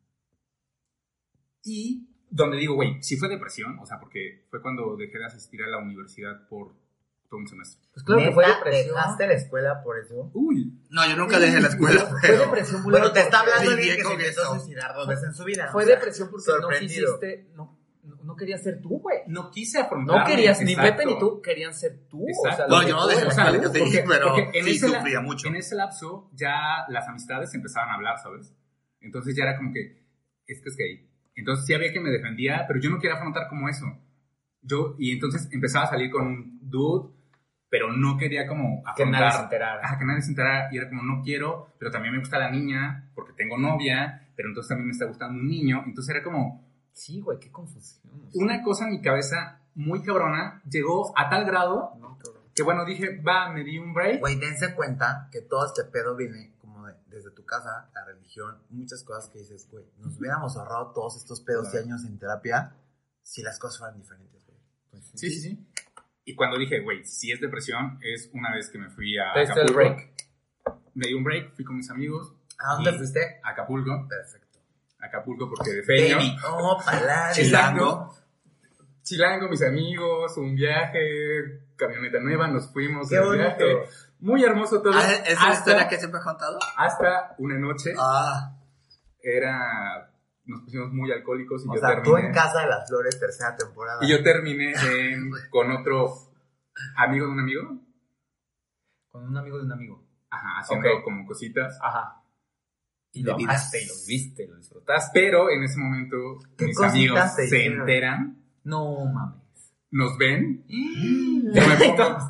y 1.63 2.09
donde 2.31 2.57
digo, 2.57 2.75
güey, 2.75 3.01
si 3.01 3.17
fue 3.17 3.29
depresión, 3.29 3.79
o 3.79 3.87
sea, 3.87 4.01
porque 4.01 4.45
fue 4.51 4.61
cuando 4.61 4.97
dejé 4.97 5.19
de 5.19 5.27
asistir 5.27 5.63
a 5.63 5.69
la 5.69 5.79
universidad 5.79 6.49
por 6.49 6.75
todo 7.35 7.41
un 7.41 7.49
semestre. 7.49 7.81
Pues 7.93 8.05
claro 8.05 8.23
que 8.23 8.33
fue 8.33 8.47
depresión. 8.47 8.95
¿Dejaste 8.95 9.27
la 9.27 9.33
escuela 9.35 9.83
por 9.83 9.99
eso? 9.99 10.31
Uy, 10.35 10.81
No, 10.91 11.05
yo 11.09 11.17
nunca 11.17 11.41
dejé 11.41 11.61
la 11.61 11.69
escuela, 11.69 12.01
Fue 12.11 12.19
pero... 12.23 12.39
depresión, 12.45 12.83
Bueno, 12.85 12.99
Bulero, 12.99 13.13
te 13.13 13.21
está 13.21 13.41
hablando 13.41 13.71
alguien 13.73 13.97
que 13.97 14.03
se 14.05 14.13
intentó 14.13 14.43
eso. 14.43 14.55
suicidar 14.61 14.95
dos 14.95 15.09
veces 15.09 15.25
en 15.25 15.35
su 15.35 15.45
vida. 15.45 15.69
Fue 15.73 15.83
o 15.83 15.87
sea, 15.87 15.97
depresión 15.97 16.29
porque 16.31 16.53
no 16.61 16.69
quisiste. 16.79 17.49
No, 17.55 17.79
no, 18.23 18.37
querías 18.37 18.63
ser 18.63 18.81
tú, 18.83 19.01
güey. 19.01 19.19
no 19.27 19.51
quise 19.51 19.79
afrontar. 19.81 20.19
No 20.21 20.25
querías, 20.27 20.61
ni 20.61 20.77
Pepe 20.77 21.07
ni 21.07 21.19
tú 21.19 21.41
querían 21.43 21.75
ser 21.75 22.07
tú. 22.09 22.23
O 22.25 22.43
sea, 22.43 22.53
Exacto. 22.53 22.75
No, 22.75 22.83
yo 22.89 22.95
no 22.97 23.07
dejé 23.07 23.21
la 23.25 23.27
eras. 23.33 23.39
escuela, 23.39 23.63
yo 23.65 23.71
te 23.73 23.79
dije, 23.81 24.05
pero 24.07 24.29
porque 24.35 24.59
en 24.59 24.65
sí 24.67 24.71
ese 24.77 24.89
la- 24.89 24.99
sufría 24.99 25.21
mucho. 25.21 25.49
En 25.49 25.57
ese 25.57 25.75
lapso 25.75 26.31
ya 26.35 26.85
las 26.89 27.09
amistades 27.09 27.53
empezaban 27.55 27.89
a 27.91 27.95
hablar, 27.95 28.19
¿sabes? 28.23 28.55
Entonces 29.01 29.35
ya 29.37 29.43
era 29.45 29.57
como 29.57 29.73
que, 29.73 30.05
este 30.47 30.69
es 30.69 30.77
gay. 30.77 31.11
Entonces 31.37 31.67
sí 31.67 31.75
había 31.75 31.93
que 31.93 32.01
me 32.01 32.11
defendía, 32.11 32.65
pero 32.69 32.79
yo 32.81 32.91
no 32.91 32.99
quería 33.01 33.17
afrontar 33.17 33.49
como 33.49 33.69
eso. 33.69 33.87
Yo, 34.63 34.95
y 34.99 35.13
entonces 35.13 35.49
empezaba 35.53 35.85
a 35.87 35.91
salir 35.91 36.11
con 36.11 36.27
un 36.27 36.59
dude, 36.63 37.11
pero 37.75 37.93
no 37.93 38.17
quería 38.17 38.47
como 38.47 38.85
Que 38.85 38.91
afrontar. 39.03 39.21
nadie 39.21 39.33
se 39.37 39.43
enterara. 39.43 39.85
Ajá, 39.85 39.99
que 39.99 40.05
nadie 40.05 40.23
se 40.23 40.29
enterara. 40.29 40.69
Y 40.73 40.77
era 40.79 40.89
como, 40.89 41.03
no 41.03 41.23
quiero, 41.25 41.71
pero 41.77 41.91
también 41.91 42.15
me 42.15 42.21
gusta 42.21 42.39
la 42.39 42.49
niña, 42.49 43.11
porque 43.17 43.33
tengo 43.33 43.59
novia, 43.59 44.29
pero 44.37 44.49
entonces 44.49 44.69
también 44.69 44.87
me 44.87 44.93
está 44.93 45.07
gustando 45.07 45.41
un 45.41 45.49
niño. 45.49 45.83
Entonces 45.85 46.15
era 46.15 46.23
como 46.23 46.65
Sí, 46.93 47.21
güey, 47.21 47.41
qué 47.41 47.51
confusión. 47.51 48.05
una 48.35 48.63
cosa 48.63 48.85
en 48.85 48.91
mi 48.93 49.03
cabeza 49.03 49.59
muy 49.75 50.03
cabrona. 50.05 50.63
Llegó 50.71 51.13
a 51.19 51.29
tal 51.29 51.45
grado 51.47 51.95
No, 51.99 52.17
que, 52.55 52.63
bueno, 52.63 52.85
dije, 52.85 53.21
va, 53.21 53.51
me 53.53 53.65
di 53.65 53.77
un 53.81 53.93
break. 53.93 54.21
Güey, 54.21 54.37
dense 54.39 54.73
cuenta 54.77 55.29
que 55.33 55.41
todo 55.41 55.67
este 55.67 55.83
pedo 55.91 56.15
viene 56.15 56.55
como 56.61 56.87
de- 56.87 56.95
desde 57.09 57.33
tu 57.33 57.45
casa, 57.45 57.91
la 57.93 58.05
religión, 58.05 58.57
muchas 58.71 59.03
cosas 59.03 59.29
que 59.31 59.41
dices, 59.41 59.67
güey, 59.69 59.85
nos 59.99 60.17
hubiéramos 60.21 60.57
ahorrado 60.57 60.93
todos 60.93 61.17
estos 61.17 61.41
pedos 61.41 61.67
y 61.67 61.71
Claro. 61.73 61.87
años 61.87 62.05
en 62.05 62.21
terapia 62.21 62.77
si 63.21 63.43
las 63.43 63.59
cosas 63.59 63.79
fueran 63.81 63.99
diferentes, 63.99 64.41
güey. 64.47 64.59
Pues 64.93 65.11
Sí, 65.17 65.29
sí, 65.31 65.41
sí. 65.41 65.67
Y 66.25 66.35
cuando 66.35 66.57
dije, 66.59 66.81
güey, 66.81 67.05
si 67.05 67.33
es 67.33 67.41
depresión, 67.41 67.99
es 68.03 68.31
una 68.33 68.53
vez 68.55 68.71
que 68.71 68.79
me 68.79 68.89
fui 68.91 69.17
a 69.19 69.39
diste 69.39 69.61
el 69.61 69.69
Acapulco. 69.71 69.75
break. 69.75 70.15
Me 70.95 71.07
di 71.09 71.15
un 71.15 71.25
break, 71.25 71.55
fui 71.55 71.65
con 71.65 71.77
mis 71.77 71.91
amigos 71.91 72.35
¿A 72.59 72.75
dónde 72.75 72.93
fuiste? 72.95 73.41
a 73.43 73.51
Acapulco. 73.51 74.07
Perfecto. 74.09 74.59
Acapulco 75.01 75.51
porque 75.51 75.71
de 75.73 75.83
feño. 75.83 76.17
Baby, 76.17 76.37
oh, 76.49 76.81
palabra. 76.85 77.31
Chilango. 77.35 78.15
Chilango, 79.03 79.49
mis 79.51 79.63
amigos, 79.63 80.37
un 80.39 80.55
viaje, 80.55 81.61
camioneta 81.77 82.21
nueva, 82.21 82.49
nos 82.49 82.73
fuimos 82.73 83.11
Qué 83.11 83.21
bonito. 83.21 83.57
viaje. 83.59 83.77
Muy 84.21 84.43
hermoso 84.43 84.81
todo. 84.81 84.95
Ah, 84.97 85.03
¿Esa 85.13 85.23
es 85.33 85.41
la 85.43 85.53
historia 85.53 85.89
que 85.89 85.99
siempre 85.99 86.21
he 86.21 86.23
contado? 86.25 86.59
hasta 86.79 87.35
una 87.37 87.59
noche 87.59 87.93
Ah, 87.99 88.57
era 89.23 90.11
nos 90.47 90.61
pusimos 90.63 90.93
muy 90.93 91.11
alcohólicos 91.13 91.65
y 91.65 91.69
O 91.69 91.75
yo 91.75 91.81
sea, 91.81 91.89
terminé 91.91 92.05
tú 92.05 92.17
en 92.19 92.33
Casa 92.33 92.61
de 92.61 92.67
las 92.69 92.89
Flores, 92.89 93.19
tercera 93.19 93.57
temporada. 93.57 94.05
y 94.05 94.09
yo 94.11 94.23
terminé 94.23 94.73
en- 94.73 95.31
con 95.51 95.71
otro 95.71 96.15
amigo 96.97 97.27
de 97.27 97.33
un 97.33 97.41
amigo, 97.41 97.79
Con 99.11 99.25
un 99.29 99.37
amigo 99.37 99.59
de 99.59 99.65
un 99.65 99.73
amigo. 99.73 100.05
ajá, 100.31 100.61
haciendo 100.61 100.89
como 101.05 101.27
cositas. 101.27 101.79
Ajá. 101.83 102.21
Y 103.13 103.23
lo 103.23 103.35
amaste, 103.37 103.79
viste, 103.79 103.89
lo 103.95 104.07
viste, 104.09 104.47
lo 104.49 104.57
disfrtaste. 104.57 105.11
Pero 105.21 105.49
en 105.51 105.63
ese 105.63 105.79
momento 105.79 106.17
¿Qué 106.59 106.67
mis 106.67 106.81
amigos 106.81 107.21
se 107.37 107.45
hicieron? 107.47 107.81
enteran, 107.81 108.45
No 108.65 109.05
mames. 109.07 109.44
Nos 109.95 110.19
ven, 110.19 110.65
yo 110.67 111.63
me 111.69 111.77
pongo, 111.77 112.19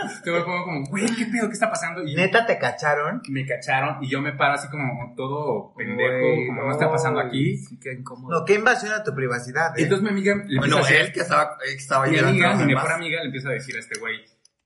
yo 0.24 0.32
me 0.32 0.40
pongo 0.42 0.64
como, 0.64 0.86
güey, 0.86 1.06
¿qué 1.06 1.26
pedo? 1.26 1.48
¿Qué 1.48 1.54
está 1.54 1.68
pasando? 1.68 2.04
Y 2.04 2.14
Neta 2.14 2.46
te 2.46 2.56
cacharon. 2.56 3.20
me 3.28 3.44
cacharon 3.44 4.02
y 4.02 4.08
yo 4.08 4.20
me 4.20 4.32
paro 4.32 4.54
así 4.54 4.68
como 4.68 5.12
todo 5.16 5.74
pendejo, 5.74 6.18
Güey, 6.20 6.46
como 6.46 6.62
no 6.62 6.70
está 6.70 6.88
pasando 6.88 7.18
aquí. 7.18 7.56
Sí, 7.56 7.80
qué 7.80 7.94
incómodo. 7.94 8.38
No, 8.38 8.44
qué 8.44 8.54
invasión 8.54 8.92
a 8.92 9.02
tu 9.02 9.12
privacidad. 9.12 9.72
Y 9.76 9.80
¿eh? 9.80 9.84
entonces 9.84 10.04
mi 10.04 10.10
amiga 10.10 10.36
le 10.46 10.58
bueno, 10.58 10.76
empieza 10.76 10.94
a 10.94 10.98
él 10.98 11.06
decir, 11.06 11.14
que 11.14 11.20
estaba, 11.20 11.58
él 11.66 11.72
que 11.72 11.76
estaba 11.78 12.06
mi 12.06 12.18
amiga, 12.18 12.54
mi 12.54 12.66
mejor 12.66 12.92
amiga 12.92 13.20
le 13.20 13.26
empieza 13.26 13.48
a 13.48 13.52
decir 13.52 13.74
a 13.74 13.80
este 13.80 13.98
güey, 13.98 14.20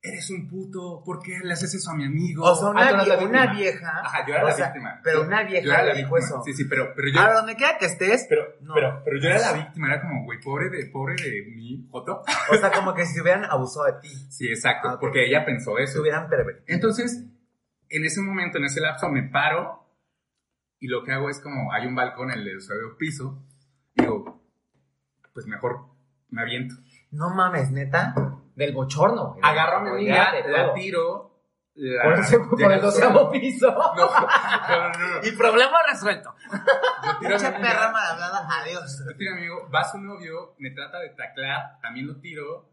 eres 0.07 0.29
un 0.31 0.47
puto, 0.47 1.03
¿por 1.03 1.23
qué 1.23 1.39
le 1.43 1.55
haces 1.55 1.75
eso 1.75 1.91
a 1.91 1.95
mi 1.97 2.05
amigo? 2.05 2.45
o 2.45 2.55
sea, 2.55 2.69
Ah, 2.69 2.71
una, 2.73 3.05
vie- 3.05 3.27
una 3.27 3.55
vieja. 3.55 4.01
Ajá, 4.05 4.27
yo 4.27 4.35
era 4.35 4.45
o 4.45 4.49
la 4.49 4.53
sea, 4.55 4.67
víctima. 4.67 5.01
Pero 5.03 5.21
Yo- 5.23 5.27
una 5.27 5.43
yo 5.43 5.49
vieja 5.49 5.67
era 5.75 5.83
la 5.85 5.95
víctima. 5.95 6.19
eso. 6.19 6.43
Sí, 6.45 6.53
sí, 6.53 6.65
pero, 6.67 6.93
pero 6.95 7.09
yo... 7.09 7.21
A 7.21 7.33
donde 7.33 7.57
quiera 7.57 7.79
que 7.79 7.87
estés. 7.87 8.27
Pero, 8.29 8.43
No. 8.61 8.75
pero, 8.75 9.01
pero 9.03 9.19
yo 9.19 9.29
era 9.31 9.39
la 9.41 9.53
víctima, 9.55 9.87
era 9.89 10.03
como, 10.03 10.25
güey, 10.25 10.39
pobre 10.41 10.69
de, 10.69 10.87
pobre 10.91 11.15
de 11.15 11.47
mi 11.57 11.89
Joto. 11.91 12.23
O 12.53 12.55
sea, 12.57 12.71
como 12.71 12.93
que 12.95 13.07
si 13.07 13.19
hubieran 13.21 13.45
abusado 13.47 13.87
de 13.87 14.01
ti. 14.03 14.09
Sí, 14.31 14.47
exacto, 14.49 14.89
Ah, 14.91 14.99
porque 15.01 15.25
ella 15.27 15.45
pensó 15.47 15.75
Se 15.79 15.85
eso. 15.85 16.03
hubieran 16.03 16.29
pervertido. 16.29 16.65
Entonces, 16.69 17.25
en 17.89 18.05
ese 18.05 18.21
momento, 18.21 18.59
en 18.59 18.65
ese 18.65 18.81
lapso, 18.83 19.09
me 19.09 19.23
paro 19.23 19.89
y 20.81 20.89
lo 20.89 21.03
que 21.03 21.13
hago 21.13 21.31
es 21.31 21.41
como, 21.41 21.73
hay 21.73 21.87
un 21.87 21.95
balcón 21.95 22.31
en 22.31 22.41
el 22.41 22.61
segundo 22.61 22.99
piso, 22.99 23.43
digo, 23.95 24.43
pues 25.33 25.47
mejor 25.47 25.87
me 26.29 26.43
aviento. 26.43 26.75
No 27.11 27.31
mames, 27.31 27.71
neta. 27.71 28.13
Del 28.55 28.73
bochorno. 28.73 29.37
Agarro 29.43 29.79
a 29.79 29.81
mi 29.81 29.91
amiga, 29.91 30.33
la 30.47 30.73
tiro, 30.75 31.35
la... 31.75 32.05
Por 32.05 32.19
eso 32.21 32.49
por 32.49 32.73
el 32.73 32.81
doceavo 32.81 33.31
piso. 33.31 33.67
No, 33.97 34.91
no, 34.91 35.21
no. 35.21 35.27
Y 35.27 35.33
problema 35.33 35.79
resuelto. 35.91 36.35
Yo 36.51 37.19
tiro 37.19 37.37
a 37.37 37.39
mi 37.39 37.45
Pinche 37.45 37.47
amiga, 37.47 37.61
perra 37.61 37.93
mal 37.93 38.13
hablada. 38.13 38.49
Adiós. 38.61 39.05
yo 39.07 39.17
tiro 39.17 39.33
a 39.33 39.35
mi 39.35 39.41
amigo, 39.41 39.69
va 39.75 39.85
su 39.85 39.99
novio, 39.99 40.55
me 40.59 40.71
trata 40.71 41.01
de 41.01 41.11
taclar, 41.11 41.79
también 41.81 42.07
lo 42.07 42.21
tiro. 42.21 42.71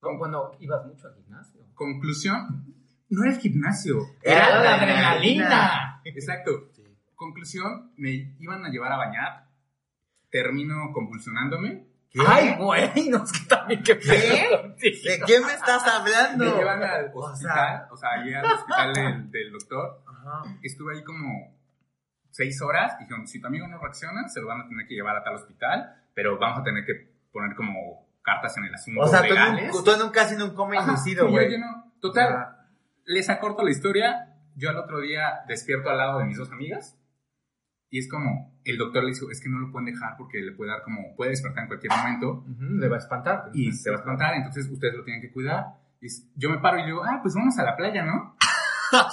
Como 0.00 0.18
cuando 0.18 0.56
ibas 0.60 0.84
mucho 0.86 1.08
al 1.08 1.14
gimnasio. 1.14 1.60
Conclusión, 1.74 2.74
no 3.08 3.24
era 3.24 3.32
el 3.32 3.40
gimnasio. 3.40 3.98
Era 4.22 4.62
la 4.62 4.74
adrenalina. 4.76 6.00
Exacto. 6.04 6.70
Conclusión, 7.14 7.92
me 7.96 8.34
iban 8.38 8.64
a 8.64 8.68
llevar 8.68 8.92
a 8.92 8.96
bañar. 8.96 9.48
Termino 10.30 10.92
convulsionándome. 10.92 11.86
Ay, 12.26 12.54
güey, 12.56 13.08
no 13.08 13.18
es 13.24 13.32
que 13.32 13.46
también 13.48 13.82
contigo. 13.82 14.14
¿De 14.14 15.20
qué 15.26 15.40
me 15.40 15.52
estás 15.52 15.82
hablando? 15.86 16.44
Me 16.44 16.50
llevan 16.56 16.82
al 16.82 17.10
hospital, 17.12 17.88
o 17.90 17.96
sea, 17.96 18.10
allí 18.12 18.32
al 18.34 18.44
hospital 18.44 18.92
del, 18.94 19.30
del 19.30 19.52
doctor. 19.52 20.02
Ajá. 20.06 20.42
Estuve 20.62 20.96
ahí 20.96 21.02
como 21.04 21.56
seis 22.30 22.60
horas. 22.62 22.98
Dijeron, 23.00 23.26
si 23.26 23.40
tu 23.40 23.46
amigo 23.46 23.66
no 23.68 23.78
reacciona, 23.78 24.28
se 24.28 24.40
lo 24.40 24.46
van 24.46 24.60
a 24.62 24.68
tener 24.68 24.86
que 24.86 24.94
llevar 24.94 25.16
a 25.16 25.24
tal 25.24 25.34
hospital, 25.34 25.94
pero 26.14 26.38
vamos 26.38 26.60
a 26.60 26.62
tener 26.62 26.84
que 26.84 27.12
poner 27.32 27.56
como 27.56 28.06
cartas 28.22 28.56
en 28.58 28.64
el 28.64 28.74
asunto 28.74 29.00
O 29.02 29.06
sea, 29.08 29.20
tú, 29.22 29.28
legales. 29.34 29.84
tú 29.84 29.90
nunca 29.98 30.22
has 30.22 30.30
sido 30.30 30.46
un 30.46 30.54
coma 30.54 30.76
Ajá, 30.78 30.90
inducido, 30.92 31.28
güey. 31.28 31.46
yo- 31.50 31.52
yo 31.52 31.58
no. 31.58 31.92
Total, 32.00 32.32
Ah. 32.32 32.66
les 33.04 33.28
acorto 33.28 33.62
la 33.62 33.70
historia. 33.70 34.30
Yo 34.56 34.70
al 34.70 34.76
otro 34.76 35.00
día 35.00 35.40
despierto 35.48 35.90
al 35.90 35.98
lado 35.98 36.18
de 36.20 36.26
mis 36.26 36.36
dos 36.38 36.50
amigas. 36.52 36.96
Y 37.90 37.98
es 38.00 38.08
como, 38.10 38.58
el 38.64 38.76
doctor 38.76 39.04
le 39.04 39.12
dijo, 39.12 39.30
es 39.30 39.40
que 39.40 39.48
no 39.48 39.58
lo 39.60 39.70
pueden 39.70 39.86
dejar 39.92 40.16
porque 40.18 40.40
le 40.40 40.52
puede 40.52 40.70
dar 40.72 40.82
como, 40.82 41.14
puede 41.14 41.30
despertar 41.30 41.62
en 41.62 41.68
cualquier 41.68 41.92
momento 41.96 42.44
Le 42.58 42.88
va 42.88 42.96
a 42.96 42.98
espantar. 42.98 43.50
y 43.54 43.70
se 43.72 43.90
va 43.90 43.96
a 43.96 43.98
espantar, 44.00 44.34
entonces 44.34 44.68
ustedes 44.70 44.94
lo 44.94 45.04
tienen 45.04 45.22
que 45.22 45.30
cuidar. 45.32 45.66
Y 46.00 46.08
yo 46.34 46.50
me 46.50 46.58
paro 46.58 46.78
y 46.80 46.84
digo, 46.86 47.02
ah, 47.04 47.20
pues 47.22 47.34
vamos 47.34 47.56
a 47.58 47.62
la 47.62 47.76
playa, 47.76 48.04
¿no? 48.04 48.36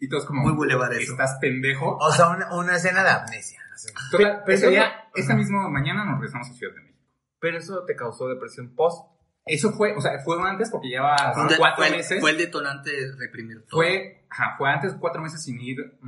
y 0.00 0.08
todos 0.08 0.24
como, 0.26 0.42
Muy 0.42 0.52
bulevar 0.52 0.92
eso. 0.94 1.12
estás 1.12 1.36
pendejo. 1.40 1.96
O 1.96 2.10
sea, 2.12 2.30
una, 2.30 2.54
una 2.54 2.76
escena 2.76 3.02
de 3.02 3.10
amnesia. 3.10 3.60
así. 3.74 3.88
Total, 4.10 4.42
Pero 4.46 4.70
día, 4.70 4.84
no- 4.88 5.10
esa 5.14 5.34
misma 5.34 5.68
mañana 5.68 6.04
nos 6.04 6.14
regresamos 6.14 6.48
a 6.50 6.54
Ciudad 6.54 6.74
de 6.74 6.80
México. 6.82 6.98
Pero 7.40 7.58
eso 7.58 7.84
te 7.84 7.94
causó 7.94 8.28
depresión 8.28 8.74
post. 8.74 9.06
Eso 9.48 9.72
fue, 9.72 9.94
o 9.96 10.00
sea, 10.00 10.18
fue 10.24 10.36
antes 10.48 10.70
porque 10.70 10.88
lleva 10.88 11.16
de- 11.48 11.56
cuatro 11.58 11.84
fue- 11.84 11.90
meses. 11.96 12.20
fue 12.20 12.30
el 12.32 12.38
detonante 12.38 12.90
de 12.90 13.16
reprimir 13.16 13.62
todo. 13.66 13.80
Fue, 13.80 14.24
ajá, 14.30 14.54
fue 14.58 14.70
antes 14.70 14.94
cuatro 15.00 15.22
meses 15.22 15.42
sin 15.42 15.60
ir 15.60 15.98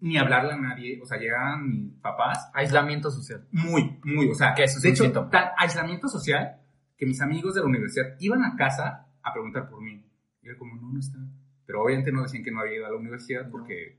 ni 0.00 0.18
hablarle 0.18 0.52
a 0.52 0.56
nadie. 0.56 1.00
O 1.02 1.06
sea, 1.06 1.18
llegaban 1.18 1.68
mis 1.68 1.92
papás 2.00 2.50
Aislamiento 2.54 3.10
social. 3.10 3.46
muy, 3.52 4.00
muy, 4.04 4.30
o 4.30 4.34
sea, 4.34 4.54
Que 4.54 4.64
eso 4.64 4.78
es 4.78 4.82
de 4.82 4.88
un 4.90 5.10
hecho, 5.10 5.24
tan 5.28 5.50
aislamiento 5.56 6.08
social 6.08 6.56
que 6.96 7.06
mis 7.06 7.20
amigos 7.20 7.54
de 7.54 7.60
la 7.60 7.66
universidad 7.66 8.06
iban 8.18 8.44
a 8.44 8.56
casa 8.56 9.06
a 9.22 9.32
preguntar 9.32 9.68
por 9.68 9.80
mí. 9.82 10.04
Y 10.42 10.48
era 10.48 10.58
como, 10.58 10.74
no, 10.76 10.92
no 10.92 10.98
está. 11.00 11.18
Pero 11.66 11.82
obviamente 11.82 12.10
no 12.12 12.22
decían 12.22 12.42
que 12.42 12.50
no 12.50 12.60
había 12.60 12.76
ido 12.76 12.86
a 12.86 12.90
la 12.90 12.96
universidad 12.96 13.48
porque... 13.50 13.98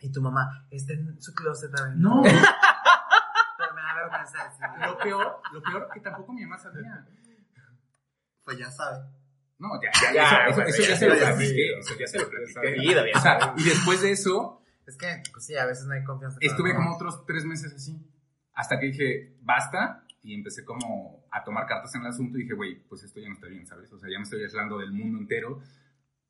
Y 0.00 0.12
tu 0.12 0.20
mamá, 0.22 0.66
está 0.70 0.92
en 0.92 1.20
su 1.20 1.34
closet 1.34 1.72
también. 1.74 2.00
No, 2.00 2.22
Pero 2.22 3.74
me 3.74 3.80
da 3.82 3.94
vergüenza 3.94 4.44
decirlo. 4.44 4.86
lo 4.86 4.98
peor, 4.98 5.40
lo 5.52 5.62
peor 5.62 5.88
que 5.92 6.00
tampoco 6.00 6.32
mi 6.32 6.42
mamá 6.42 6.58
sabía. 6.58 7.04
Pues 8.48 8.58
ya 8.58 8.70
sabe. 8.70 9.04
No, 9.58 9.68
ya, 9.82 9.90
ya, 10.00 10.14
Ya, 10.14 10.46
eso, 10.46 10.54
güey, 10.60 10.68
eso 10.70 10.82
ya 10.82 10.88
ya 10.90 10.96
se 10.96 11.08
lo 11.08 11.16
platiqué, 11.18 11.78
eso 11.78 11.94
ya 11.98 12.06
se 12.06 12.18
lo 12.18 12.30
platiqué. 12.30 13.12
O 13.14 13.20
sea, 13.20 13.54
y 13.56 13.64
después 13.64 14.00
de 14.02 14.12
eso, 14.12 14.62
Es 14.86 14.96
que, 14.96 15.22
pues 15.32 15.44
sí, 15.44 15.54
a 15.56 15.66
veces 15.66 15.84
no 15.86 15.92
hay 15.94 16.04
confianza. 16.04 16.38
con 16.38 16.48
estuve 16.48 16.74
como 16.74 16.94
otros 16.94 17.26
tres 17.26 17.44
meses 17.44 17.74
así. 17.74 18.00
Hasta 18.54 18.78
que 18.80 18.86
dije, 18.86 19.36
basta, 19.42 20.04
y 20.22 20.32
empecé 20.34 20.64
como 20.64 21.26
a 21.30 21.44
tomar 21.44 21.66
cartas 21.66 21.94
en 21.94 22.00
el 22.02 22.06
asunto 22.06 22.38
y 22.38 22.42
dije, 22.42 22.54
güey, 22.54 22.82
pues 22.88 23.02
esto 23.02 23.20
ya 23.20 23.28
no 23.28 23.34
está 23.34 23.48
bien, 23.48 23.66
¿sabes? 23.66 23.92
O 23.92 23.98
sea, 23.98 24.08
ya 24.10 24.16
me 24.18 24.22
estoy 24.24 24.42
aislando 24.42 24.78
del 24.78 24.92
mundo 24.92 25.18
entero. 25.18 25.60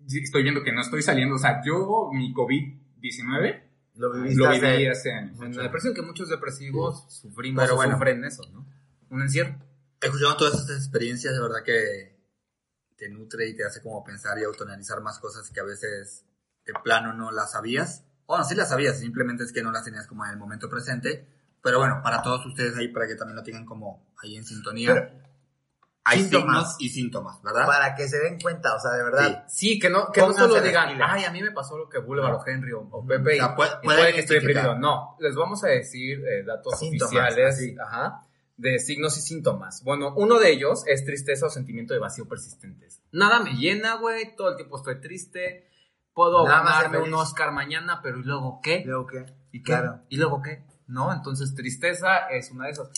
Sí, 0.07 0.19
Estoy 0.23 0.43
viendo 0.43 0.63
que 0.65 0.73
no 0.73 0.81
estoy 0.81 1.03
saliendo, 1.03 1.37
o 1.37 1.39
sea, 1.39 1.63
yo, 1.65 2.11
mi 2.13 2.33
COVID-19, 2.35 3.63
Lo 3.97 4.09
lo 4.13 4.49
hace- 4.49 4.71
viví 4.73 4.87
hace 4.87 5.13
años. 5.13 5.41
En 5.41 5.57
la 5.57 5.63
depresión 5.65 5.95
que 5.95 6.03
muchos 6.03 6.29
depresivos 6.29 7.07
sufrimos 7.13 7.63
Pero 7.63 7.75
o 7.75 7.77
bueno. 7.77 7.93
sufren 7.95 8.25
eso, 8.25 8.43
¿no? 8.53 8.67
Un 9.11 9.23
encierro. 9.23 9.55
Escuchando 10.01 10.37
todas 10.37 10.55
estas 10.55 10.77
experiencias, 10.77 11.35
de 11.35 11.41
verdad 11.41 11.63
que 11.65 12.17
te 12.97 13.09
nutre 13.09 13.49
y 13.49 13.57
te 13.57 13.65
hace 13.65 13.81
como 13.83 14.03
pensar 14.05 14.39
y 14.39 14.45
autoanalizar 14.45 15.01
más 15.01 15.19
cosas 15.19 15.51
que 15.51 15.61
a 15.61 15.65
veces 15.65 16.25
de 16.65 16.73
plano 16.83 17.13
no 17.13 17.31
las 17.33 17.53
sabías. 17.53 18.05
O 18.27 18.37
no, 18.37 18.45
sí 18.45 18.55
las 18.55 18.69
sabías, 18.69 18.99
simplemente 18.99 19.45
es 19.45 19.53
que 19.53 19.63
no 19.63 19.73
las 19.73 19.85
tenías 19.85 20.07
como 20.07 20.25
en 20.25 20.33
el 20.33 20.37
momento 20.37 20.69
presente. 20.69 21.27
Pero 21.63 21.79
bueno, 21.79 22.01
para 22.03 22.23
todos 22.23 22.45
ustedes 22.47 22.77
ahí, 22.77 22.89
para 22.89 23.07
que 23.07 23.15
también 23.17 23.37
lo 23.37 23.43
tengan 23.43 23.65
como 23.65 24.13
ahí 24.23 24.37
en 24.37 24.45
sintonía. 24.45 24.95
Pero- 24.95 25.29
hay 26.05 26.21
Síntomas. 26.23 26.77
y 26.79 26.89
síntomas, 26.89 27.43
¿verdad? 27.43 27.67
Para 27.67 27.95
que 27.95 28.09
se 28.09 28.19
den 28.19 28.41
cuenta, 28.41 28.75
o 28.75 28.81
sea, 28.81 28.93
de 28.93 29.03
verdad. 29.05 29.45
Sí, 29.47 29.79
que 29.79 29.91
no, 29.91 30.11
que 30.11 30.23
no 30.23 30.33
solo 30.33 30.59
digan, 30.63 30.99
ay, 31.03 31.25
a 31.25 31.31
mí 31.31 31.43
me 31.43 31.51
pasó 31.51 31.77
lo 31.77 31.87
que 31.87 31.99
Boulevard 31.99 32.37
o 32.37 32.45
Henry 32.47 32.73
o, 32.73 32.81
o 32.81 33.05
Pepe 33.07 33.37
y, 33.37 33.41
O 33.41 33.45
sea, 33.45 33.55
puede- 33.55 33.73
y 33.83 33.87
puede 33.87 34.13
que 34.15 34.21
estoy 34.21 34.37
deprimido. 34.41 34.75
No, 34.79 35.17
les 35.21 35.35
vamos 35.35 35.63
a 35.65 35.69
decir 35.69 36.25
eh, 36.27 36.45
datos 36.47 36.79
Síntomas, 36.79 37.13
oficiales 37.13 37.55
así. 37.55 37.77
ajá, 37.79 38.27
de 38.59 38.79
signos 38.81 39.17
y 39.17 39.23
síntomas. 39.23 39.83
Bueno, 39.85 40.13
uno 40.17 40.39
de 40.39 40.51
ellos 40.51 40.83
es 40.87 41.05
tristeza 41.05 41.47
o 41.47 41.51
sentimiento 41.51 41.95
de 41.95 42.01
vacío 42.01 42.29
persistentes. 42.29 43.01
Nada 43.13 43.41
me 43.43 43.55
llena, 43.55 43.95
güey, 43.95 44.37
todo 44.37 44.51
el 44.51 44.57
tiempo 44.57 44.77
estoy 44.77 45.01
triste. 45.01 45.71
Puedo 46.13 46.45
Nada 46.45 46.65
ganarme 46.65 46.99
un. 46.99 47.15
Oscar 47.15 47.53
mañana, 47.53 48.01
pero 48.03 48.19
¿y 48.19 48.25
luego 48.25 48.61
qué? 48.63 48.83
Luego 48.85 49.07
qué. 49.07 49.25
¿Y 49.53 49.59
qué? 49.63 49.73
Claro. 49.73 50.01
¿Y 50.09 50.17
luego 50.17 50.43
qué? 50.43 50.65
¿No? 50.89 51.13
Entonces, 51.13 51.55
tristeza 51.55 52.29
es 52.29 52.51
una 52.51 52.67
de 52.67 52.73
esas. 52.73 52.91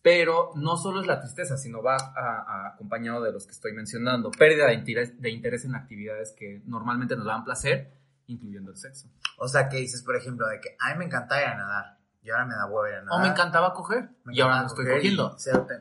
Pero 0.00 0.52
no 0.54 0.76
solo 0.76 1.00
es 1.00 1.06
la 1.08 1.18
tristeza, 1.20 1.56
sino 1.56 1.82
va 1.82 1.96
a- 1.96 2.44
a- 2.46 2.68
acompañado 2.68 3.20
de 3.24 3.32
los 3.32 3.44
que 3.46 3.52
estoy 3.52 3.72
mencionando. 3.72 4.30
Pérdida 4.30 4.66
de 4.68 4.74
interés, 4.74 5.20
de 5.20 5.30
interés 5.30 5.64
en 5.64 5.74
actividades 5.74 6.32
que 6.38 6.62
normalmente 6.66 7.16
nos 7.16 7.26
dan 7.26 7.44
placer, 7.44 7.92
incluyendo 8.28 8.70
el 8.70 8.76
sexo. 8.76 9.08
O 9.38 9.48
sea, 9.48 9.68
que 9.68 9.78
dices, 9.78 10.02
por 10.04 10.14
ejemplo, 10.14 10.46
de 10.46 10.60
que 10.60 10.76
a 10.78 10.92
mí 10.92 10.98
me 11.00 11.04
encantaba 11.06 11.40
ir 11.42 11.48
a 11.48 11.56
nadar. 11.56 11.97
Y 12.22 12.30
ahora 12.30 12.44
me 12.46 12.54
da 12.54 12.66
huevo 12.66 12.86
ir 12.88 12.94
a 12.94 13.02
nadar. 13.02 13.18
O 13.18 13.22
me 13.22 13.28
encantaba 13.28 13.72
coger 13.72 14.10
Me 14.24 14.34
y 14.34 14.40
ahora 14.40 14.60
no 14.62 14.66
estoy 14.66 14.86
cogiendo. 14.86 15.36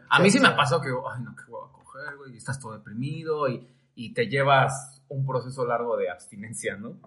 A 0.09 0.19
mí 0.19 0.29
sí 0.31 0.39
me 0.39 0.47
ha 0.47 0.55
pasado 0.55 0.81
que, 0.81 0.89
ay, 0.89 1.21
no, 1.23 1.35
qué 1.35 1.43
huevo 1.51 1.65
a 1.65 1.71
coger, 1.73 2.15
güey, 2.17 2.33
y 2.33 2.37
estás 2.37 2.59
todo 2.59 2.73
deprimido 2.73 3.47
y, 3.49 3.67
y 3.95 4.13
te 4.13 4.27
llevas 4.27 5.01
un 5.09 5.25
proceso 5.25 5.65
largo 5.65 5.97
de 5.97 6.09
abstinencia, 6.09 6.75
¿no? 6.77 6.99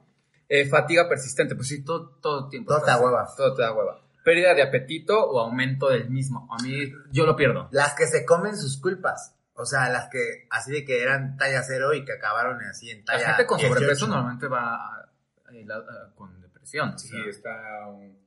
Eh, 0.48 0.66
fatiga 0.68 1.08
persistente, 1.08 1.54
pues 1.54 1.68
sí, 1.68 1.84
todo, 1.84 2.10
todo 2.20 2.48
tiempo. 2.48 2.72
Todo 2.74 2.84
te 2.84 2.90
da 2.90 3.00
hueva. 3.00 3.28
Todo 3.36 3.54
te 3.54 3.62
da 3.62 3.72
hueva. 3.72 4.00
Pérdida 4.24 4.52
de 4.54 4.62
apetito 4.62 5.18
o 5.24 5.38
aumento 5.40 5.88
del 5.88 6.10
mismo. 6.10 6.48
A 6.52 6.60
mí, 6.62 6.92
yo 7.12 7.24
lo 7.24 7.36
pierdo. 7.36 7.68
Las 7.70 7.94
que 7.94 8.06
se 8.06 8.26
comen 8.26 8.56
sus 8.56 8.78
culpas. 8.80 9.36
O 9.54 9.64
sea, 9.64 9.88
las 9.90 10.08
que 10.10 10.46
así 10.50 10.72
de 10.72 10.84
que 10.84 11.02
eran 11.02 11.36
talla 11.36 11.62
cero 11.62 11.94
y 11.94 12.04
que 12.04 12.12
acabaron 12.14 12.60
así 12.62 12.90
en 12.90 12.98
La 13.00 13.04
talla 13.14 13.26
gente 13.28 13.46
con 13.46 13.58
18. 13.58 13.74
sobrepeso 13.74 14.06
normalmente 14.08 14.48
va 14.48 14.74
a- 14.74 14.96
a- 14.98 15.76
a- 15.76 16.14
con 16.16 16.40
depresión. 16.40 16.94
o 16.94 16.98
Sí, 16.98 17.08
sea. 17.08 17.24
está... 17.28 17.86
un- 17.88 18.18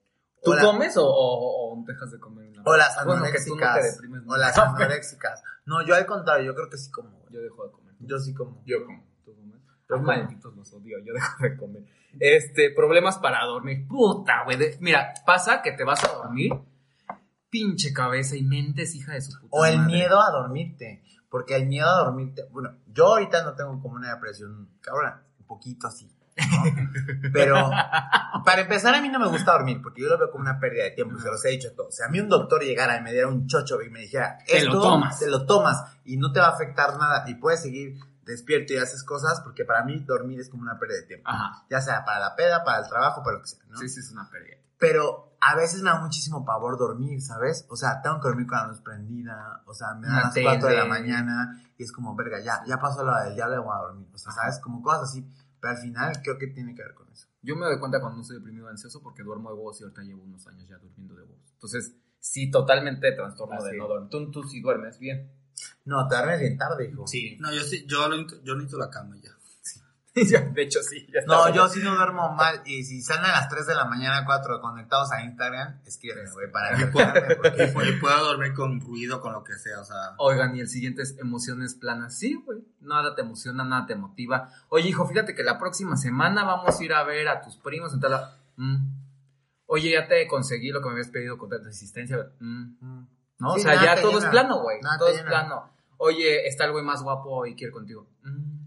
¿Tú 0.43 0.53
comes 0.61 0.97
o, 0.97 1.05
o- 1.05 1.73
o 1.79 1.83
dejas 1.85 2.11
de 2.11 2.19
comer? 2.19 2.49
una 2.49 2.63
O 2.65 2.75
las 2.77 2.97
Ah, 2.97 3.03
bueno, 3.05 3.21
no 3.21 3.25
anoréxicas. 3.27 3.99
o 4.27 4.37
las 4.37 4.57
anoréxicas. 4.57 5.43
No, 5.65 5.81
yo 5.85 5.95
al 5.95 6.05
contrario, 6.05 6.45
yo 6.47 6.55
creo 6.55 6.69
que 6.69 6.77
sí 6.77 6.91
como. 6.91 7.25
Yo 7.29 7.41
dejo 7.41 7.65
de 7.65 7.71
comer. 7.71 7.95
Yo 7.99 8.19
sí 8.19 8.33
como. 8.33 8.61
Yo 8.65 8.85
como. 8.85 9.03
¿Tú 9.25 9.33
comes? 9.33 9.59
Los 9.87 10.01
malditos 10.01 10.55
los 10.55 10.73
odio, 10.73 10.97
yo 10.99 11.13
dejo 11.13 11.43
de 11.43 11.57
comer. 11.57 11.83
Este, 12.19 12.71
problemas 12.71 13.17
para 13.19 13.43
dormir. 13.45 13.87
Puta, 13.87 14.43
güey. 14.45 14.57
Mira, 14.79 15.13
pasa 15.25 15.61
que 15.61 15.71
te 15.71 15.83
vas 15.83 16.03
a 16.03 16.13
dormir, 16.13 16.51
pinche 17.49 17.93
cabeza 17.93 18.35
y 18.35 18.43
mentes, 18.43 18.95
hija 18.95 19.13
de 19.13 19.21
su 19.21 19.31
puta 19.39 19.47
O 19.51 19.65
el 19.65 19.77
madre. 19.77 19.93
miedo 19.93 20.21
a 20.21 20.31
dormirte. 20.31 21.03
Porque 21.29 21.55
el 21.55 21.65
miedo 21.67 21.87
a 21.89 22.03
dormirte. 22.05 22.43
Bueno, 22.51 22.75
yo 22.87 23.07
ahorita 23.07 23.43
no 23.43 23.55
tengo 23.55 23.81
como 23.81 23.95
una 23.95 24.13
depresión. 24.13 24.69
Cabrón, 24.81 25.13
un 25.39 25.45
poquito 25.47 25.87
así. 25.87 26.07
¿No? 26.37 27.29
Pero 27.31 27.69
para 28.45 28.61
empezar, 28.61 28.93
a 28.95 29.01
mí 29.01 29.09
no 29.09 29.19
me 29.19 29.27
gusta 29.27 29.51
dormir. 29.53 29.81
Porque 29.81 30.01
yo 30.01 30.09
lo 30.09 30.17
veo 30.17 30.31
como 30.31 30.41
una 30.43 30.59
pérdida 30.59 30.83
de 30.83 30.91
tiempo. 30.91 31.15
y 31.17 31.21
Se 31.21 31.27
los 31.29 31.43
he 31.45 31.49
dicho 31.49 31.69
a 31.69 31.75
todos. 31.75 31.89
O 31.89 31.91
sea, 31.91 32.07
a 32.07 32.09
mí 32.09 32.19
un 32.19 32.29
doctor 32.29 32.61
llegara 32.63 32.97
y 32.97 33.01
me 33.01 33.11
diera 33.11 33.27
un 33.27 33.47
chocho 33.47 33.81
y 33.81 33.89
me 33.89 33.99
dijera, 34.01 34.37
Te 34.45 34.57
esto 34.57 34.73
lo 34.73 34.81
tomas. 34.81 35.19
te 35.19 35.27
lo 35.29 35.45
tomas 35.45 35.83
y 36.05 36.17
no 36.17 36.31
te 36.31 36.39
va 36.39 36.47
a 36.47 36.51
afectar 36.51 36.97
nada. 36.97 37.23
Y 37.27 37.35
puedes 37.35 37.61
seguir 37.61 37.99
despierto 38.23 38.73
y 38.73 38.77
haces 38.77 39.03
cosas. 39.03 39.41
Porque 39.41 39.65
para 39.65 39.83
mí 39.83 39.99
dormir 39.99 40.39
es 40.39 40.49
como 40.49 40.63
una 40.63 40.77
pérdida 40.79 40.97
de 41.01 41.07
tiempo. 41.07 41.29
Ajá. 41.29 41.65
Ya 41.69 41.81
sea 41.81 42.03
para 42.05 42.19
la 42.19 42.35
peda, 42.35 42.63
para 42.63 42.79
el 42.79 42.89
trabajo, 42.89 43.23
para 43.23 43.37
lo 43.37 43.41
que 43.41 43.47
sea. 43.47 43.59
¿no? 43.67 43.77
Sí, 43.77 43.89
sí, 43.89 43.99
es 43.99 44.11
una 44.11 44.29
pérdida. 44.29 44.57
Pero 44.77 45.33
a 45.39 45.55
veces 45.55 45.81
me 45.81 45.89
da 45.89 45.99
muchísimo 45.99 46.43
pavor 46.45 46.77
dormir, 46.77 47.21
¿sabes? 47.21 47.65
O 47.69 47.75
sea, 47.75 48.01
tengo 48.01 48.19
que 48.19 48.29
dormir 48.29 48.47
con 48.47 48.57
la 48.57 48.67
luz 48.67 48.81
prendida, 48.81 49.61
o 49.65 49.73
sea, 49.73 49.93
me 49.93 50.07
dan 50.07 50.23
las 50.23 50.33
4 50.41 50.67
de 50.69 50.77
la 50.77 50.85
mañana 50.85 51.61
y 51.77 51.83
es 51.83 51.91
como, 51.91 52.15
verga, 52.15 52.39
ya, 52.39 52.61
ya 52.65 52.77
pasó 52.77 53.03
la 53.03 53.23
del 53.23 53.35
diablo 53.35 53.63
voy 53.63 53.75
a 53.75 53.81
dormir. 53.81 54.07
O 54.13 54.17
sea, 54.17 54.31
¿sabes? 54.31 54.59
Como 54.59 54.81
cosas 54.81 55.03
así. 55.03 55.25
Pero 55.63 55.75
al 55.77 55.81
final 55.81 56.21
creo 56.21 56.37
que 56.37 56.47
tiene 56.47 56.75
que 56.75 56.83
ver 56.83 56.93
con 56.93 57.09
eso. 57.09 57.25
Yo 57.41 57.55
me 57.55 57.65
doy 57.65 57.79
cuenta 57.79 58.01
cuando 58.01 58.19
estoy 58.19 58.35
deprimido 58.35 58.65
o 58.65 58.69
ansioso 58.69 59.01
porque 59.01 59.23
duermo 59.23 59.49
de 59.49 59.55
huevos 59.55 59.79
y 59.79 59.83
ahorita 59.85 60.01
llevo 60.01 60.21
unos 60.21 60.45
años 60.47 60.67
ya 60.67 60.77
durmiendo 60.77 61.15
de 61.15 61.21
huevos. 61.23 61.51
Entonces, 61.53 61.95
sí, 62.19 62.51
totalmente 62.51 63.09
trastorno 63.13 63.55
Ah, 63.57 63.63
de 63.63 63.71
sí. 63.71 63.77
no 63.77 63.87
dormir. 63.87 64.09
Tú, 64.09 64.29
tú 64.29 64.43
sí 64.43 64.59
duermes 64.59 64.99
bien. 64.99 65.31
No, 65.85 66.05
te 66.09 66.15
duermes 66.15 66.41
bien 66.41 66.57
tarde, 66.57 66.89
hijo. 66.89 67.07
Sí. 67.07 67.37
No, 67.39 67.53
yo 67.53 67.61
sí, 67.63 67.85
yo, 67.87 68.09
lo 68.09 68.27
yo 68.43 68.55
necesito 68.55 68.77
la 68.77 68.89
cama 68.89 69.15
ya. 69.23 69.31
De 70.53 70.61
hecho, 70.61 70.79
sí. 70.83 71.07
ya 71.11 71.21
No, 71.25 71.47
está. 71.47 71.55
yo 71.55 71.67
sí 71.67 71.79
no 71.81 71.95
duermo 71.95 72.33
mal. 72.33 72.61
Y 72.65 72.83
si 72.83 73.01
salen 73.01 73.25
a 73.25 73.29
las 73.31 73.49
3 73.49 73.65
de 73.65 73.73
la 73.73 73.85
mañana, 73.85 74.23
4 74.25 74.61
conectados 74.61 75.11
a 75.11 75.23
Instagram, 75.23 75.81
escríbeme, 75.87 76.29
güey, 76.29 76.51
para. 76.51 76.79
Y 76.79 76.85
Porque 77.73 77.93
puedo 77.99 78.23
dormir 78.23 78.53
con 78.53 78.79
ruido, 78.79 79.19
con 79.21 79.33
lo 79.33 79.43
que 79.43 79.53
sea, 79.53 79.79
o 79.79 79.83
sea. 79.83 80.13
Oigan, 80.19 80.55
y 80.55 80.59
el 80.59 80.67
siguiente 80.69 81.01
es 81.01 81.17
emociones 81.17 81.73
planas. 81.75 82.17
Sí, 82.17 82.35
güey. 82.35 82.59
Nada 82.81 83.15
te 83.15 83.21
emociona, 83.23 83.63
nada 83.63 83.87
te 83.87 83.95
motiva. 83.95 84.49
Oye, 84.69 84.89
hijo, 84.89 85.07
fíjate 85.07 85.33
que 85.33 85.43
la 85.43 85.57
próxima 85.57 85.97
semana 85.97 86.43
vamos 86.43 86.79
a 86.79 86.83
ir 86.83 86.93
a 86.93 87.03
ver 87.03 87.27
a 87.27 87.41
tus 87.41 87.57
primos 87.57 87.91
en 87.93 87.99
tal. 87.99 88.29
Mm. 88.57 88.85
Oye, 89.65 89.91
ya 89.93 90.07
te 90.07 90.27
conseguí 90.27 90.69
lo 90.69 90.79
que 90.81 90.87
me 90.89 90.91
habías 90.91 91.07
pedido 91.09 91.39
con 91.39 91.49
tanta 91.49 91.69
insistencia. 91.69 92.17
Mm. 92.39 92.75
Mm. 92.79 93.07
¿No? 93.39 93.53
Sí, 93.55 93.61
o 93.61 93.63
sea, 93.63 93.83
ya 93.83 93.99
todo 93.99 94.11
llena. 94.11 94.25
es 94.25 94.29
plano, 94.29 94.61
güey. 94.61 94.77
Todo 94.99 95.07
es 95.09 95.17
llena. 95.17 95.27
plano. 95.29 95.73
Oye, 95.97 96.47
está 96.47 96.65
el 96.65 96.71
güey 96.71 96.83
más 96.85 97.01
guapo 97.01 97.47
y 97.47 97.55
quiere 97.55 97.71
contigo. 97.71 98.07
Mm. 98.21 98.62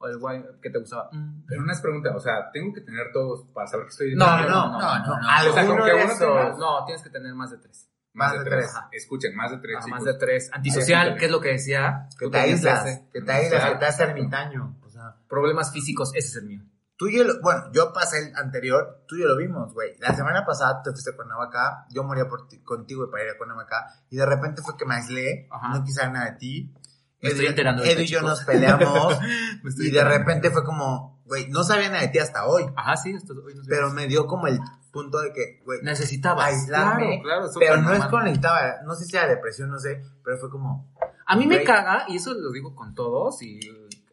O 0.00 0.06
el 0.06 0.18
güey 0.18 0.44
que 0.62 0.70
te 0.70 0.78
gustaba. 0.78 1.08
Mm. 1.12 1.44
Pero 1.46 1.60
una 1.62 1.72
es 1.72 1.80
pregunta, 1.80 2.14
o 2.14 2.20
sea, 2.20 2.50
¿tengo 2.52 2.72
que 2.72 2.82
tener 2.82 3.10
todos 3.12 3.50
para 3.52 3.66
saber 3.66 3.86
que 3.86 3.90
estoy... 3.90 4.14
No, 4.14 4.26
no, 4.42 4.48
no, 4.48 4.70
no, 4.72 4.78
no. 4.78 5.06
no. 5.06 5.50
O 5.50 5.54
sea, 5.54 5.66
con 5.66 5.76
que 5.76 5.92
uno 5.94 6.56
No, 6.58 6.84
tienes 6.84 7.02
que 7.02 7.10
tener 7.10 7.34
más 7.34 7.50
de 7.50 7.58
tres. 7.58 7.90
Más, 8.14 8.32
de 8.32 8.44
tres. 8.44 8.72
Escuchen, 8.92 9.34
más 9.36 9.50
de 9.50 9.58
tres. 9.58 9.76
Ah, 9.80 9.86
más 9.88 10.04
de 10.04 10.14
tres. 10.14 10.50
Antisocial, 10.52 11.16
¿qué 11.16 11.26
es 11.26 11.30
lo 11.30 11.40
que 11.40 11.50
decía? 11.50 12.08
Que 12.18 12.28
te 12.28 12.38
aíslas, 12.38 12.84
que 13.12 13.20
te 13.22 13.32
aíslas, 13.32 13.70
que 13.70 13.76
te 13.76 13.86
haces 13.86 14.00
ermitaño. 14.08 14.76
O 14.82 14.88
sea, 14.88 15.16
Problemas 15.28 15.72
físicos, 15.72 16.10
ese 16.14 16.28
es 16.28 16.36
el 16.36 16.46
mío. 16.46 16.62
Tú 16.96 17.06
y 17.06 17.16
yo, 17.16 17.22
bueno, 17.42 17.70
yo 17.72 17.92
pasé 17.92 18.18
el 18.18 18.34
anterior, 18.34 19.04
tú 19.06 19.14
y 19.14 19.20
yo 19.20 19.28
lo 19.28 19.36
vimos, 19.36 19.72
güey. 19.72 19.96
La 20.00 20.12
semana 20.16 20.44
pasada 20.44 20.82
te 20.82 20.90
fuiste 20.90 21.12
a 21.12 21.14
Cuernavaca, 21.14 21.86
yo 21.90 22.02
moría 22.02 22.26
por 22.26 22.48
ti- 22.48 22.60
contigo 22.64 23.04
y 23.04 23.08
para 23.12 23.22
ir 23.22 23.30
a 23.30 23.36
Cuernavaca, 23.38 23.86
y 24.10 24.16
de 24.16 24.26
repente 24.26 24.62
fue 24.62 24.76
que 24.76 24.84
me 24.84 24.96
aislé, 24.96 25.48
no 25.72 25.84
quise 25.84 26.10
nada 26.10 26.32
de 26.32 26.36
ti. 26.38 26.74
Me 27.20 27.30
estoy 27.30 27.46
enterando 27.46 27.82
Edu 27.82 28.02
y 28.02 28.06
yo 28.06 28.22
nos 28.22 28.44
peleamos, 28.44 29.18
y 29.78 29.90
de 29.90 30.04
repente 30.04 30.50
fue 30.50 30.64
como, 30.64 31.20
güey, 31.24 31.48
no 31.48 31.64
sabía 31.64 31.88
nada 31.88 32.02
de 32.02 32.08
ti 32.08 32.18
hasta 32.18 32.46
hoy, 32.46 32.64
Ajá, 32.76 32.96
sí, 32.96 33.10
esto, 33.10 33.34
hoy 33.44 33.54
nos 33.54 33.66
pero 33.66 33.90
me 33.90 34.06
dio 34.06 34.26
como 34.26 34.46
el 34.46 34.60
punto 34.92 35.20
de 35.20 35.32
que, 35.32 35.60
güey, 35.64 35.80
necesitabas. 35.82 36.46
aislarme, 36.46 37.20
Claro, 37.22 37.50
claro, 37.50 37.58
pero 37.58 37.82
no 37.82 37.92
es 37.92 38.04
con 38.06 38.24
necesitaba, 38.24 38.82
no 38.84 38.94
sé 38.94 39.04
si 39.04 39.16
era 39.16 39.26
depresión, 39.26 39.70
no 39.70 39.78
sé, 39.78 40.02
pero 40.22 40.38
fue 40.38 40.48
como, 40.48 40.94
A 41.26 41.36
mí 41.36 41.46
me 41.46 41.64
caga, 41.64 42.04
y 42.08 42.16
eso 42.16 42.34
lo 42.34 42.52
digo 42.52 42.74
con 42.74 42.94
todos, 42.94 43.42
y 43.42 43.58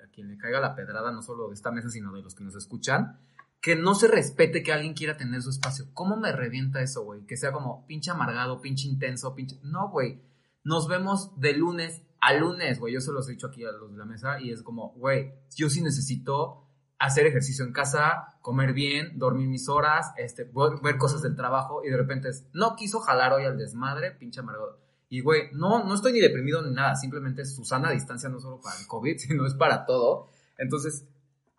a 0.03 0.07
quien 0.11 0.27
le 0.27 0.37
caiga 0.37 0.59
la 0.59 0.75
pedrada, 0.75 1.11
no 1.11 1.21
solo 1.21 1.47
de 1.49 1.53
esta 1.53 1.71
mesa, 1.71 1.89
sino 1.89 2.11
de 2.11 2.23
los 2.23 2.33
que 2.33 2.43
nos 2.43 2.55
escuchan, 2.55 3.19
que 3.61 3.75
no 3.75 3.95
se 3.95 4.07
respete 4.07 4.61
que 4.61 4.73
alguien 4.73 4.93
quiera 4.93 5.17
tener 5.17 5.41
su 5.41 5.49
espacio. 5.49 5.85
¿Cómo 5.93 6.17
me 6.17 6.31
revienta 6.31 6.81
eso, 6.81 7.03
güey? 7.03 7.25
Que 7.25 7.35
sea 7.35 7.51
como 7.51 7.85
pinche 7.87 8.11
amargado, 8.11 8.61
pinche 8.61 8.87
intenso, 8.87 9.33
pinche... 9.33 9.59
No, 9.63 9.89
güey. 9.89 10.21
nos 10.63 10.87
vemos 10.87 11.31
de 11.39 11.53
lunes 11.53 12.03
a 12.27 12.33
lunes, 12.33 12.79
güey. 12.79 12.93
Yo 12.93 13.01
se 13.01 13.11
los 13.11 13.27
he 13.29 13.33
dicho 13.33 13.47
aquí 13.47 13.63
a 13.63 13.71
los 13.71 13.91
de 13.91 13.97
la 13.97 14.05
mesa 14.05 14.39
y 14.39 14.51
es 14.51 14.63
como, 14.63 14.91
güey, 14.93 15.31
yo 15.55 15.69
sí 15.69 15.81
necesito 15.81 16.63
hacer 16.97 17.27
ejercicio 17.27 17.65
en 17.65 17.73
casa, 17.73 18.37
comer 18.41 18.73
bien, 18.73 19.19
dormir 19.19 19.47
mis 19.47 19.67
horas, 19.69 20.13
este, 20.17 20.49
ver, 20.81 20.97
cosas 20.97 21.21
del 21.21 21.35
trabajo 21.35 21.83
y 21.83 21.89
de 21.89 21.97
repente 21.97 22.29
es, 22.29 22.47
no 22.53 22.75
quiso 22.75 22.99
jalar 23.01 23.33
hoy 23.33 23.43
al 23.43 23.57
desmadre, 23.57 24.11
pinche 24.11 24.39
amargado. 24.39 24.79
Y 25.09 25.21
güey, 25.21 25.49
no, 25.53 25.83
no 25.83 25.93
estoy 25.93 26.13
ni 26.13 26.19
deprimido 26.19 26.61
ni 26.63 26.71
nada, 26.73 26.95
simplemente 26.95 27.43
es 27.43 27.53
su 27.55 27.63
sana 27.63 27.91
distancia 27.91 28.29
no 28.29 28.39
solo 28.39 28.59
para 28.61 28.79
el 28.79 28.87
COVID, 28.87 29.17
sino 29.19 29.45
es 29.45 29.53
para 29.53 29.85
todo. 29.85 30.29
Entonces, 30.57 31.07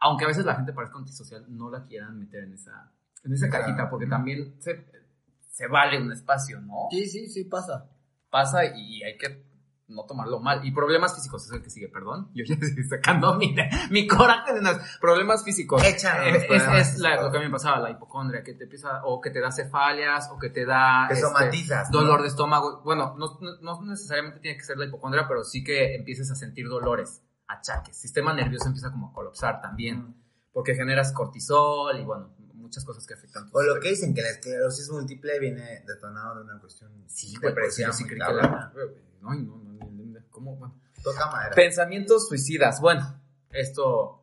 aunque 0.00 0.24
a 0.24 0.28
veces 0.28 0.44
la 0.44 0.56
gente 0.56 0.72
parezca 0.72 0.98
antisocial, 0.98 1.44
no 1.48 1.70
la 1.70 1.84
quieran 1.84 2.18
meter 2.18 2.44
en 2.44 2.54
esa, 2.54 2.92
en 3.22 3.32
esa 3.32 3.48
Claro. 3.48 3.66
cajita, 3.66 3.90
porque 3.90 4.06
también 4.06 4.56
se, 4.58 4.84
se 5.50 5.68
vale 5.68 6.00
un 6.00 6.10
espacio, 6.12 6.60
¿no? 6.60 6.88
Sí, 6.90 7.06
sí, 7.06 7.28
sí, 7.28 7.44
pasa. 7.44 7.88
Pasa 8.30 8.64
y 8.64 9.02
hay 9.02 9.16
que 9.16 9.45
no 9.88 10.04
tomarlo 10.04 10.40
mal. 10.40 10.64
Y 10.64 10.72
problemas 10.72 11.14
físicos 11.14 11.44
es 11.46 11.52
el 11.52 11.62
que 11.62 11.70
sigue, 11.70 11.88
perdón. 11.88 12.30
Yo 12.34 12.44
ya 12.44 12.54
estoy 12.54 12.84
sacando 12.84 13.34
mi, 13.34 13.54
mi 13.90 14.06
coraje 14.06 14.52
de 14.54 14.60
unos 14.60 14.76
problemas 15.00 15.44
físicos. 15.44 15.82
Es, 15.82 16.02
los 16.02 16.12
es- 16.34 16.44
problemas 16.46 16.78
es 16.94 16.98
la- 16.98 17.22
lo 17.22 17.30
que 17.30 17.36
a 17.38 17.40
mí 17.40 17.46
me 17.46 17.52
pasaba, 17.52 17.78
la 17.80 17.90
hipocondria, 17.90 18.42
que 18.42 18.54
te 18.54 18.64
empieza, 18.64 19.00
o 19.04 19.20
que 19.20 19.30
te 19.30 19.40
da 19.40 19.50
cefalias, 19.52 20.28
o 20.32 20.38
que 20.38 20.50
te 20.50 20.64
da 20.66 21.06
Te 21.08 21.14
este, 21.14 21.26
somatizas, 21.26 21.90
¿no? 21.90 22.00
dolor 22.00 22.22
de 22.22 22.28
estómago. 22.28 22.82
Bueno, 22.84 23.14
no, 23.16 23.38
no- 23.40 23.56
no 23.60 23.82
necesariamente 23.84 24.40
tiene 24.40 24.56
que 24.58 24.64
ser 24.64 24.76
la 24.78 24.86
hipocondria, 24.86 25.26
pero 25.28 25.44
sí 25.44 25.62
que 25.62 25.94
empieces 25.94 26.30
a 26.30 26.34
sentir 26.34 26.68
dolores, 26.68 27.22
achaques. 27.48 27.96
Sistema 27.96 28.32
nervioso 28.32 28.66
empieza 28.66 28.90
como 28.90 29.10
a 29.10 29.12
colapsar 29.12 29.60
también, 29.60 30.16
porque 30.52 30.74
generas 30.74 31.12
cortisol 31.12 31.98
y 32.00 32.04
bueno, 32.04 32.30
muchas 32.66 32.84
cosas 32.84 33.06
que 33.06 33.14
afectan. 33.14 33.48
O 33.52 33.62
lo 33.62 33.80
que 33.80 33.88
dicen 33.90 34.14
que 34.14 34.22
la 34.22 34.30
esclerosis 34.30 34.90
múltiple 34.90 35.38
viene 35.38 35.82
detonado 35.86 36.36
de 36.36 36.44
una 36.44 36.58
cuestión 36.60 36.90
Sí, 37.06 37.34
de 37.40 37.52
presión. 37.52 37.92
sí 37.92 38.06
que 38.06 38.16
la... 38.16 38.28
No, 39.22 39.30
no, 39.34 39.34
no, 39.34 39.56
no, 39.56 39.90
no, 39.90 40.20
¿cómo? 40.30 40.56
Bueno. 40.56 40.80
Toca 41.02 41.30
madera. 41.30 41.54
Pensamientos 41.54 42.28
suicidas. 42.28 42.80
Bueno, 42.80 43.20
esto 43.50 44.22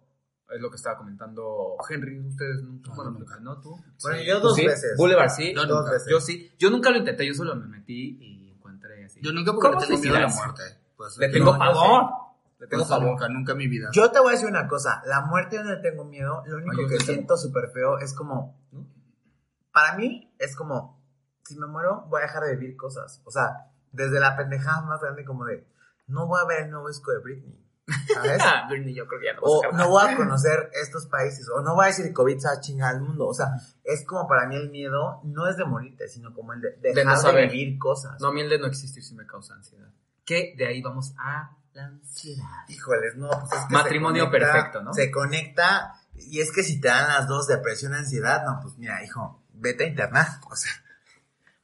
es 0.54 0.60
lo 0.62 0.70
que 0.70 0.76
estaba 0.76 0.98
comentando 0.98 1.76
Henry. 1.90 2.20
Ustedes 2.20 2.62
nunca. 2.62 2.90
No, 2.90 2.96
bueno, 2.96 3.12
nunca. 3.12 3.40
¿no? 3.40 3.60
¿Tú? 3.62 3.72
Bueno, 4.04 4.20
Sí. 4.20 4.26
yo 4.26 4.42
¿Tú 4.42 4.48
dos 4.48 4.56
sí? 4.58 4.66
veces. 4.68 4.98
Boulevard 4.98 5.30
sí. 5.30 5.54
Yo 5.56 5.66
dos 5.66 5.90
veces. 5.90 6.08
yo 6.10 6.20
sí. 6.22 6.52
Yo 6.60 6.70
nunca 6.70 6.90
lo 6.92 6.98
intenté, 6.98 7.26
yo 7.26 7.34
solo 7.34 7.56
me 7.56 7.66
metí 7.68 8.18
y 8.22 8.52
encontré 8.52 9.06
así. 9.06 9.20
Yo 9.24 9.32
nunca 9.32 9.54
porque 9.54 9.70
¿Cómo 9.70 9.80
tengo 9.80 10.00
miedo 10.00 10.16
a 10.16 10.20
la 10.22 10.28
muerte. 10.28 10.64
Pues, 10.98 11.18
Le 11.18 11.30
tengo 11.30 11.54
no- 11.54 11.58
pavor. 11.60 12.04
Le 12.64 12.70
tengo 12.70 12.88
pavor. 12.88 13.08
nunca, 13.10 13.28
nunca 13.28 13.52
en 13.52 13.58
mi 13.58 13.68
vida. 13.68 13.90
Yo 13.92 14.10
te 14.10 14.20
voy 14.20 14.30
a 14.30 14.32
decir 14.32 14.48
una 14.48 14.70
cosa, 14.70 15.02
la 15.06 15.22
muerte 15.26 15.58
yo 15.58 15.64
no 15.64 15.72
le 15.72 15.82
tengo 15.82 16.06
miedo, 16.06 16.44
lo 16.46 16.58
único 16.58 16.80
Ay, 16.80 16.88
que 16.88 17.04
siento 17.04 17.36
súper 17.36 17.70
feo 17.72 18.00
es 18.00 18.14
como, 18.14 18.58
para 19.74 19.98
mí 19.98 20.34
es 20.40 20.56
como, 20.56 21.04
si 21.44 21.60
me 21.60 21.68
muero 21.68 22.06
voy 22.08 22.22
a 22.22 22.26
dejar 22.26 22.44
de 22.44 22.56
vivir 22.56 22.78
cosas, 22.78 23.22
o 23.26 23.32
sea, 23.32 23.70
desde 23.92 24.22
la 24.22 24.38
pendejada 24.38 24.82
más 24.84 25.02
grande 25.02 25.26
como 25.26 25.44
de, 25.44 25.68
no 26.08 26.26
voy 26.26 26.40
a 26.42 26.46
ver 26.46 26.64
el 26.64 26.72
nuevo 26.72 26.88
disco 26.88 27.12
de 27.12 27.20
Britney, 27.20 27.60
¿sabes? 28.14 28.42
Ah, 28.42 28.66
Britney, 28.70 28.94
yo 28.94 29.08
creo 29.08 29.20
que 29.20 29.26
ya 29.26 29.34
no 29.34 29.42
o 29.42 29.72
no 29.74 29.90
voy 29.90 30.08
a 30.08 30.16
conocer 30.16 30.70
estos 30.82 31.08
países, 31.08 31.50
o 31.50 31.62
no 31.62 31.76
voy 31.76 31.84
a 31.84 31.88
decir 31.88 32.14
COVID 32.14 32.38
se 32.38 32.48
va 32.48 32.54
a 32.54 32.62
chingar 32.62 32.96
al 32.96 33.02
mundo, 33.02 33.28
o 33.28 33.34
sea, 33.34 33.48
es 33.84 34.06
como 34.06 34.26
para 34.26 34.48
mí 34.48 34.56
el 34.56 34.70
miedo 34.70 35.20
no 35.26 35.50
es 35.50 35.58
de 35.58 35.66
morirte, 35.66 36.08
sino 36.08 36.34
como 36.34 36.54
el 36.54 36.62
de 36.62 36.78
dejar 36.80 37.22
no 37.22 37.32
de, 37.34 37.48
vivir 37.48 37.78
cosas. 37.78 38.22
No, 38.22 38.30
a 38.30 38.32
mí 38.32 38.40
el 38.40 38.50
de 38.50 38.58
no 38.58 38.68
existir 38.68 39.04
sí 39.04 39.14
me 39.16 39.26
causa 39.26 39.54
ansiedad. 39.54 39.90
Que 40.24 40.56
de 40.58 40.66
ahí 40.66 40.82
vamos 40.82 41.14
a 41.18 41.58
la 41.74 41.86
ansiedad. 41.86 42.46
Híjoles, 42.68 43.16
no, 43.16 43.30
pues 43.30 43.52
es 43.54 43.66
que 43.68 43.74
Matrimonio 43.74 44.26
conecta- 44.30 44.52
perfecto, 44.54 44.82
¿no? 44.84 44.94
Se 44.94 45.10
conecta, 45.12 45.96
y 46.16 46.40
es 46.42 46.52
que 46.52 46.64
si 46.64 46.80
te 46.80 46.88
dan 46.88 47.08
las 47.10 47.28
dos, 47.28 47.48
depresión, 47.48 47.94
ansiedad, 47.94 48.44
no, 48.46 48.60
pues 48.62 48.78
mira, 48.78 49.04
hijo, 49.04 49.44
vete 49.54 49.86
a 49.86 49.88
internar. 49.88 50.28
O 50.50 50.56
sea, 50.56 50.72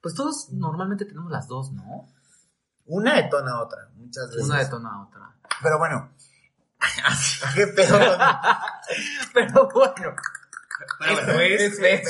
Pues 0.02 0.16
todos 0.16 0.50
normalmente 0.52 1.06
tenemos 1.06 1.32
las 1.32 1.48
dos, 1.48 1.72
¿no? 1.72 2.08
una 2.86 3.16
detona 3.18 3.52
a 3.52 3.62
otra, 3.62 3.88
muchas 3.94 4.30
veces. 4.32 4.46
Una 4.46 4.58
detona 4.60 4.90
a 4.92 5.02
otra. 5.04 5.36
Pero 5.62 5.78
bueno, 5.78 6.10
qué 7.54 7.68
pedo 7.68 8.00
con- 8.00 8.18
Pero 9.34 9.70
bueno. 9.70 10.16
Esto 11.02 11.26
bueno, 11.26 11.40
es 11.42 11.62
es- 11.62 11.80
es- 11.80 12.10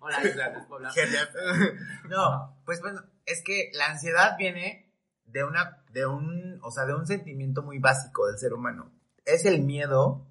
Hola. 0.00 0.90
No, 2.08 2.56
pues 2.64 2.80
bueno, 2.80 3.02
es 3.26 3.42
que 3.44 3.70
la 3.74 3.86
ansiedad 3.86 4.36
viene 4.38 4.90
de 5.24 5.44
una, 5.44 5.81
de 5.92 6.06
un, 6.06 6.58
o 6.62 6.70
sea, 6.70 6.86
de 6.86 6.94
un 6.94 7.06
sentimiento 7.06 7.62
muy 7.62 7.78
básico 7.78 8.26
del 8.26 8.38
ser 8.38 8.52
humano. 8.52 8.90
Es 9.24 9.44
el 9.44 9.62
miedo 9.62 10.26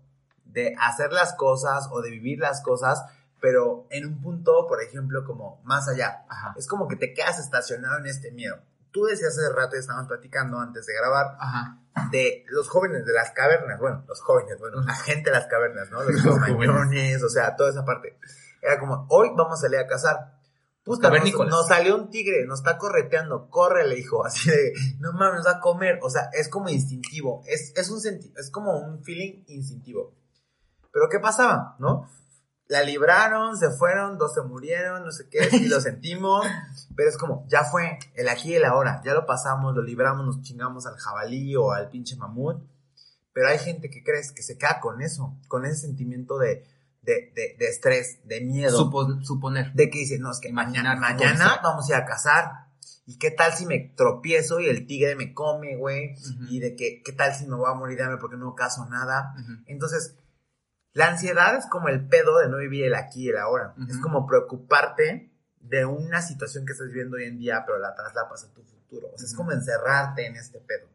de 0.46 0.76
hacer 0.80 1.14
las 1.14 1.34
cosas 1.36 1.88
o 1.92 2.02
de 2.02 2.10
vivir 2.10 2.40
las 2.40 2.62
cosas, 2.62 3.04
pero 3.40 3.88
en 3.90 4.06
un 4.06 4.22
punto, 4.22 4.68
por 4.68 4.82
ejemplo, 4.82 5.24
como 5.26 5.62
más 5.64 5.88
allá. 5.88 6.26
Ajá. 6.30 6.54
Es 6.58 6.68
como 6.68 6.88
que 6.88 6.96
te 6.96 7.14
quedas 7.14 7.40
estacionado 7.40 8.00
en 8.00 8.08
este 8.08 8.32
miedo. 8.32 8.58
Tú 8.92 9.06
decías 9.06 9.38
hace 9.38 9.54
rato, 9.54 9.76
y 9.76 9.80
estábamos 9.80 10.08
platicando 10.08 10.60
antes 10.60 10.86
de 10.86 10.94
grabar, 10.94 11.38
Ajá. 11.40 11.80
de 12.12 12.44
los 12.50 12.68
jóvenes 12.68 13.06
de 13.06 13.14
las 13.14 13.32
cavernas, 13.32 13.80
bueno, 13.80 14.04
los 14.08 14.22
jóvenes, 14.22 14.60
bueno, 14.60 14.82
la 14.82 14.96
gente 14.96 15.30
de 15.30 15.38
las 15.38 15.48
cavernas, 15.48 15.90
¿no? 15.90 16.04
Los 16.04 16.22
cromañones, 16.22 17.24
o 17.24 17.30
sea, 17.30 17.56
toda 17.56 17.70
esa 17.70 17.86
parte. 17.86 18.18
Era 18.62 18.80
como, 18.80 19.06
hoy 19.10 19.30
vamos 19.36 19.60
a 19.60 19.62
salir 19.62 19.80
a 19.80 19.88
cazar. 19.88 20.41
Puta, 20.84 21.12
nos, 21.12 21.48
nos 21.48 21.68
salió 21.68 21.96
un 21.96 22.10
tigre, 22.10 22.46
nos 22.48 22.60
está 22.60 22.80
correteando, 22.80 23.50
corre, 23.50 23.88
le 23.88 23.96
dijo, 23.96 24.26
así 24.26 24.50
de, 24.50 24.74
no 25.00 25.14
mames, 25.14 25.38
nos 25.38 25.48
va 25.48 25.58
a 25.58 25.60
comer. 25.60 26.00
O 26.02 26.10
sea, 26.10 26.30
es 26.34 26.50
como 26.50 26.70
instintivo, 26.70 27.44
es, 27.46 27.74
es 27.76 27.90
un 27.90 28.02
senti 28.02 28.34
es 28.38 28.50
como 28.50 28.78
un 28.80 29.04
feeling 29.04 29.44
instintivo. 29.48 30.14
Pero 30.92 31.08
¿qué 31.10 31.20
pasaba, 31.20 31.76
no? 31.80 32.10
La 32.68 32.84
libraron, 32.84 33.58
se 33.58 33.70
fueron, 33.70 34.18
dos 34.18 34.34
se 34.34 34.42
murieron, 34.42 35.04
no 35.04 35.12
sé 35.12 35.28
qué, 35.30 35.50
sí 35.50 35.68
lo 35.68 35.80
sentimos, 35.82 36.46
pero 36.96 37.10
es 37.10 37.18
como, 37.18 37.46
ya 37.48 37.64
fue, 37.64 38.00
el 38.16 38.30
aquí 38.30 38.52
y 38.52 38.56
el 38.56 38.66
ahora, 38.66 39.02
ya 39.04 39.14
lo 39.14 39.26
pasamos, 39.26 39.76
lo 39.76 39.84
libramos, 39.84 40.26
nos 40.26 40.42
chingamos 40.42 40.86
al 40.86 40.96
jabalí 40.98 41.56
o 41.56 41.72
al 41.72 41.90
pinche 41.90 42.16
mamut, 42.16 42.64
pero 43.34 43.50
hay 43.50 43.60
gente 43.60 43.90
que 43.90 44.04
crees 44.04 44.32
que 44.32 44.42
se 44.42 44.58
queda 44.58 44.80
con 44.80 45.02
eso, 45.02 45.38
con 45.48 45.66
ese 45.66 45.82
sentimiento 45.82 46.38
de, 46.38 46.66
de, 47.02 47.32
de, 47.36 47.56
de 47.58 47.68
estrés, 47.68 48.20
de 48.26 48.42
miedo, 48.42 48.78
Supo- 48.78 49.24
suponer. 49.24 49.74
de 49.74 49.90
que 49.90 50.00
dice, 50.00 50.20
no, 50.20 50.32
es 50.32 50.40
que 50.40 50.50
Imaginar 50.50 51.00
mañana, 51.00 51.60
vamos 51.64 51.86
a 51.90 51.90
ir 51.90 51.96
a 51.96 52.06
cazar, 52.06 52.52
y 53.06 53.18
qué 53.18 53.32
tal 53.32 53.54
si 53.54 53.66
me 53.66 53.80
tropiezo 53.96 54.60
y 54.60 54.68
el 54.70 54.86
tigre 54.86 55.16
me 55.16 55.34
come, 55.34 55.76
güey, 55.78 56.16
y 56.50 56.60
de 56.60 56.76
que, 56.76 57.02
qué 57.04 57.12
tal 57.12 57.34
si 57.34 57.48
me 57.48 57.56
voy 57.56 57.70
a 57.70 57.74
morir 57.74 57.98
de 57.98 58.04
hambre 58.04 58.20
porque 58.20 58.38
no 58.38 58.54
cazo 58.56 58.86
nada, 58.86 59.34
entonces, 59.66 60.16
la 60.94 61.08
ansiedad 61.08 61.56
es 61.56 61.66
como 61.68 61.88
el 61.88 62.08
pedo 62.08 62.38
de 62.40 62.50
no 62.50 62.58
vivir 62.58 62.84
el 62.86 62.96
aquí 62.96 63.24
y 63.26 63.30
el 63.30 63.38
ahora. 63.38 63.74
Es 63.90 63.98
como 63.98 64.28
preocuparte 64.28 65.32
de 65.62 65.86
una 65.86 66.22
situación 66.22 66.66
que 66.66 66.74
estás 66.74 66.88
viviendo 66.88 67.16
hoy 67.18 67.24
en 67.24 67.40
día, 67.40 67.64
pero 67.66 67.80
la 67.80 67.96
traslapas 67.96 68.44
a 68.44 68.54
tu 68.54 68.62
futuro. 68.62 68.81
O 68.92 69.18
sea, 69.18 69.26
es 69.26 69.36
como 69.36 69.52
encerrarte 69.52 70.26
en 70.26 70.36
este 70.36 70.60
pedo. 70.60 70.88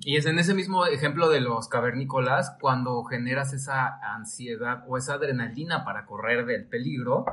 Y 0.00 0.16
es 0.16 0.26
en 0.26 0.38
ese 0.38 0.54
mismo 0.54 0.86
ejemplo 0.86 1.28
de 1.28 1.40
los 1.40 1.68
cavernícolas, 1.68 2.56
cuando 2.60 3.02
generas 3.04 3.52
esa 3.52 3.98
ansiedad 4.14 4.84
o 4.86 4.96
esa 4.96 5.14
adrenalina 5.14 5.84
para 5.84 6.06
correr 6.06 6.46
del 6.46 6.66
peligro, 6.66 7.24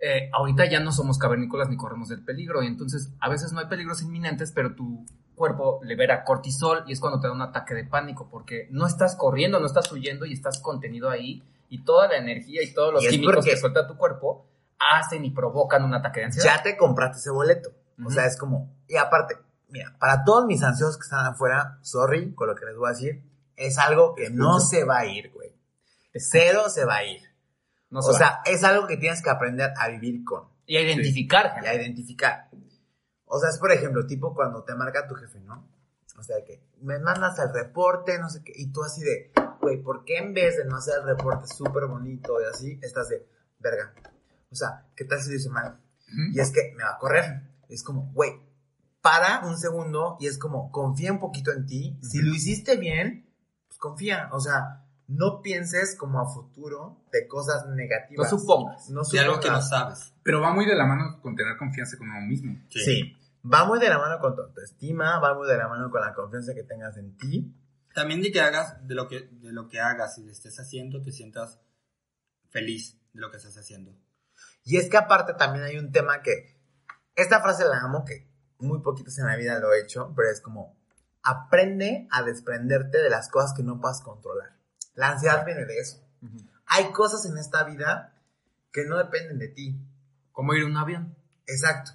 eh, 0.00 0.30
ahorita 0.32 0.66
ya 0.66 0.80
no 0.80 0.92
somos 0.92 1.18
cavernícolas 1.18 1.68
ni 1.68 1.76
corremos 1.76 2.08
del 2.08 2.24
peligro, 2.24 2.62
y 2.62 2.66
entonces 2.66 3.12
a 3.20 3.28
veces 3.28 3.52
no 3.52 3.58
hay 3.58 3.66
peligros 3.66 4.02
inminentes, 4.02 4.52
pero 4.52 4.74
tu 4.74 5.04
cuerpo 5.34 5.80
libera 5.82 6.24
cortisol 6.24 6.84
y 6.86 6.92
es 6.92 7.00
cuando 7.00 7.20
te 7.20 7.26
da 7.26 7.32
un 7.32 7.42
ataque 7.42 7.74
de 7.74 7.84
pánico, 7.84 8.28
porque 8.30 8.68
no 8.70 8.86
estás 8.86 9.16
corriendo, 9.16 9.58
no 9.58 9.66
estás 9.66 9.90
huyendo 9.90 10.26
y 10.26 10.34
estás 10.34 10.60
contenido 10.60 11.10
ahí, 11.10 11.42
y 11.68 11.84
toda 11.84 12.08
la 12.08 12.18
energía 12.18 12.62
y 12.62 12.72
todos 12.72 12.92
los 12.92 13.04
Y 13.04 13.08
químicos 13.08 13.44
que 13.44 13.56
suelta 13.56 13.86
tu 13.86 13.96
cuerpo 13.96 14.46
hacen 14.78 15.24
y 15.24 15.30
provocan 15.30 15.84
un 15.84 15.94
ataque 15.94 16.20
de 16.20 16.26
ansiedad. 16.26 16.56
Ya 16.56 16.62
te 16.62 16.76
compraste 16.76 17.18
ese 17.18 17.30
boleto. 17.30 17.70
O 18.04 18.10
sea, 18.10 18.26
es 18.26 18.36
como... 18.36 18.76
Y 18.86 18.96
aparte, 18.96 19.36
mira, 19.68 19.96
para 19.98 20.24
todos 20.24 20.46
mis 20.46 20.62
ansiosos 20.62 20.96
que 20.96 21.04
están 21.04 21.26
afuera, 21.26 21.78
sorry 21.82 22.34
con 22.34 22.48
lo 22.48 22.54
que 22.54 22.64
les 22.64 22.76
voy 22.76 22.88
a 22.88 22.92
decir, 22.92 23.22
es 23.56 23.78
algo 23.78 24.14
que 24.14 24.30
no 24.30 24.60
se 24.60 24.84
va 24.84 24.98
a 25.00 25.06
ir, 25.06 25.32
güey. 25.32 25.52
Cero 26.14 26.68
se 26.68 26.84
va 26.84 26.96
a 26.96 27.04
ir. 27.04 27.22
No 27.90 28.02
se 28.02 28.10
o 28.10 28.12
va. 28.12 28.18
sea, 28.18 28.40
es 28.44 28.64
algo 28.64 28.86
que 28.86 28.96
tienes 28.96 29.22
que 29.22 29.30
aprender 29.30 29.72
a 29.76 29.88
vivir 29.88 30.24
con. 30.24 30.48
y 30.66 30.76
a 30.76 30.82
identificar. 30.82 31.60
y 31.62 31.66
a 31.66 31.74
identificar. 31.74 32.48
O 33.24 33.38
sea, 33.38 33.50
es 33.50 33.58
por 33.58 33.72
ejemplo, 33.72 34.06
tipo 34.06 34.34
cuando 34.34 34.64
te 34.64 34.74
marca 34.74 35.06
tu 35.06 35.14
jefe, 35.14 35.40
¿no? 35.40 35.68
O 36.18 36.22
sea, 36.22 36.36
que 36.44 36.62
me 36.80 36.98
mandas 36.98 37.38
el 37.38 37.52
reporte, 37.52 38.18
no 38.18 38.28
sé 38.28 38.42
qué, 38.42 38.52
y 38.56 38.72
tú 38.72 38.82
así 38.82 39.02
de, 39.02 39.30
güey, 39.60 39.80
¿por 39.82 40.04
qué 40.04 40.18
en 40.18 40.34
vez 40.34 40.56
de 40.56 40.64
no 40.64 40.76
hacer 40.76 40.94
el 41.00 41.04
reporte 41.04 41.46
súper 41.46 41.86
bonito 41.86 42.40
y 42.40 42.44
así, 42.44 42.78
estás 42.82 43.08
de, 43.08 43.24
verga? 43.60 43.94
O 44.50 44.54
sea, 44.54 44.86
¿qué 44.96 45.04
tal 45.04 45.20
si 45.20 45.30
lo 45.30 45.36
hice 45.36 45.50
mal? 45.50 45.78
Y 46.32 46.40
es 46.40 46.50
que 46.50 46.74
me 46.74 46.82
va 46.82 46.94
a 46.94 46.98
correr. 46.98 47.42
Es 47.68 47.82
como, 47.82 48.10
güey, 48.12 48.32
para 49.00 49.46
un 49.46 49.56
segundo 49.58 50.16
y 50.20 50.26
es 50.26 50.38
como, 50.38 50.70
confía 50.72 51.12
un 51.12 51.18
poquito 51.20 51.52
en 51.52 51.66
ti. 51.66 51.98
Si 52.02 52.20
lo 52.20 52.34
hiciste 52.34 52.76
bien, 52.76 53.28
pues 53.68 53.78
confía. 53.78 54.28
O 54.32 54.40
sea, 54.40 54.84
no 55.06 55.40
pienses 55.42 55.96
como 55.96 56.20
a 56.20 56.26
futuro 56.26 57.02
de 57.12 57.26
cosas 57.28 57.66
No 57.66 57.74
negativas. 57.74 58.28
supongas. 58.30 58.90
No 58.90 59.02
De 59.02 59.20
algo 59.20 59.40
que 59.40 59.48
no 59.50 59.60
supongas. 59.62 59.68
sabes. 59.68 60.14
Pero 60.22 60.40
va 60.40 60.52
muy 60.52 60.66
de 60.66 60.74
la 60.74 60.86
mano 60.86 61.20
con 61.22 61.34
tener 61.36 61.56
confianza 61.56 61.96
con 61.96 62.08
uno 62.10 62.20
mismo. 62.26 62.58
Sí. 62.70 63.14
Va 63.50 63.64
muy 63.64 63.78
de 63.78 63.88
la 63.88 63.98
mano 63.98 64.18
con 64.18 64.34
tu 64.34 64.42
autoestima, 64.42 65.18
va 65.20 65.34
muy 65.34 65.46
de 65.48 65.56
la 65.56 65.68
mano 65.68 65.90
con 65.90 66.00
la 66.00 66.12
confianza 66.12 66.54
que 66.54 66.64
tengas 66.64 66.96
en 66.96 67.16
ti. 67.16 67.54
También 67.94 68.20
de 68.20 68.30
que 68.30 68.40
hagas, 68.40 68.86
de 68.86 68.94
lo 68.94 69.08
que, 69.08 69.28
de 69.32 69.52
lo 69.52 69.68
que 69.68 69.80
hagas 69.80 70.18
y 70.18 70.24
lo 70.24 70.30
estés 70.32 70.58
haciendo, 70.60 71.00
te 71.00 71.12
sientas 71.12 71.58
feliz 72.50 72.98
de 73.12 73.20
lo 73.20 73.30
que 73.30 73.36
estás 73.38 73.56
haciendo. 73.56 73.94
Y 74.64 74.76
es 74.76 74.90
que 74.90 74.96
aparte 74.96 75.34
también 75.34 75.64
hay 75.64 75.78
un 75.78 75.92
tema 75.92 76.20
que, 76.22 76.57
esta 77.22 77.40
frase 77.40 77.64
la 77.64 77.80
amo, 77.80 78.04
que 78.04 78.26
muy 78.58 78.80
poquitos 78.80 79.18
en 79.18 79.26
la 79.26 79.36
vida 79.36 79.58
lo 79.58 79.72
he 79.72 79.80
hecho, 79.80 80.12
pero 80.16 80.30
es 80.30 80.40
como, 80.40 80.76
aprende 81.22 82.08
a 82.10 82.22
desprenderte 82.22 82.98
de 82.98 83.10
las 83.10 83.28
cosas 83.28 83.52
que 83.54 83.62
no 83.62 83.80
puedas 83.80 84.00
controlar. 84.02 84.52
La 84.94 85.10
ansiedad 85.10 85.44
viene 85.44 85.64
de 85.64 85.78
eso. 85.78 86.02
Hay 86.66 86.92
cosas 86.92 87.24
en 87.26 87.38
esta 87.38 87.64
vida 87.64 88.14
que 88.72 88.84
no 88.84 88.98
dependen 88.98 89.38
de 89.38 89.48
ti. 89.48 89.76
Como 90.32 90.54
ir 90.54 90.62
en 90.62 90.70
un 90.70 90.76
avión. 90.76 91.16
Exacto. 91.46 91.92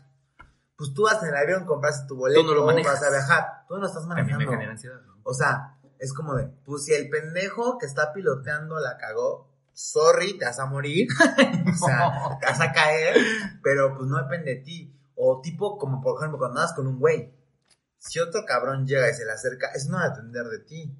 Pues 0.75 0.93
tú 0.93 1.03
vas 1.03 1.21
en 1.21 1.29
el 1.29 1.35
avión, 1.35 1.65
compras 1.65 2.07
tu 2.07 2.15
boleto, 2.17 2.41
Tú 2.41 2.47
no 2.47 2.53
lo 2.55 2.65
manejas. 2.65 2.99
vas 2.99 3.03
a 3.03 3.09
viajar. 3.11 3.65
Tú 3.67 3.77
no 3.77 3.85
estás 3.85 4.03
A 4.03 4.07
mí 4.07 4.15
me 4.15 4.21
manejando. 4.23 4.51
genera 4.51 4.71
ansiedad. 4.71 5.01
¿no? 5.05 5.15
O 5.23 5.33
sea, 5.33 5.77
es 5.99 6.13
como 6.13 6.35
de, 6.35 6.47
pues 6.65 6.85
si 6.85 6.93
el 6.93 7.09
pendejo 7.09 7.77
que 7.77 7.85
está 7.85 8.11
piloteando 8.11 8.79
la 8.79 8.97
cagó, 8.97 9.49
sorry, 9.73 10.37
te 10.37 10.45
vas 10.45 10.59
a 10.59 10.65
morir. 10.65 11.07
o 11.19 11.85
sea, 11.85 12.37
te 12.39 12.45
vas 12.47 12.59
a 12.61 12.71
caer, 12.73 13.15
pero 13.61 13.95
pues 13.95 14.09
no 14.09 14.17
depende 14.17 14.55
de 14.55 14.61
ti. 14.61 14.99
O 15.25 15.39
tipo, 15.39 15.77
como 15.77 16.01
por 16.01 16.17
ejemplo, 16.17 16.37
cuando 16.37 16.59
andas 16.59 16.73
con 16.73 16.85
un 16.85 16.99
güey. 16.99 17.33
Si 17.97 18.19
otro 18.19 18.43
cabrón 18.45 18.85
llega 18.85 19.09
y 19.09 19.13
se 19.13 19.23
le 19.25 19.31
acerca, 19.31 19.67
es 19.73 19.87
no 19.87 19.97
depender 19.97 20.45
de 20.47 20.59
ti. 20.59 20.93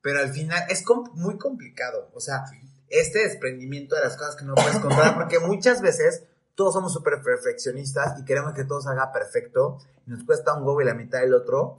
Pero 0.00 0.20
al 0.20 0.28
final 0.28 0.62
es 0.68 0.84
muy 1.14 1.36
complicado. 1.36 2.12
O 2.14 2.20
sea, 2.20 2.44
este 2.88 3.18
desprendimiento 3.24 3.96
de 3.96 4.02
las 4.02 4.16
cosas 4.16 4.36
que 4.36 4.44
no 4.44 4.54
puedes 4.54 4.78
controlar, 4.78 5.16
porque 5.16 5.40
muchas 5.40 5.82
veces 5.82 6.24
todos 6.54 6.74
somos 6.74 6.92
súper 6.92 7.20
perfeccionistas 7.22 8.20
y 8.20 8.24
queremos 8.24 8.54
que 8.54 8.64
todo 8.64 8.80
salga 8.80 9.10
perfecto. 9.10 9.78
Y 10.06 10.10
nos 10.10 10.22
cuesta 10.22 10.54
un 10.54 10.62
huevo 10.62 10.80
y 10.80 10.84
la 10.84 10.94
mitad 10.94 11.20
del 11.20 11.34
otro 11.34 11.78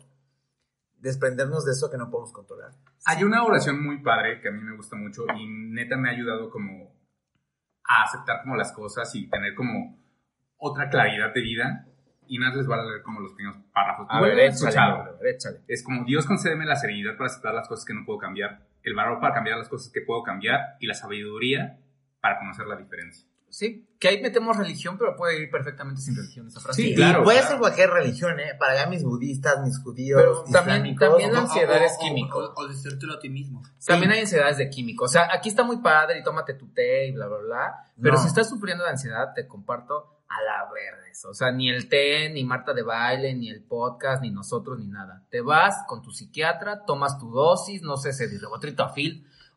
desprendernos 0.99 1.63
de 1.63 1.71
eso 1.71 1.89
que 1.89 1.97
no 1.97 2.09
podemos 2.09 2.33
controlar. 2.33 2.71
Hay 3.05 3.23
una 3.23 3.45
oración 3.45 3.81
muy 3.81 4.01
padre 4.03 4.41
que 4.41 4.49
a 4.49 4.51
mí 4.51 4.61
me 4.61 4.75
gusta 4.75 4.97
mucho 4.97 5.23
y 5.37 5.47
neta 5.47 5.95
me 5.95 6.09
ha 6.09 6.11
ayudado 6.11 6.49
como 6.49 6.91
a 7.87 8.03
aceptar 8.03 8.41
como 8.41 8.57
las 8.57 8.73
cosas 8.73 9.13
y 9.15 9.29
tener 9.29 9.55
como 9.55 9.97
otra 10.57 10.89
claridad 10.89 11.33
de 11.33 11.41
vida. 11.41 11.87
Y 12.29 12.39
nada 12.39 12.55
les 12.57 12.69
va 12.69 12.75
a 12.75 12.83
leer 12.83 13.01
como 13.03 13.21
los 13.21 13.31
pequeños 13.31 13.55
párrafos. 13.73 14.05
A 14.09 14.19
ver, 14.19 14.37
échale, 14.37 14.77
a 14.77 15.03
ver, 15.21 15.33
échale. 15.35 15.61
Es 15.67 15.81
como 15.81 16.03
Dios 16.03 16.25
concédeme 16.25 16.65
la 16.65 16.75
serenidad 16.75 17.15
para 17.15 17.27
aceptar 17.27 17.53
las 17.53 17.69
cosas 17.69 17.85
que 17.85 17.93
no 17.93 18.03
puedo 18.05 18.19
cambiar, 18.19 18.67
el 18.83 18.93
valor 18.95 19.21
para 19.21 19.33
cambiar 19.33 19.57
las 19.57 19.69
cosas 19.69 19.89
que 19.93 20.01
puedo 20.01 20.23
cambiar 20.23 20.75
y 20.81 20.87
la 20.87 20.93
sabiduría 20.93 21.79
para 22.19 22.37
conocer 22.39 22.65
la 22.67 22.75
diferencia. 22.75 23.25
Sí, 23.49 23.87
que 23.97 24.09
ahí 24.09 24.21
metemos 24.21 24.57
religión, 24.57 24.97
pero 24.97 25.15
puede 25.15 25.41
ir 25.41 25.49
perfectamente 25.49 26.01
sin 26.01 26.17
religión 26.17 26.47
esa 26.47 26.59
frase. 26.59 26.81
Sí, 26.81 26.91
y 26.91 26.95
claro, 26.95 27.23
puede 27.23 27.37
claro. 27.37 27.51
ser 27.51 27.59
cualquier 27.59 27.89
religión, 27.91 28.37
¿eh? 28.41 28.55
Para 28.59 28.73
allá 28.73 28.87
mis 28.87 29.03
budistas, 29.05 29.63
mis 29.63 29.81
judíos, 29.81 30.21
Pero 30.21 30.43
también- 30.51 30.97
también 30.97 31.31
la 31.31 31.39
O- 31.39 31.43
o- 31.43 31.45
ansiedad 31.45 31.81
o- 31.81 31.85
es 31.85 31.93
o- 31.97 32.03
químico. 32.03 32.39
O, 32.39 32.53
o 32.61 32.67
decírtelo 32.67 33.13
a 33.13 33.19
ti 33.19 33.29
mismo. 33.29 33.63
También 33.85 34.11
hay 34.11 34.19
ansiedades 34.19 34.57
de 34.57 34.69
químico. 34.69 35.05
O 35.05 35.07
sea, 35.07 35.29
aquí 35.33 35.47
está 35.47 35.63
muy 35.63 35.77
padre 35.77 36.19
y 36.19 36.23
tómate 36.23 36.55
tu 36.55 36.67
té 36.73 37.07
y 37.07 37.13
bla, 37.13 37.27
bla, 37.27 37.37
bla. 37.37 37.73
Pero 38.01 38.15
No. 38.15 38.21
si 38.21 38.27
estás 38.27 38.49
sufriendo 38.49 38.83
de 38.83 38.89
ansiedad, 38.89 39.31
te 39.33 39.47
comparto 39.47 40.16
a 40.29 40.41
la 40.41 40.71
verde. 40.71 41.11
O 41.27 41.33
sea, 41.33 41.51
ni 41.51 41.69
el 41.69 41.89
té, 41.89 42.29
ni 42.29 42.43
Marta 42.43 42.73
de 42.73 42.83
baile, 42.83 43.33
ni 43.33 43.49
el 43.49 43.63
podcast, 43.63 44.21
ni 44.21 44.31
nosotros, 44.31 44.79
ni 44.79 44.87
nada. 44.87 45.23
Te 45.29 45.41
vas 45.41 45.83
con 45.87 46.01
tu 46.01 46.11
psiquiatra, 46.11 46.85
tomas 46.85 47.17
tu 47.17 47.31
dosis, 47.31 47.81
no 47.81 47.97
sé, 47.97 48.13
si 48.13 48.25
ribotril 48.27 48.75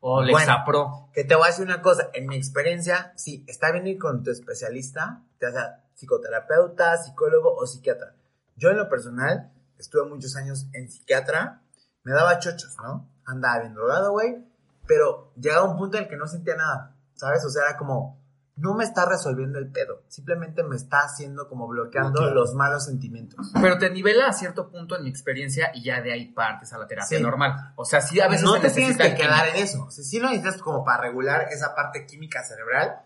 o 0.00 0.16
Bueno. 0.16 0.38
Lexapro. 0.38 1.10
Que 1.12 1.24
te 1.24 1.34
voy 1.34 1.44
a 1.44 1.48
decir 1.48 1.64
una 1.64 1.82
cosa, 1.82 2.08
en 2.14 2.26
mi 2.26 2.36
experiencia, 2.36 3.12
sí, 3.16 3.44
está 3.46 3.70
bien 3.72 3.86
ir 3.86 3.98
con 3.98 4.22
tu 4.22 4.30
especialista, 4.30 5.22
ya 5.40 5.50
sea 5.50 5.84
psicoterapeuta, 5.94 6.96
psicólogo 6.96 7.54
o 7.54 7.66
psiquiatra. 7.66 8.14
Yo 8.56 8.70
en 8.70 8.78
lo 8.78 8.88
personal 8.88 9.52
estuve 9.78 10.08
muchos 10.08 10.36
años 10.36 10.66
en 10.72 10.90
psiquiatra, 10.90 11.62
me 12.02 12.12
daba 12.12 12.38
chochos, 12.38 12.76
¿no? 12.82 13.08
Andaba 13.26 13.60
bien 13.60 13.74
drogado, 13.74 14.12
güey, 14.12 14.44
pero 14.86 15.32
llegaba 15.36 15.70
un 15.70 15.76
punto 15.76 15.98
en 15.98 16.04
el 16.04 16.08
que 16.08 16.16
no 16.16 16.26
sentía 16.26 16.56
nada, 16.56 16.96
¿sabes? 17.14 17.44
O 17.44 17.50
sea, 17.50 17.64
era 17.68 17.76
como, 17.76 18.19
no 18.60 18.74
me 18.74 18.84
está 18.84 19.06
resolviendo 19.06 19.58
el 19.58 19.70
pedo, 19.72 20.04
simplemente 20.08 20.62
me 20.62 20.76
está 20.76 21.00
haciendo 21.00 21.48
como 21.48 21.66
bloqueando 21.66 22.12
Bloquear. 22.20 22.32
los 22.34 22.54
malos 22.54 22.84
sentimientos. 22.84 23.50
Pero 23.60 23.78
te 23.78 23.90
nivela 23.90 24.28
a 24.28 24.32
cierto 24.32 24.70
punto 24.70 24.96
en 24.96 25.04
mi 25.04 25.08
experiencia 25.10 25.70
y 25.74 25.82
ya 25.84 26.00
de 26.02 26.12
ahí 26.12 26.32
partes 26.32 26.72
a 26.72 26.78
la 26.78 26.86
terapia 26.86 27.16
Sí. 27.18 27.22
normal. 27.22 27.72
O 27.76 27.84
sea, 27.84 28.00
sí 28.00 28.20
a 28.20 28.28
veces 28.28 28.44
no 28.44 28.60
te 28.60 28.70
tienes 28.70 28.96
que 28.96 29.14
quedar 29.14 29.48
en 29.48 29.56
eso. 29.56 29.84
O 29.86 29.90
sea, 29.90 30.04
sí 30.04 30.18
lo 30.20 30.28
necesitas 30.28 30.60
como 30.62 30.84
para 30.84 31.02
regular 31.02 31.48
esa 31.50 31.74
parte 31.74 32.06
química 32.06 32.44
cerebral, 32.44 33.00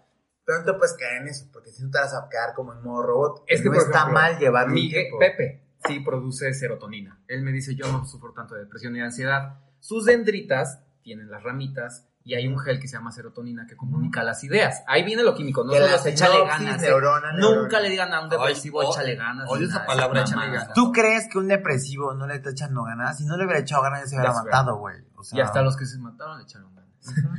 pero 0.44 0.58
no 0.58 0.64
te 0.64 0.74
puedes 0.74 0.94
quedar 0.94 1.14
en 1.22 1.28
eso, 1.28 1.46
porque 1.52 1.70
si 1.70 1.82
no 1.84 1.90
te 1.90 1.98
vas 1.98 2.12
a 2.14 2.28
quedar 2.28 2.52
como 2.54 2.72
en 2.74 2.82
modo 2.82 3.02
robot. 3.02 3.44
Es 3.46 3.60
que, 3.62 3.68
no 3.68 3.74
por 3.74 3.82
está 3.84 3.98
ejemplo, 4.00 4.20
mal 4.20 4.38
llevar 4.38 4.68
Miguel- 4.68 4.90
tiempo. 5.04 5.18
Pepe 5.18 5.62
sí 5.86 6.00
produce 6.00 6.52
serotonina. 6.54 7.22
Él 7.28 7.42
me 7.42 7.52
dice, 7.52 7.74
yo 7.74 7.90
no 7.92 8.04
sufro 8.06 8.32
tanto 8.32 8.54
de 8.54 8.62
depresión 8.62 8.94
y 8.96 8.98
de 8.98 9.04
ansiedad. 9.06 9.60
Sus 9.80 10.04
dendritas 10.04 10.80
tienen 11.02 11.30
las 11.30 11.42
ramitas 11.42 12.06
y 12.26 12.34
hay 12.34 12.48
un 12.48 12.58
gel 12.58 12.80
que 12.80 12.88
se 12.88 12.96
llama 12.96 13.12
serotonina 13.12 13.66
que 13.66 13.76
comunica 13.76 14.24
las 14.24 14.42
ideas. 14.44 14.82
Ahí 14.86 15.04
viene 15.04 15.22
lo 15.22 15.34
químico, 15.34 15.62
no 15.62 15.72
solo 15.72 15.86
échale 15.86 16.44
ganas. 16.46 16.82
¿eh? 16.82 16.86
neurona, 16.86 17.32
Nunca 17.34 17.48
neurona. 17.50 17.80
le 17.80 17.90
digan 17.90 18.12
a 18.14 18.22
un 18.22 18.30
depresivo 18.30 18.80
Ay, 18.80 18.88
échale 18.90 19.14
ganas. 19.16 19.46
odio 19.50 19.68
esa 19.68 19.84
palabra, 19.84 20.22
échale 20.22 20.46
ganas. 20.50 20.72
¿Tú 20.72 20.90
crees 20.90 21.28
que 21.30 21.36
un 21.38 21.48
depresivo 21.48 22.14
no 22.14 22.26
le 22.26 22.36
está 22.36 22.50
echando 22.50 22.82
ganas? 22.82 23.18
Si 23.18 23.26
no 23.26 23.36
le 23.36 23.44
hubiera 23.44 23.60
echado 23.60 23.82
ganas, 23.82 24.00
ya 24.00 24.06
se 24.06 24.16
hubiera 24.16 24.32
matado, 24.32 24.76
güey. 24.78 24.96
O 25.16 25.22
sea, 25.22 25.38
Y 25.38 25.42
hasta 25.42 25.60
los 25.62 25.76
que 25.76 25.84
se 25.84 25.98
mataron 25.98 26.38
le 26.38 26.44
echaron 26.44 26.74
ganas. 26.74 26.90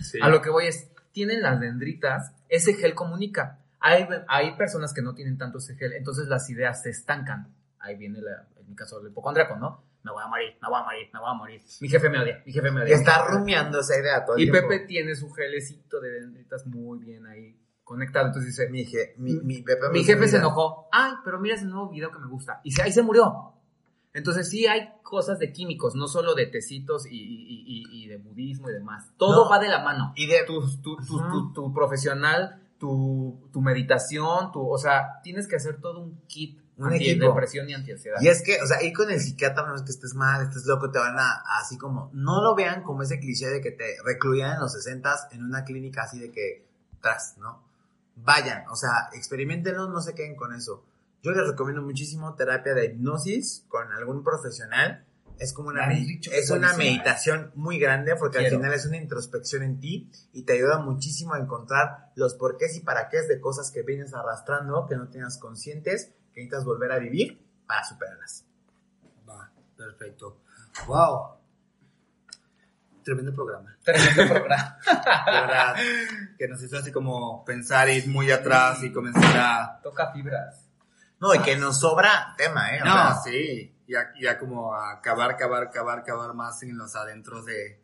Sí. 0.08 0.20
A 0.22 0.30
lo 0.30 0.42
que 0.44 0.52
voy 0.52 0.68
es, 0.68 0.88
tienen 1.12 1.42
las 1.42 1.60
dendritas, 1.60 2.32
ese 2.48 2.76
gel 2.76 2.94
comunica. 2.94 3.58
Hay, 3.80 4.08
hay 4.28 4.56
personas 4.56 4.94
que 4.94 5.02
no 5.02 5.16
tienen 5.16 5.38
tanto 5.40 5.58
ese 5.58 5.76
gel, 5.76 5.94
entonces 5.94 6.28
las 6.28 6.48
ideas 6.52 6.84
se 6.84 6.92
estancan. 6.92 7.48
Ahí 7.80 7.96
viene, 7.96 8.20
la, 8.22 8.46
en 8.60 8.70
mi 8.70 8.76
caso, 8.76 9.00
el 9.02 9.08
hipocondriaco, 9.08 9.56
¿no? 9.56 9.84
Me 10.06 10.12
voy 10.12 10.24
a 10.24 10.28
morir, 10.28 10.54
me 10.62 10.70
voy 10.70 10.80
a 10.80 10.84
morir, 10.84 11.10
me 11.12 11.20
voy 11.20 11.30
a 11.30 11.34
morir. 11.34 11.62
Mi 11.82 11.90
jefe 11.90 12.10
me 12.10 12.20
odia, 12.20 12.44
mi 12.46 12.54
jefe 12.54 12.70
me 12.72 12.82
Y 12.82 12.84
odia. 12.84 12.96
está 12.96 13.26
rumiando 13.28 13.80
esa 13.80 14.00
idea 14.00 14.24
todo 14.24 14.36
el 14.38 14.44
Y 14.44 14.52
tiempo. 14.52 14.70
Pepe 14.70 14.86
tiene 14.86 15.16
su 15.16 15.32
gelecito 15.32 16.00
de 16.00 16.12
dendritas 16.12 16.66
muy 16.68 17.00
bien 17.00 17.26
ahí 17.26 17.58
conectado. 17.84 18.28
Entonces 18.28 18.56
dice, 18.56 18.70
Mi, 18.70 18.86
je- 18.86 19.16
mi, 19.18 19.34
mi, 19.42 19.64
Pepe 19.64 19.90
mi 19.92 20.04
jefe 20.04 20.28
se 20.28 20.38
enojó. 20.38 20.88
Ay, 20.92 21.14
pero 21.24 21.40
mira 21.40 21.56
ese 21.56 21.66
nuevo 21.66 21.90
video 21.90 22.12
que 22.12 22.20
me 22.20 22.28
gusta. 22.28 22.62
Y 22.64 22.72
se, 22.72 22.84
ahí 22.84 22.92
se 22.92 23.02
murió. 23.02 23.52
Entonces 24.14 24.48
sí 24.50 24.66
hay 24.68 24.90
cosas 25.04 25.40
de 25.40 25.52
químicos, 25.52 25.94
no 25.96 26.08
solo 26.08 26.36
de 26.36 26.46
tecitos 26.46 27.06
y, 27.06 27.18
y- 27.18 27.64
y- 27.68 28.04
y 28.04 28.08
de 28.08 28.18
budismo 28.18 28.70
y 28.70 28.74
demás. 28.74 29.12
Todo 29.18 29.44
No. 29.46 29.50
va 29.50 29.60
de 29.60 29.68
la 29.68 29.84
mano. 29.84 30.14
Y 30.16 30.28
de... 30.28 30.44
Tu, 30.46 30.62
tu, 30.82 30.96
tu, 30.98 31.18
tu- 31.30 31.52
tu 31.54 31.74
profesional, 31.74 32.62
tu, 32.78 33.50
tu 33.52 33.60
meditación, 33.62 34.52
tu, 34.52 34.70
o 34.70 34.78
sea, 34.78 35.20
tienes 35.24 35.48
que 35.48 35.56
hacer 35.58 35.82
todo 35.82 36.00
un 36.02 36.22
kit 36.28 36.62
Un 36.78 36.94
equipo. 36.94 37.28
depresión 37.28 37.70
y 37.70 37.74
antiansiedad. 37.74 38.18
Y 38.22 38.28
es 38.28 38.44
que, 38.44 38.62
o 38.62 38.68
sea, 38.68 38.84
ir 38.84 38.94
con 38.94 39.10
el 39.10 39.20
psiquiatra 39.20 39.66
no 39.66 39.76
es 39.76 39.84
que 39.84 39.92
estés 39.92 40.14
mal, 40.14 40.44
estés 40.44 40.66
loco, 40.66 40.92
te 40.92 41.00
van 41.00 41.18
a, 41.18 41.44
así 41.60 41.78
como, 41.78 42.10
no 42.14 42.42
lo 42.44 42.54
vean 42.54 42.84
como 42.84 43.04
ese 43.04 43.20
cliché 43.20 43.48
de 43.48 43.62
que 43.62 43.72
te 43.72 43.96
recluían 44.04 44.56
en 44.56 44.60
los 44.60 44.74
60 44.74 45.30
en 45.32 45.44
una 45.44 45.64
clínica 45.64 46.04
así 46.04 46.20
de 46.20 46.32
que, 46.32 46.68
tras, 47.02 47.38
¿no? 47.38 47.64
Vayan, 48.18 48.68
o 48.70 48.76
sea, 48.76 49.10
experimentenlo, 49.14 49.90
no 49.90 50.02
se 50.02 50.14
queden 50.14 50.36
con 50.36 50.54
eso. 50.54 50.86
Yo 51.26 51.32
les 51.32 51.48
recomiendo 51.48 51.82
muchísimo 51.82 52.36
terapia 52.36 52.74
de 52.74 52.86
hipnosis 52.86 53.66
con 53.68 53.92
algún 53.92 54.24
profesional. 54.24 55.06
Es 55.40 55.54
como 55.54 55.70
una, 55.70 55.92
es 55.92 56.50
una 56.52 56.74
¿eh? 56.74 56.78
meditación 56.78 57.52
muy 57.56 57.78
grande 57.78 58.16
porque 58.16 58.38
Quiero. 58.38 58.56
al 58.56 58.62
final 58.62 58.74
es 58.74 58.86
una 58.86 58.98
introspección 58.98 59.64
en 59.64 59.80
ti 59.80 60.10
y 60.32 60.44
te 60.44 60.54
ayuda 60.54 60.78
muchísimo 60.78 61.34
a 61.34 61.40
encontrar 61.40 62.12
los 62.16 62.36
porqués 62.36 62.78
y 62.78 62.82
para 62.82 63.10
qué 63.10 63.22
de 63.24 63.42
cosas 63.42 63.72
que 63.72 63.82
vienes 63.82 64.14
arrastrando, 64.14 64.86
que 64.88 64.96
no 64.96 65.10
tienes 65.10 65.38
conscientes, 65.38 66.14
que 66.36 66.42
necesitas 66.42 66.66
volver 66.66 66.92
a 66.92 67.00
vivir 67.00 67.42
para 67.66 67.84
superarlas. 67.84 68.46
Va, 69.28 69.50
perfecto. 69.76 70.42
Wow. 70.86 71.38
Tremendo 73.04 73.34
programa. 73.34 73.78
Tremendo 73.84 74.28
programa. 74.34 74.78
De 75.26 75.32
verdad, 75.32 75.76
que 76.38 76.48
nos 76.48 76.62
hizo 76.62 76.78
así 76.78 76.92
como 76.92 77.46
pensar, 77.46 77.88
ir 77.90 78.08
muy 78.10 78.32
atrás 78.32 78.84
y 78.84 78.92
comenzar 78.92 79.38
a... 79.38 79.80
Toca 79.82 80.12
fibras. 80.12 80.68
No, 81.20 81.34
y 81.34 81.40
que 81.40 81.56
nos 81.56 81.80
sobra 81.80 82.34
tema, 82.38 82.76
¿eh? 82.76 82.82
O 82.82 82.86
No, 82.86 82.94
sea, 82.94 83.16
sí. 83.24 83.72
Ya, 83.88 84.12
ya 84.20 84.38
como 84.40 84.74
a 84.74 84.92
acabar, 84.94 85.32
acabar, 85.32 85.64
acabar, 85.64 86.00
acabar 86.00 86.34
más 86.34 86.62
en 86.64 86.76
los 86.78 86.96
adentros 86.96 87.46
de, 87.46 87.54
de 87.54 87.80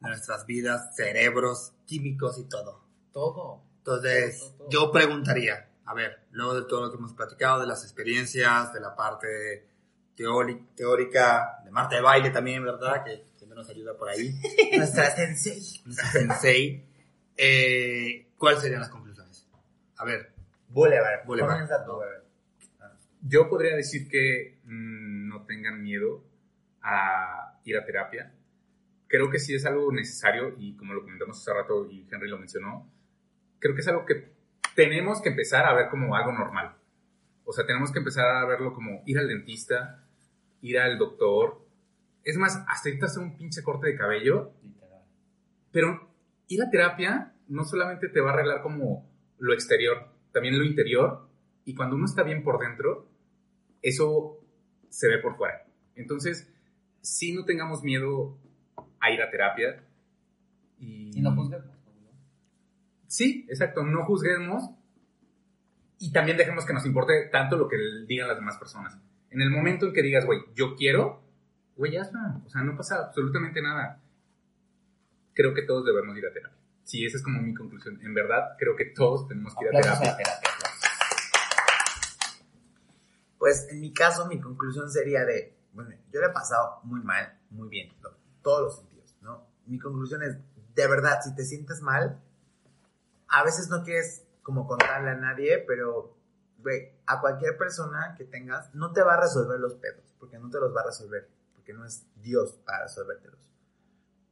nuestras 0.00 0.44
vidas, 0.44 0.94
cerebros, 0.96 1.72
químicos 1.86 2.36
y 2.38 2.44
todo. 2.48 2.84
Todo. 3.12 3.62
Entonces, 3.78 4.40
Todo, 4.40 4.52
todo. 4.58 4.68
yo 4.70 4.92
preguntaría, 4.92 5.70
a 5.86 5.94
ver, 5.94 6.26
luego 6.32 6.60
de 6.60 6.68
todo 6.68 6.82
lo 6.82 6.90
que 6.90 6.96
hemos 6.96 7.12
platicado, 7.12 7.60
de 7.60 7.66
las 7.66 7.84
experiencias, 7.84 8.72
de 8.72 8.80
la 8.80 8.94
parte 8.94 9.66
teórica, 10.16 11.60
de 11.64 11.70
Marta 11.70 11.96
de 11.96 12.02
baile 12.02 12.30
también, 12.30 12.64
¿verdad? 12.64 13.04
Que 13.04 13.24
siempre 13.36 13.56
nos 13.56 13.68
ayuda 13.68 13.96
por 13.96 14.08
ahí. 14.08 14.34
nuestra 14.76 15.14
sensei. 15.14 15.62
Nuestra 15.84 16.06
sensei. 16.10 16.84
Eh, 17.36 18.26
¿Cuáles 18.36 18.62
serían 18.62 18.80
las 18.80 18.88
conclusiones? 18.88 19.46
A 19.96 20.04
ver. 20.04 20.32
Comienza 21.46 21.84
tú, 21.84 21.98
bebé. 21.98 22.16
Yo 23.22 23.48
podría 23.48 23.76
decir 23.76 24.08
que 24.08 24.58
mm, 24.64 25.28
no 25.28 25.44
tengan 25.46 25.82
miedo 25.82 26.24
a 26.82 27.60
ir 27.64 27.76
a 27.76 27.84
terapia. 27.84 28.32
Creo 29.08 29.30
que 29.30 29.38
sí 29.38 29.54
es 29.54 29.64
algo 29.66 29.92
necesario 29.92 30.54
y 30.58 30.76
como 30.76 30.94
lo 30.94 31.02
comentamos 31.02 31.38
hace 31.40 31.52
rato 31.52 31.88
y 31.88 32.06
Henry 32.10 32.28
lo 32.28 32.38
mencionó, 32.38 32.90
creo 33.60 33.74
que 33.74 33.80
es 33.80 33.88
algo 33.88 34.04
que 34.04 34.35
tenemos 34.76 35.20
que 35.20 35.30
empezar 35.30 35.64
a 35.66 35.74
ver 35.74 35.88
como 35.88 36.14
algo 36.14 36.30
normal. 36.30 36.76
O 37.44 37.52
sea, 37.52 37.66
tenemos 37.66 37.90
que 37.90 37.98
empezar 37.98 38.28
a 38.28 38.44
verlo 38.44 38.74
como 38.74 39.02
ir 39.06 39.18
al 39.18 39.26
dentista, 39.26 40.04
ir 40.60 40.78
al 40.78 40.98
doctor. 40.98 41.66
Es 42.22 42.36
más, 42.36 42.62
hasta 42.68 42.90
irte 42.90 43.04
a 43.04 43.08
hacer 43.08 43.22
un 43.22 43.36
pinche 43.36 43.62
corte 43.62 43.88
de 43.88 43.96
cabello. 43.96 44.52
Pero 45.72 46.08
ir 46.48 46.62
a 46.62 46.70
terapia 46.70 47.32
no 47.48 47.64
solamente 47.64 48.08
te 48.08 48.20
va 48.20 48.30
a 48.30 48.34
arreglar 48.34 48.62
como 48.62 49.08
lo 49.38 49.54
exterior, 49.54 50.08
también 50.32 50.58
lo 50.58 50.64
interior. 50.64 51.28
Y 51.64 51.74
cuando 51.74 51.96
uno 51.96 52.04
está 52.04 52.22
bien 52.22 52.44
por 52.44 52.58
dentro, 52.58 53.08
eso 53.82 54.38
se 54.88 55.08
ve 55.08 55.18
por 55.18 55.36
fuera. 55.36 55.64
Entonces, 55.94 56.52
sí 57.00 57.32
no 57.32 57.44
tengamos 57.44 57.82
miedo 57.82 58.36
a 59.00 59.10
ir 59.10 59.22
a 59.22 59.30
terapia. 59.30 59.82
Y, 60.78 61.18
Y 61.18 61.20
no 61.22 61.34
juzguemos. 61.34 61.75
Sí, 63.06 63.46
exacto, 63.48 63.84
no 63.84 64.04
juzguemos 64.04 64.70
y 65.98 66.12
también 66.12 66.36
dejemos 66.36 66.66
que 66.66 66.72
nos 66.72 66.84
importe 66.84 67.28
tanto 67.32 67.56
lo 67.56 67.68
que 67.68 67.76
digan 68.06 68.28
las 68.28 68.36
demás 68.36 68.58
personas. 68.58 68.98
En 69.30 69.40
el 69.40 69.50
momento 69.50 69.86
en 69.86 69.92
que 69.92 70.02
digas, 70.02 70.24
güey, 70.24 70.40
yo 70.54 70.74
quiero, 70.76 71.22
güey, 71.76 71.96
hazlo. 71.96 72.20
O 72.44 72.50
sea, 72.50 72.62
no 72.62 72.76
pasa 72.76 73.06
absolutamente 73.06 73.62
nada. 73.62 74.00
Creo 75.34 75.54
que 75.54 75.62
todos 75.62 75.84
debemos 75.84 76.16
ir 76.16 76.26
a 76.26 76.32
terapia. 76.32 76.58
Sí, 76.84 77.04
esa 77.04 77.16
es 77.16 77.22
como 77.22 77.40
mi 77.40 77.54
conclusión. 77.54 77.98
En 78.02 78.14
verdad, 78.14 78.56
creo 78.58 78.76
que 78.76 78.86
todos 78.86 79.26
tenemos 79.26 79.54
que 79.56 79.64
ir 79.64 79.76
a 79.76 79.80
terapia. 79.80 80.16
terapia. 80.16 80.50
Pues 83.38 83.68
en 83.70 83.80
mi 83.80 83.92
caso, 83.92 84.26
mi 84.26 84.40
conclusión 84.40 84.90
sería 84.90 85.24
de, 85.24 85.56
bueno, 85.72 85.90
yo 86.12 86.20
le 86.20 86.26
he 86.26 86.30
pasado 86.30 86.80
muy 86.84 87.00
mal, 87.00 87.38
muy 87.50 87.68
bien, 87.68 87.92
todos 88.42 88.62
los 88.62 88.76
sentidos, 88.78 89.16
¿no? 89.20 89.46
Mi 89.66 89.78
conclusión 89.78 90.22
es, 90.22 90.36
de 90.74 90.86
verdad, 90.88 91.20
si 91.22 91.34
te 91.34 91.44
sientes 91.44 91.80
mal, 91.80 92.20
a 93.28 93.44
veces 93.44 93.68
no 93.68 93.82
quieres 93.82 94.24
como 94.42 94.66
contarle 94.66 95.10
a 95.10 95.16
nadie, 95.16 95.64
pero, 95.66 96.16
güey, 96.58 96.92
a 97.06 97.20
cualquier 97.20 97.56
persona 97.56 98.14
que 98.16 98.24
tengas, 98.24 98.74
no 98.74 98.92
te 98.92 99.02
va 99.02 99.14
a 99.14 99.20
resolver 99.20 99.58
los 99.58 99.74
pedos, 99.74 100.14
porque 100.18 100.38
no 100.38 100.50
te 100.50 100.60
los 100.60 100.74
va 100.74 100.82
a 100.82 100.86
resolver, 100.86 101.28
porque 101.54 101.72
no 101.72 101.84
es 101.84 102.06
Dios 102.16 102.52
para 102.64 102.84
resolvértelos. 102.84 103.50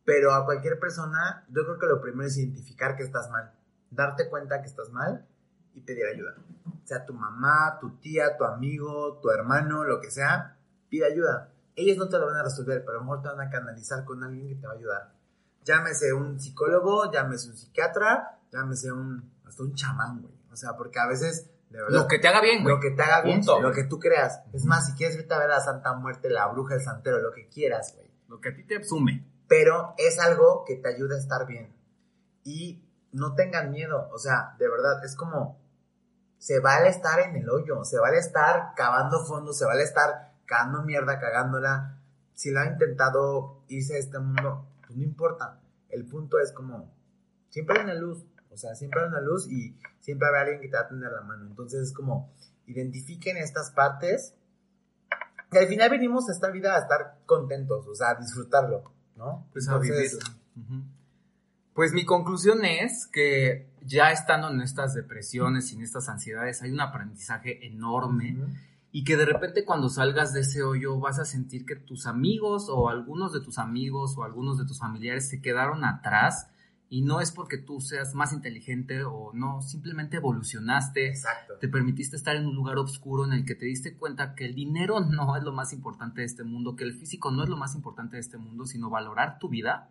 Pero 0.05 0.33
a 0.33 0.45
cualquier 0.45 0.79
persona, 0.79 1.45
yo 1.49 1.65
creo 1.65 1.79
que 1.79 1.87
lo 1.87 2.01
primero 2.01 2.29
es 2.29 2.37
identificar 2.37 2.97
que 2.97 3.03
estás 3.03 3.31
mal, 3.31 3.53
darte 3.91 4.29
cuenta 4.29 4.61
que 4.61 4.69
estás 4.69 4.91
mal 4.91 5.27
y 5.73 5.81
pedir 5.81 6.07
ayuda. 6.07 6.37
Sea 6.85 7.05
tu 7.05 7.15
mamá, 7.15 7.79
tu 7.81 7.99
tía, 7.99 8.37
tu 8.37 8.45
amigo, 8.45 9.19
tu 9.21 9.31
hermano, 9.31 9.85
lo 9.85 10.01
que 10.01 10.11
sea, 10.11 10.59
pide 10.89 11.07
ayuda. 11.07 11.51
Ellos 11.75 11.97
no 11.97 12.09
te 12.09 12.19
lo 12.19 12.27
van 12.27 12.37
a 12.37 12.45
resolver, 12.45 12.85
pero 12.85 12.99
a 12.99 13.01
lo 13.01 13.05
mejor 13.05 13.23
te 13.23 13.29
van 13.29 13.41
a 13.41 13.51
canalizar 13.51 14.05
con 14.05 14.23
alguien 14.23 14.47
que 14.47 14.55
te 14.55 14.67
va 14.67 14.75
a 14.75 14.77
ayudar. 14.77 15.13
Llámese 15.65 16.13
un 16.13 16.39
psicólogo, 16.39 17.11
llámese 17.11 17.49
un 17.49 17.57
psiquiatra, 17.57 18.34
llámese 18.55 18.93
un, 18.93 19.33
hasta 19.47 19.63
un 19.63 19.75
chamán, 19.75 20.23
güey. 20.23 20.35
O 20.53 20.57
sea, 20.57 20.77
porque 20.77 20.99
a 21.01 21.07
veces, 21.09 21.51
de 21.71 21.83
verdad, 21.83 22.03
Lo 22.03 22.07
que 22.07 22.19
te 22.19 22.29
haga 22.29 22.41
bien, 22.41 22.63
güey. 22.63 22.75
lo 22.75 22.81
que 22.81 22.91
te 22.93 23.03
haga 23.03 23.23
bien, 23.23 23.39
Punto, 23.41 23.61
lo 23.61 23.73
que 23.73 23.85
tú 23.85 23.99
creas. 23.99 24.41
Es 24.53 24.65
más, 24.65 24.87
si 24.87 24.93
quieres 24.95 25.17
vete 25.17 25.35
a 25.35 25.39
ver 25.39 25.51
a 25.51 25.57
la 25.57 25.61
Santa 25.61 25.93
Muerte, 25.95 26.31
la 26.31 26.47
bruja, 26.47 26.75
el 26.75 26.81
santero, 26.81 27.19
lo 27.21 27.33
que 27.33 27.49
quieras, 27.49 27.95
güey 27.97 28.09
Lo 28.29 28.41
que 28.41 28.51
a 28.51 28.55
ti 28.55 28.65
te 28.65 28.83
sume. 28.85 29.27
pero 29.49 29.95
es 29.99 30.19
algo 30.21 30.65
que 30.65 30.77
te 30.77 30.89
ayuda 30.89 31.17
a 31.17 31.19
estar 31.19 31.47
bien. 31.47 31.75
Y 32.45 32.85
no 33.13 33.35
tengan 33.35 33.71
miedo, 33.73 34.09
o 34.13 34.19
sea, 34.19 34.55
de 34.59 34.69
verdad, 34.69 35.05
es 35.05 35.17
como, 35.17 35.61
se 36.39 36.61
vale 36.61 36.89
estar 36.89 37.21
en 37.21 37.37
el 37.37 37.49
hoyo, 37.49 37.85
se 37.85 37.99
vale 37.99 38.19
estar 38.19 38.75
cavando 38.77 39.25
fondo, 39.25 39.53
se 39.53 39.65
vale 39.65 39.83
estar 39.83 40.33
cagando 40.47 40.83
mierda, 40.83 41.19
cagándola. 41.19 41.99
Si 42.35 42.51
lo 42.51 42.61
ha 42.61 42.67
intentado 42.67 43.63
irse 43.69 43.95
a 43.97 43.99
este 43.99 44.19
mundo, 44.19 44.67
pues 44.87 44.97
no 44.97 45.05
importa. 45.05 45.61
El 45.89 46.07
punto 46.07 46.39
es 46.41 46.53
como, 46.53 46.93
siempre 47.51 47.79
hay 47.79 47.85
una 47.85 47.95
luz, 47.95 48.25
o 48.55 48.57
sea, 48.57 48.75
siempre 48.75 49.01
hay 49.03 49.09
una 49.09 49.21
luz 49.21 49.51
y 49.51 49.77
siempre 50.01 50.29
habrá 50.29 50.43
alguien 50.43 50.61
que 50.61 50.69
te 50.69 50.77
va 50.77 50.83
a 50.83 50.89
tender 50.89 51.11
la 51.11 51.23
mano. 51.23 51.47
Entonces 51.47 51.89
es 51.89 51.93
como, 51.93 52.33
identifiquen 52.67 53.37
estas 53.37 53.73
partes. 53.73 54.35
Y 55.53 55.59
al 55.59 55.67
final 55.67 55.91
venimos 55.91 56.29
a 56.29 56.33
esta 56.33 56.51
vida 56.51 56.75
a 56.75 56.79
estar 56.79 57.19
contentos, 57.27 57.87
o 57.87 57.95
sea, 57.95 58.11
a 58.11 58.15
disfrutarlo, 58.15 58.93
¿no? 59.17 59.47
Pues 59.53 59.69
a 59.69 59.73
Entonces, 59.73 60.13
vivirla. 60.13 60.37
Ujú. 60.57 60.85
Pues 61.75 61.93
mi 61.93 62.05
conclusión 62.05 62.65
es 62.65 63.09
que 63.09 63.69
ya 63.83 64.13
estando 64.13 64.49
en 64.49 64.61
estas 64.61 64.95
depresiones 64.95 65.73
y 65.73 65.77
en 65.77 65.83
estas 65.83 66.09
ansiedades 66.09 66.63
hay 66.63 66.71
un 66.71 66.81
aprendizaje 66.81 67.67
enorme 67.67 68.37
ujú. 68.39 68.53
y 68.93 69.03
que 69.03 69.17
de 69.17 69.25
repente 69.25 69.65
cuando 69.65 69.89
salgas 69.89 70.33
de 70.33 70.41
ese 70.41 70.63
hoyo 70.63 70.99
vas 71.01 71.19
a 71.19 71.25
sentir 71.25 71.67
que 71.67 71.75
tus 71.75 72.07
amigos 72.07 72.69
o 72.69 72.89
algunos 72.89 73.33
de 73.33 73.41
tus 73.41 73.59
amigos 73.59 74.17
o 74.17 74.23
algunos 74.23 74.57
de 74.59 74.67
tus 74.67 74.79
familiares 74.79 75.29
se 75.29 75.43
quedaron 75.43 75.85
atrás 75.85 76.49
y 76.89 77.03
no 77.03 77.21
es 77.21 77.33
porque 77.33 77.59
tú 77.59 77.81
seas 77.81 78.15
más 78.15 78.33
inteligente 78.33 79.05
o 79.05 79.33
no, 79.33 79.63
simplemente 79.63 80.19
evolucionaste, 80.19 81.09
Exacto. 81.09 81.55
te 81.61 81.69
permitiste 81.69 82.17
estar 82.17 82.37
en 82.37 82.47
un 82.47 82.55
lugar 82.55 82.79
oscuro 82.79 83.25
en 83.25 83.33
el 83.33 83.45
que 83.45 83.55
te 83.55 83.67
diste 83.67 83.97
cuenta 83.97 84.35
que 84.35 84.45
el 84.45 84.55
dinero 84.55 85.01
no 85.11 85.37
es 85.37 85.43
lo 85.43 85.53
más 85.53 85.73
importante 85.73 86.21
de 86.21 86.27
este 86.27 86.45
mundo, 86.45 86.77
que 86.77 86.85
el 86.85 86.95
físico 86.95 87.31
no 87.31 87.43
es 87.43 87.49
lo 87.49 87.57
más 87.57 87.75
importante 87.75 88.17
de 88.17 88.21
este 88.21 88.39
mundo, 88.39 88.67
sino 88.67 88.91
valorar 88.91 89.39
tu 89.39 89.49
vida. 89.49 89.91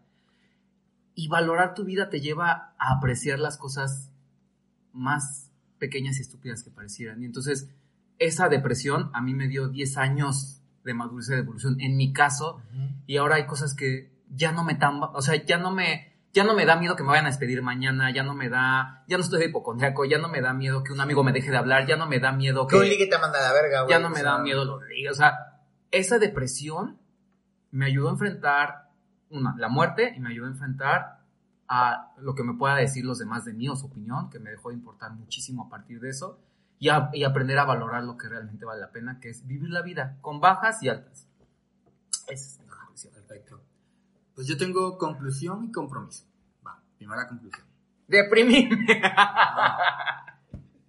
Y 1.16 1.28
valorar 1.28 1.76
tu 1.76 1.84
vida 1.84 2.10
te 2.10 2.22
lleva 2.22 2.74
a 2.80 2.98
apreciar 2.98 3.38
las 3.38 3.58
cosas 3.58 4.12
más 4.94 5.52
pequeñas 5.78 6.18
y 6.18 6.22
estúpidas 6.22 6.64
que 6.64 6.72
parecieran. 6.72 7.22
Y 7.22 7.26
entonces, 7.26 7.70
esa 8.18 8.50
depresión 8.50 9.12
a 9.14 9.22
mí 9.22 9.34
me 9.34 9.48
dio 9.48 9.68
10 9.68 9.98
años 9.98 10.62
de 10.84 10.94
madurez 10.94 11.30
y 11.30 11.34
de 11.34 11.40
evolución, 11.40 11.80
en 11.82 11.98
mi 11.98 12.14
caso, 12.14 12.62
y 13.06 13.18
ahora 13.18 13.36
hay 13.36 13.46
cosas 13.46 13.76
que 13.76 14.12
ya 14.30 14.52
no 14.52 14.64
me 14.64 14.76
tan, 14.76 15.00
o 15.02 15.22
sea, 15.22 15.44
ya 15.44 15.58
no 15.58 15.72
me, 15.72 16.13
ya 16.34 16.44
no 16.44 16.54
me 16.56 16.66
da 16.66 16.76
miedo 16.76 16.96
que 16.96 17.04
me 17.04 17.10
vayan 17.10 17.26
a 17.26 17.30
despedir 17.30 17.62
mañana, 17.62 18.12
ya 18.12 18.24
no 18.24 18.34
me 18.34 18.50
da, 18.50 19.04
ya 19.08 19.18
no 19.18 19.24
estoy 19.24 19.40
de 19.40 19.46
hipocondriaco, 19.46 20.04
ya 20.06 20.18
no 20.18 20.30
me 20.30 20.42
da 20.42 20.54
miedo 20.54 20.84
que 20.84 20.92
un 20.92 21.00
amigo 21.02 21.24
me 21.24 21.32
deje 21.32 21.52
de 21.52 21.58
hablar, 21.58 21.86
ya 21.88 21.96
no 21.96 22.08
me 22.08 22.20
da 22.20 22.32
miedo 22.32 22.66
Que 22.68 22.76
un 22.78 22.82
que, 22.84 22.90
ligue 22.90 23.08
te 23.08 23.18
manda 23.20 23.40
a 23.40 23.44
la 23.44 23.54
verga, 23.54 23.82
güey. 23.84 23.92
ya 23.92 24.00
no 24.00 24.10
me 24.10 24.16
sea, 24.16 24.24
da 24.32 24.40
miedo 24.40 24.66
lo 24.66 24.80
que 24.80 24.88
diga, 24.94 25.12
o 25.12 25.16
sea, 25.16 25.62
esa 25.92 26.18
depresión 26.20 26.98
me 27.72 27.86
ayudó 27.86 28.10
a 28.10 28.12
enfrentar 28.14 28.90
una, 29.30 29.56
la 29.58 29.68
muerte 29.70 30.14
y 30.16 30.20
me 30.20 30.30
ayudó 30.32 30.48
a 30.48 30.50
enfrentar 30.50 31.20
a 31.68 32.14
lo 32.18 32.36
que 32.36 32.44
me 32.44 32.54
pueda 32.56 32.76
decir 32.76 33.06
los 33.06 33.20
demás 33.20 33.46
de 33.46 33.54
mí 33.54 33.70
o 33.70 33.76
su 33.76 33.86
opinión, 33.88 34.30
que 34.30 34.40
me 34.40 34.50
dejó 34.52 34.70
de 34.70 34.76
importar 34.76 35.12
muchísimo 35.14 35.66
a 35.66 35.70
partir 35.70 36.00
de 36.00 36.10
eso, 36.10 36.40
y, 36.80 36.90
a- 36.90 37.10
y 37.14 37.24
aprender 37.24 37.58
a 37.60 37.66
valorar 37.66 38.04
lo 38.04 38.18
que 38.18 38.28
realmente 38.28 38.66
vale 38.66 38.82
la 38.82 38.92
pena, 38.92 39.20
que 39.20 39.30
es 39.30 39.46
vivir 39.48 39.70
la 39.70 39.82
vida 39.82 40.18
con 40.22 40.40
bajas 40.40 40.82
y 40.84 40.90
altas. 40.90 41.28
Esa 42.28 42.34
es 42.34 42.60
mi 42.60 42.68
conclusión. 42.68 43.14
Perfecto. 43.14 43.62
Pues 44.36 44.48
yo 44.48 44.58
tengo 44.58 44.98
conclusión 44.98 45.66
y 45.66 45.72
compromiso. 45.72 46.26
Va, 46.66 46.82
primera 46.98 47.28
conclusión. 47.28 47.66
Deprimirme. 48.08 49.02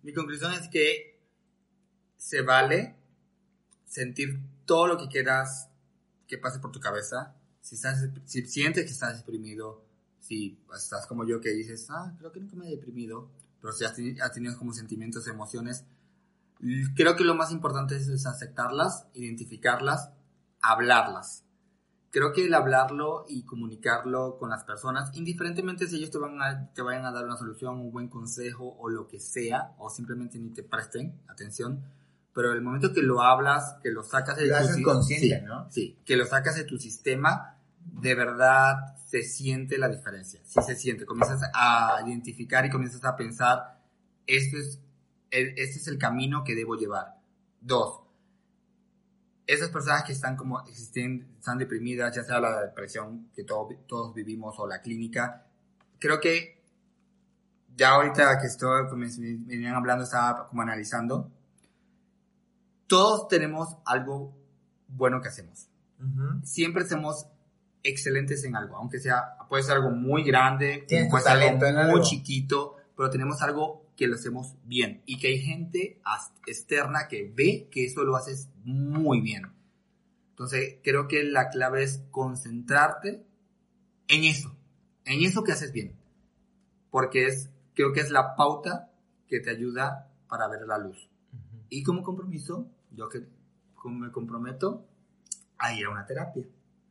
Mi 0.03 0.13
conclusión 0.13 0.53
es 0.53 0.69
que 0.69 1.21
se 2.17 2.43
vale 2.43 2.97
sentir 3.87 4.41
todo 4.65 4.87
lo 4.87 4.99
que 4.99 5.09
quieras 5.09 5.71
que 6.27 6.39
pase 6.39 6.59
por 6.59 6.73
tu 6.73 6.81
cabeza. 6.81 7.37
Si, 7.61 7.77
estás, 7.77 8.09
si 8.25 8.45
sientes 8.47 8.85
que 8.85 8.91
estás 8.91 9.19
deprimido, 9.19 9.85
si 10.21 10.59
estás 10.75 11.07
como 11.07 11.25
yo 11.27 11.41
que 11.41 11.51
dices, 11.51 11.87
ah, 11.91 12.15
creo 12.19 12.33
que 12.33 12.41
nunca 12.41 12.57
me 12.57 12.67
he 12.67 12.71
deprimido, 12.71 13.31
pero 13.61 13.73
si 13.73 13.85
has, 13.85 13.95
has 14.23 14.33
tenido 14.33 14.59
como 14.59 14.73
sentimientos, 14.73 15.27
emociones, 15.29 15.85
creo 16.97 17.17
que 17.17 17.25
lo 17.25 17.35
más 17.35 17.53
importante 17.53 17.97
es, 17.97 18.09
es 18.09 18.27
aceptarlas, 18.27 19.07
identificarlas, 19.15 20.11
hablarlas. 20.61 21.44
Creo 22.15 22.33
que 22.33 22.45
el 22.47 22.55
hablarlo 22.55 23.25
y 23.29 23.43
comunicarlo 23.45 24.37
con 24.39 24.49
las 24.51 24.63
personas, 24.63 25.11
indiferentemente 25.15 25.89
si 25.89 25.97
ellos 25.97 26.13
te, 26.13 26.19
van 26.19 26.41
a, 26.41 26.71
te 26.73 26.81
vayan 26.81 27.05
a 27.07 27.11
dar 27.11 27.25
una 27.25 27.37
solución, 27.37 27.81
un 27.81 27.91
buen 27.91 28.07
consejo 28.09 28.77
o 28.79 28.89
lo 28.89 29.09
que 29.09 29.19
sea, 29.19 29.75
o 29.79 29.91
simplemente 29.91 30.39
ni 30.39 30.51
te 30.51 30.63
presten 30.63 31.21
atención, 31.27 31.83
pero 32.33 32.53
el 32.53 32.63
momento 32.63 32.93
que 32.93 33.03
lo 33.03 33.21
hablas, 33.21 33.79
que 33.83 33.91
lo 33.91 34.05
sacas 34.05 34.37
de 34.37 34.47
Lo 34.47 34.51
tu 34.57 34.63
haces 34.63 34.77
si- 34.77 34.83
consciente, 34.85 35.41
sí, 35.41 35.45
¿no? 35.45 35.69
Sí, 35.73 35.99
que 36.05 36.17
lo 36.17 36.25
sacas 36.25 36.55
de 36.55 36.63
tu 36.63 36.79
sistema, 36.79 37.59
de 37.85 38.15
verdad 38.15 38.97
se 39.09 39.23
siente 39.23 39.77
la 39.77 39.89
diferencia. 39.89 40.41
Sí 40.45 40.61
se 40.65 40.77
siente. 40.77 41.05
Comienzas 41.07 41.41
a 41.53 41.99
identificar 42.07 42.65
y 42.65 42.71
comienzas 42.71 43.05
a 43.05 43.17
pensar, 43.17 43.81
este 44.29 44.59
es 44.61 44.81
este 45.31 45.63
es 45.81 45.89
el 45.89 45.99
camino 45.99 46.45
que 46.45 46.55
debo 46.55 46.77
llevar. 46.77 47.17
Dos, 47.61 48.03
esas 49.47 49.69
personas 49.71 50.05
que 50.05 50.13
están 50.13 50.37
como 50.37 50.61
existen, 50.67 51.29
están 51.39 51.59
deprimidas, 51.59 52.15
ya 52.17 52.25
sea 52.25 52.41
la 52.41 52.63
depresión 52.63 53.29
que 53.35 53.45
todo- 53.45 53.69
todos 53.87 54.15
vivimos 54.15 54.55
o 54.59 54.67
la 54.67 54.81
clínica, 54.81 55.47
creo 55.99 56.19
que 56.21 56.63
ya 57.77 57.91
ahorita 57.91 58.39
que 58.41 58.47
estoy, 58.47 58.85
me 58.97 59.07
me 59.07 59.45
venían 59.47 59.75
hablando, 59.75 60.05
estaba 60.05 60.49
como 60.49 60.63
analizando, 60.63 61.31
todos 62.87 63.29
tenemos 63.29 63.77
algo 63.87 64.35
bueno 64.89 65.21
que 65.21 65.29
hacemos 65.29 65.69
siempre 66.45 66.87
somos 66.87 67.27
excelentes 67.83 68.45
en 68.45 68.57
algo, 68.57 68.77
aunque 68.77 68.99
sea, 68.99 69.37
puede 69.49 69.63
ser 69.63 69.77
algo 69.77 69.91
muy 69.91 70.23
grande, 70.25 70.85
puede 71.11 71.23
ser 71.25 71.33
algo 71.33 71.59
muy 71.59 71.93
algo. 71.95 72.03
chiquito, 72.03 72.77
pero 72.97 73.09
tenemos 73.11 73.41
algo 73.43 73.84
que 73.97 74.07
lo 74.07 74.17
hacemos 74.17 74.55
bien 74.65 75.03
y 75.07 75.19
que 75.19 75.29
hay 75.29 75.39
gente 75.41 76.01
externa 76.47 77.09
que 77.09 77.31
ve 77.35 77.69
que 77.71 77.85
eso 77.85 78.05
lo 78.05 78.17
haces 78.17 78.49
muy 78.65 79.21
bien. 79.21 79.53
Entonces, 80.31 80.79
creo 80.83 81.07
que 81.07 81.23
la 81.23 81.49
clave 81.49 81.85
es 81.85 82.03
concentrarte 82.11 83.25
en 84.09 84.25
eso, 84.25 84.57
en 85.05 85.23
eso 85.23 85.45
que 85.45 85.53
haces 85.53 85.73
bien, 85.73 85.97
porque 86.91 87.27
es, 87.27 87.51
creo 87.75 87.93
que 87.93 88.01
es 88.01 88.11
la 88.11 88.35
pauta 88.35 88.91
que 89.29 89.41
te 89.41 89.51
ayuda 89.51 90.11
para 90.29 90.49
ver 90.49 90.63
la 90.67 90.79
luz. 90.79 91.09
Y 91.71 91.83
como 91.83 92.03
compromiso, 92.03 92.69
yo 92.91 93.09
que 93.09 93.25
como 93.75 93.99
me 94.01 94.11
comprometo 94.11 94.87
a 95.59 95.73
ir 95.75 95.87
a 95.87 95.91
una 95.91 96.05
terapia. 96.07 96.45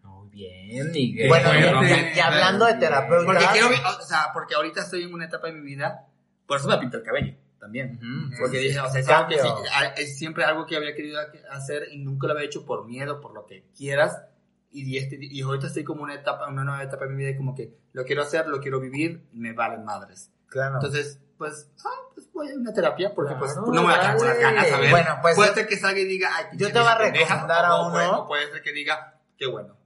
Muy 0.03 0.29
bien, 0.29 0.91
Miguel. 0.91 1.27
Bueno, 1.27 1.49
Bueno, 1.49 1.83
y- 2.15 2.19
hablando 2.19 2.65
de 2.65 2.73
terapeutas. 2.75 3.25
Porque 3.25 3.45
quiero, 3.51 3.67
o 3.67 4.05
sea, 4.05 4.27
porque 4.33 4.55
ahorita 4.55 4.81
estoy 4.81 5.03
en 5.03 5.13
una 5.13 5.25
etapa 5.25 5.47
de 5.47 5.53
mi 5.53 5.61
vida, 5.61 6.07
por 6.47 6.57
eso 6.59 6.67
me 6.67 6.77
pinto 6.77 6.97
el 6.97 7.03
cabello. 7.03 7.35
también. 7.59 7.95
Ujú. 7.95 8.35
Porque 8.41 8.57
dije, 8.57 8.77
o 8.81 8.89
sea, 8.89 8.99
es, 8.99 9.07
algo 9.07 9.29
que 9.29 9.35
sí- 9.39 9.47
Cambio. 9.47 9.71
a- 9.73 9.85
es 9.95 10.17
siempre 10.17 10.43
algo 10.43 10.65
que 10.65 10.75
había 10.75 10.93
querido 10.93 11.17
hacer 11.49 11.87
y 11.93 11.97
nunca 11.99 12.27
lo 12.27 12.33
había 12.33 12.45
hecho 12.45 12.65
por 12.65 12.85
miedo, 12.85 13.21
por 13.21 13.33
lo 13.33 13.45
que 13.45 13.63
quieras. 13.77 14.21
Y, 14.69 14.97
este, 14.97 15.17
y 15.21 15.41
ahorita 15.43 15.67
estoy 15.67 15.85
como 15.85 16.03
una 16.03 16.13
etapa, 16.15 16.45
una 16.49 16.65
nueva 16.65 16.83
etapa 16.83 17.05
en 17.05 17.11
mi 17.11 17.23
vida 17.23 17.29
y 17.29 17.37
como 17.37 17.55
que 17.55 17.73
lo 17.93 18.03
quiero 18.03 18.21
hacer, 18.23 18.47
lo 18.47 18.59
quiero 18.59 18.81
vivir, 18.81 19.29
y 19.31 19.39
me 19.39 19.53
valen 19.53 19.85
madres. 19.85 20.29
Claro. 20.47 20.75
Entonces, 20.75 21.21
pues, 21.37 21.69
ah, 21.85 21.89
pues 22.13 22.29
voy 22.33 22.51
a 22.51 22.55
una 22.55 22.73
terapia 22.73 23.13
porque 23.15 23.33
pues 23.35 23.53
Claro, 23.53 23.67
no 23.67 23.73
me 23.73 23.81
voy 23.81 23.93
a 23.93 23.99
quedar 24.01 24.17
con 24.17 24.27
las 24.27 24.39
ganas, 24.39 24.71
a 24.73 24.79
ver. 24.79 24.89
Bueno, 24.91 25.19
pues, 25.21 25.35
puede 25.35 25.53
ser 25.53 25.65
que 25.67 25.77
salga 25.77 25.99
y 26.01 26.05
diga, 26.05 26.29
ay, 26.35 26.45
yo 26.57 26.67
te 26.69 26.79
voy 26.79 26.87
a 26.89 26.97
recomendar 26.97 27.63
a 27.65 27.81
uno. 27.81 27.91
bueno, 27.91 28.25
puede 28.27 28.51
ser 28.51 28.61
que 28.61 28.73
diga, 28.73 29.21
qué 29.37 29.47
bueno. 29.47 29.77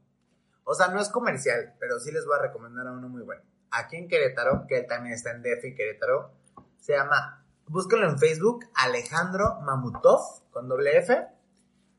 O 0.63 0.73
sea, 0.73 0.87
no 0.87 0.99
es 0.99 1.09
comercial, 1.09 1.75
pero 1.79 1.99
sí 1.99 2.11
les 2.11 2.25
voy 2.25 2.37
a 2.39 2.41
recomendar 2.41 2.87
a 2.87 2.91
uno 2.93 3.07
muy 3.07 3.21
bueno. 3.21 3.43
Aquí 3.69 3.97
en 3.97 4.07
Querétaro, 4.07 4.65
que 4.67 4.79
él 4.79 4.85
también 4.87 5.13
está 5.13 5.29
en 5.31 5.43
DF 5.43 5.63
en 5.67 5.75
Querétaro, 5.75 6.31
se 6.79 6.93
llama, 6.93 7.45
búsquenlo 7.67 8.09
en 8.09 8.17
Facebook, 8.17 8.65
Alejandro 8.75 9.59
Mamutov, 9.61 10.21
con 10.51 10.67
doble 10.67 10.97
F. 10.97 11.15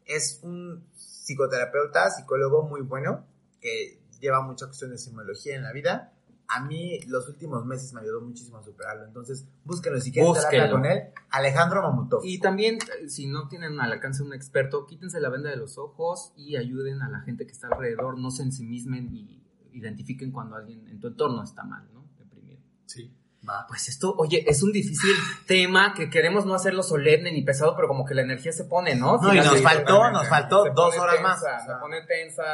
Es 0.04 0.40
un 0.42 0.86
psicoterapeuta, 0.94 2.10
psicólogo 2.10 2.62
muy 2.62 2.80
bueno, 2.80 3.26
que 3.60 4.00
lleva 4.20 4.42
mucha 4.42 4.66
cuestión 4.66 4.90
de 4.90 4.98
simbología 4.98 5.56
en 5.56 5.62
la 5.62 5.72
vida. 5.72 6.12
A 6.50 6.64
mí 6.64 6.98
los 7.08 7.28
últimos 7.28 7.66
meses 7.66 7.92
me 7.92 8.00
ayudó 8.00 8.22
muchísimo 8.22 8.56
a 8.56 8.62
superarlo. 8.62 9.04
Entonces, 9.04 9.46
búsquenlo 9.64 10.00
si 10.00 10.10
quieren 10.10 10.32
terapia 10.32 10.62
Búsquenlo. 10.62 10.76
con 10.76 10.86
él. 10.86 11.02
Alejandro 11.28 11.82
Mamutov. 11.82 12.24
Y 12.24 12.40
también, 12.40 12.78
si 13.08 13.26
no 13.26 13.48
tienen 13.48 13.78
al 13.78 13.92
alcance 13.92 14.22
un 14.22 14.32
experto, 14.32 14.86
quítense 14.86 15.20
la 15.20 15.28
venda 15.28 15.50
de 15.50 15.56
los 15.56 15.76
ojos 15.76 16.32
y 16.36 16.56
ayuden 16.56 17.02
a 17.02 17.10
la 17.10 17.20
gente 17.20 17.44
que 17.46 17.52
está 17.52 17.68
alrededor, 17.68 18.18
no 18.18 18.30
se 18.30 18.44
ensimismen 18.44 19.14
y 19.14 19.44
identifiquen 19.72 20.32
cuando 20.32 20.56
alguien 20.56 20.88
en 20.88 20.98
tu 20.98 21.08
entorno 21.08 21.42
está 21.44 21.64
mal, 21.64 21.86
¿no? 21.92 22.08
Deprimido. 22.18 22.62
Sí, 22.86 23.14
va. 23.48 23.66
Pues 23.66 23.88
esto, 23.88 24.14
oye, 24.16 24.44
es 24.46 24.62
un 24.62 24.72
difícil 24.72 25.14
tema 25.46 25.94
que 25.94 26.10
queremos 26.10 26.46
no 26.46 26.54
hacerlo 26.54 26.82
solemne 26.82 27.32
ni 27.32 27.42
pesado, 27.42 27.74
pero 27.74 27.88
como 27.88 28.04
que 28.04 28.14
la 28.14 28.22
energía 28.22 28.52
se 28.52 28.64
pone, 28.64 28.94
¿no? 28.94 29.18
No, 29.20 29.34
y 29.34 29.38
nos 29.38 29.62
faltó, 29.62 30.10
nos 30.10 30.28
faltó 30.28 30.64
dos 30.74 30.96
horas 30.96 31.16
tensa, 31.16 31.28
más. 31.28 31.66
Se 31.66 31.72
pone 31.80 32.02
tensa 32.02 32.44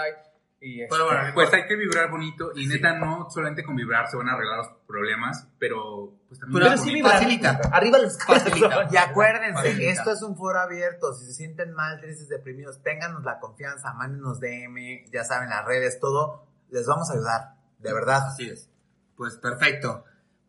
y... 0.60 0.82
este, 0.82 0.94
Pero 0.94 1.06
bueno, 1.06 1.20
Pues 1.34 1.52
hay 1.52 1.66
que 1.66 1.76
vibrar 1.76 2.10
bonito 2.10 2.52
y 2.54 2.66
neta 2.66 2.94
no 2.98 3.28
solamente 3.30 3.64
con 3.64 3.76
vibrar 3.76 4.08
se 4.08 4.16
van 4.16 4.28
a 4.28 4.32
arreglar 4.32 4.58
los 4.58 4.68
problemas, 4.86 5.46
pero 5.58 6.14
pues 6.28 6.40
también 6.40 6.62
Pero 6.62 6.78
sí 6.78 7.02
facilita. 7.02 7.60
Arriba 7.72 7.98
los 7.98 8.18
Facilita. 8.18 8.88
Y 8.90 8.96
acuérdense, 8.96 9.54
Facilita. 9.54 9.90
esto 9.90 10.12
es 10.12 10.22
un 10.22 10.36
foro 10.36 10.60
abierto. 10.60 11.12
Si 11.14 11.26
se 11.26 11.32
sienten 11.34 11.72
mal, 11.72 12.00
tristes, 12.00 12.28
deprimidos, 12.28 12.82
ténganos 12.82 13.24
la 13.24 13.38
confianza, 13.40 13.92
mándenos 13.92 14.40
DM, 14.40 15.10
ya 15.12 15.24
saben, 15.24 15.50
las 15.50 15.64
redes, 15.64 16.00
todo. 16.00 16.46
Les 16.70 16.86
vamos 16.86 17.10
a 17.10 17.14
ayudar, 17.14 17.54
de 17.78 17.92
verdad. 17.92 18.28
Así 18.28 18.48
es. 18.48 18.70
Pues 19.16 19.36
perfecto. 19.36 20.04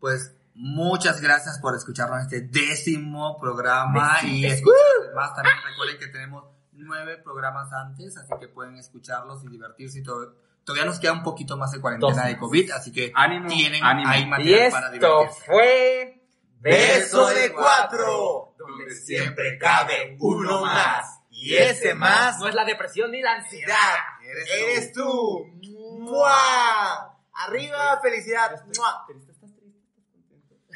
Pues 0.06 0.36
muchas 0.54 1.20
gracias 1.20 1.58
por 1.58 1.74
escucharnos 1.74 2.22
este 2.22 2.42
décimo 2.42 3.36
programa 3.40 4.18
y 4.22 4.46
escuchar 4.46 4.78
más. 5.16 5.34
También 5.34 5.56
recuerden 5.68 5.98
que 5.98 6.06
tenemos 6.06 6.44
nueve 6.70 7.16
programas 7.18 7.72
antes, 7.72 8.16
así 8.16 8.32
que 8.38 8.46
pueden 8.46 8.76
escucharlos 8.76 9.42
y 9.42 9.48
divertirse. 9.48 9.98
Y 9.98 10.02
todo. 10.04 10.36
Todavía 10.62 10.84
nos 10.84 11.00
queda 11.00 11.12
un 11.12 11.24
poquito 11.24 11.56
más 11.56 11.72
de 11.72 11.80
cuarentena 11.80 12.12
Dos. 12.22 12.24
de 12.24 12.38
COVID, 12.38 12.70
así 12.70 12.92
que 12.92 13.10
Ánimo, 13.16 13.48
tienen 13.48 13.82
ánimo. 13.82 14.08
ahí 14.08 14.22
Y 14.22 14.26
material 14.26 14.70
para 14.70 14.86
esto 14.94 15.08
divertirse. 15.18 15.44
fue... 15.44 16.22
Beso 16.60 17.26
de 17.26 17.52
cuatro, 17.52 18.54
donde 18.56 18.94
siempre 18.94 19.58
cabe 19.58 20.16
uno 20.20 20.62
más. 20.62 21.18
Y 21.30 21.52
ese 21.56 21.94
más 21.94 22.38
No 22.38 22.46
es 22.46 22.54
la 22.54 22.64
depresión 22.64 23.10
ni 23.10 23.22
la 23.22 23.32
ansiedad. 23.34 23.74
ansiedad. 24.20 24.46
Eres 24.70 24.92
tú. 24.92 25.46
¡Mua! 25.98 27.12
Arriba, 27.34 27.98
felicidad. 28.00 28.52
¡Mua! 28.76 29.04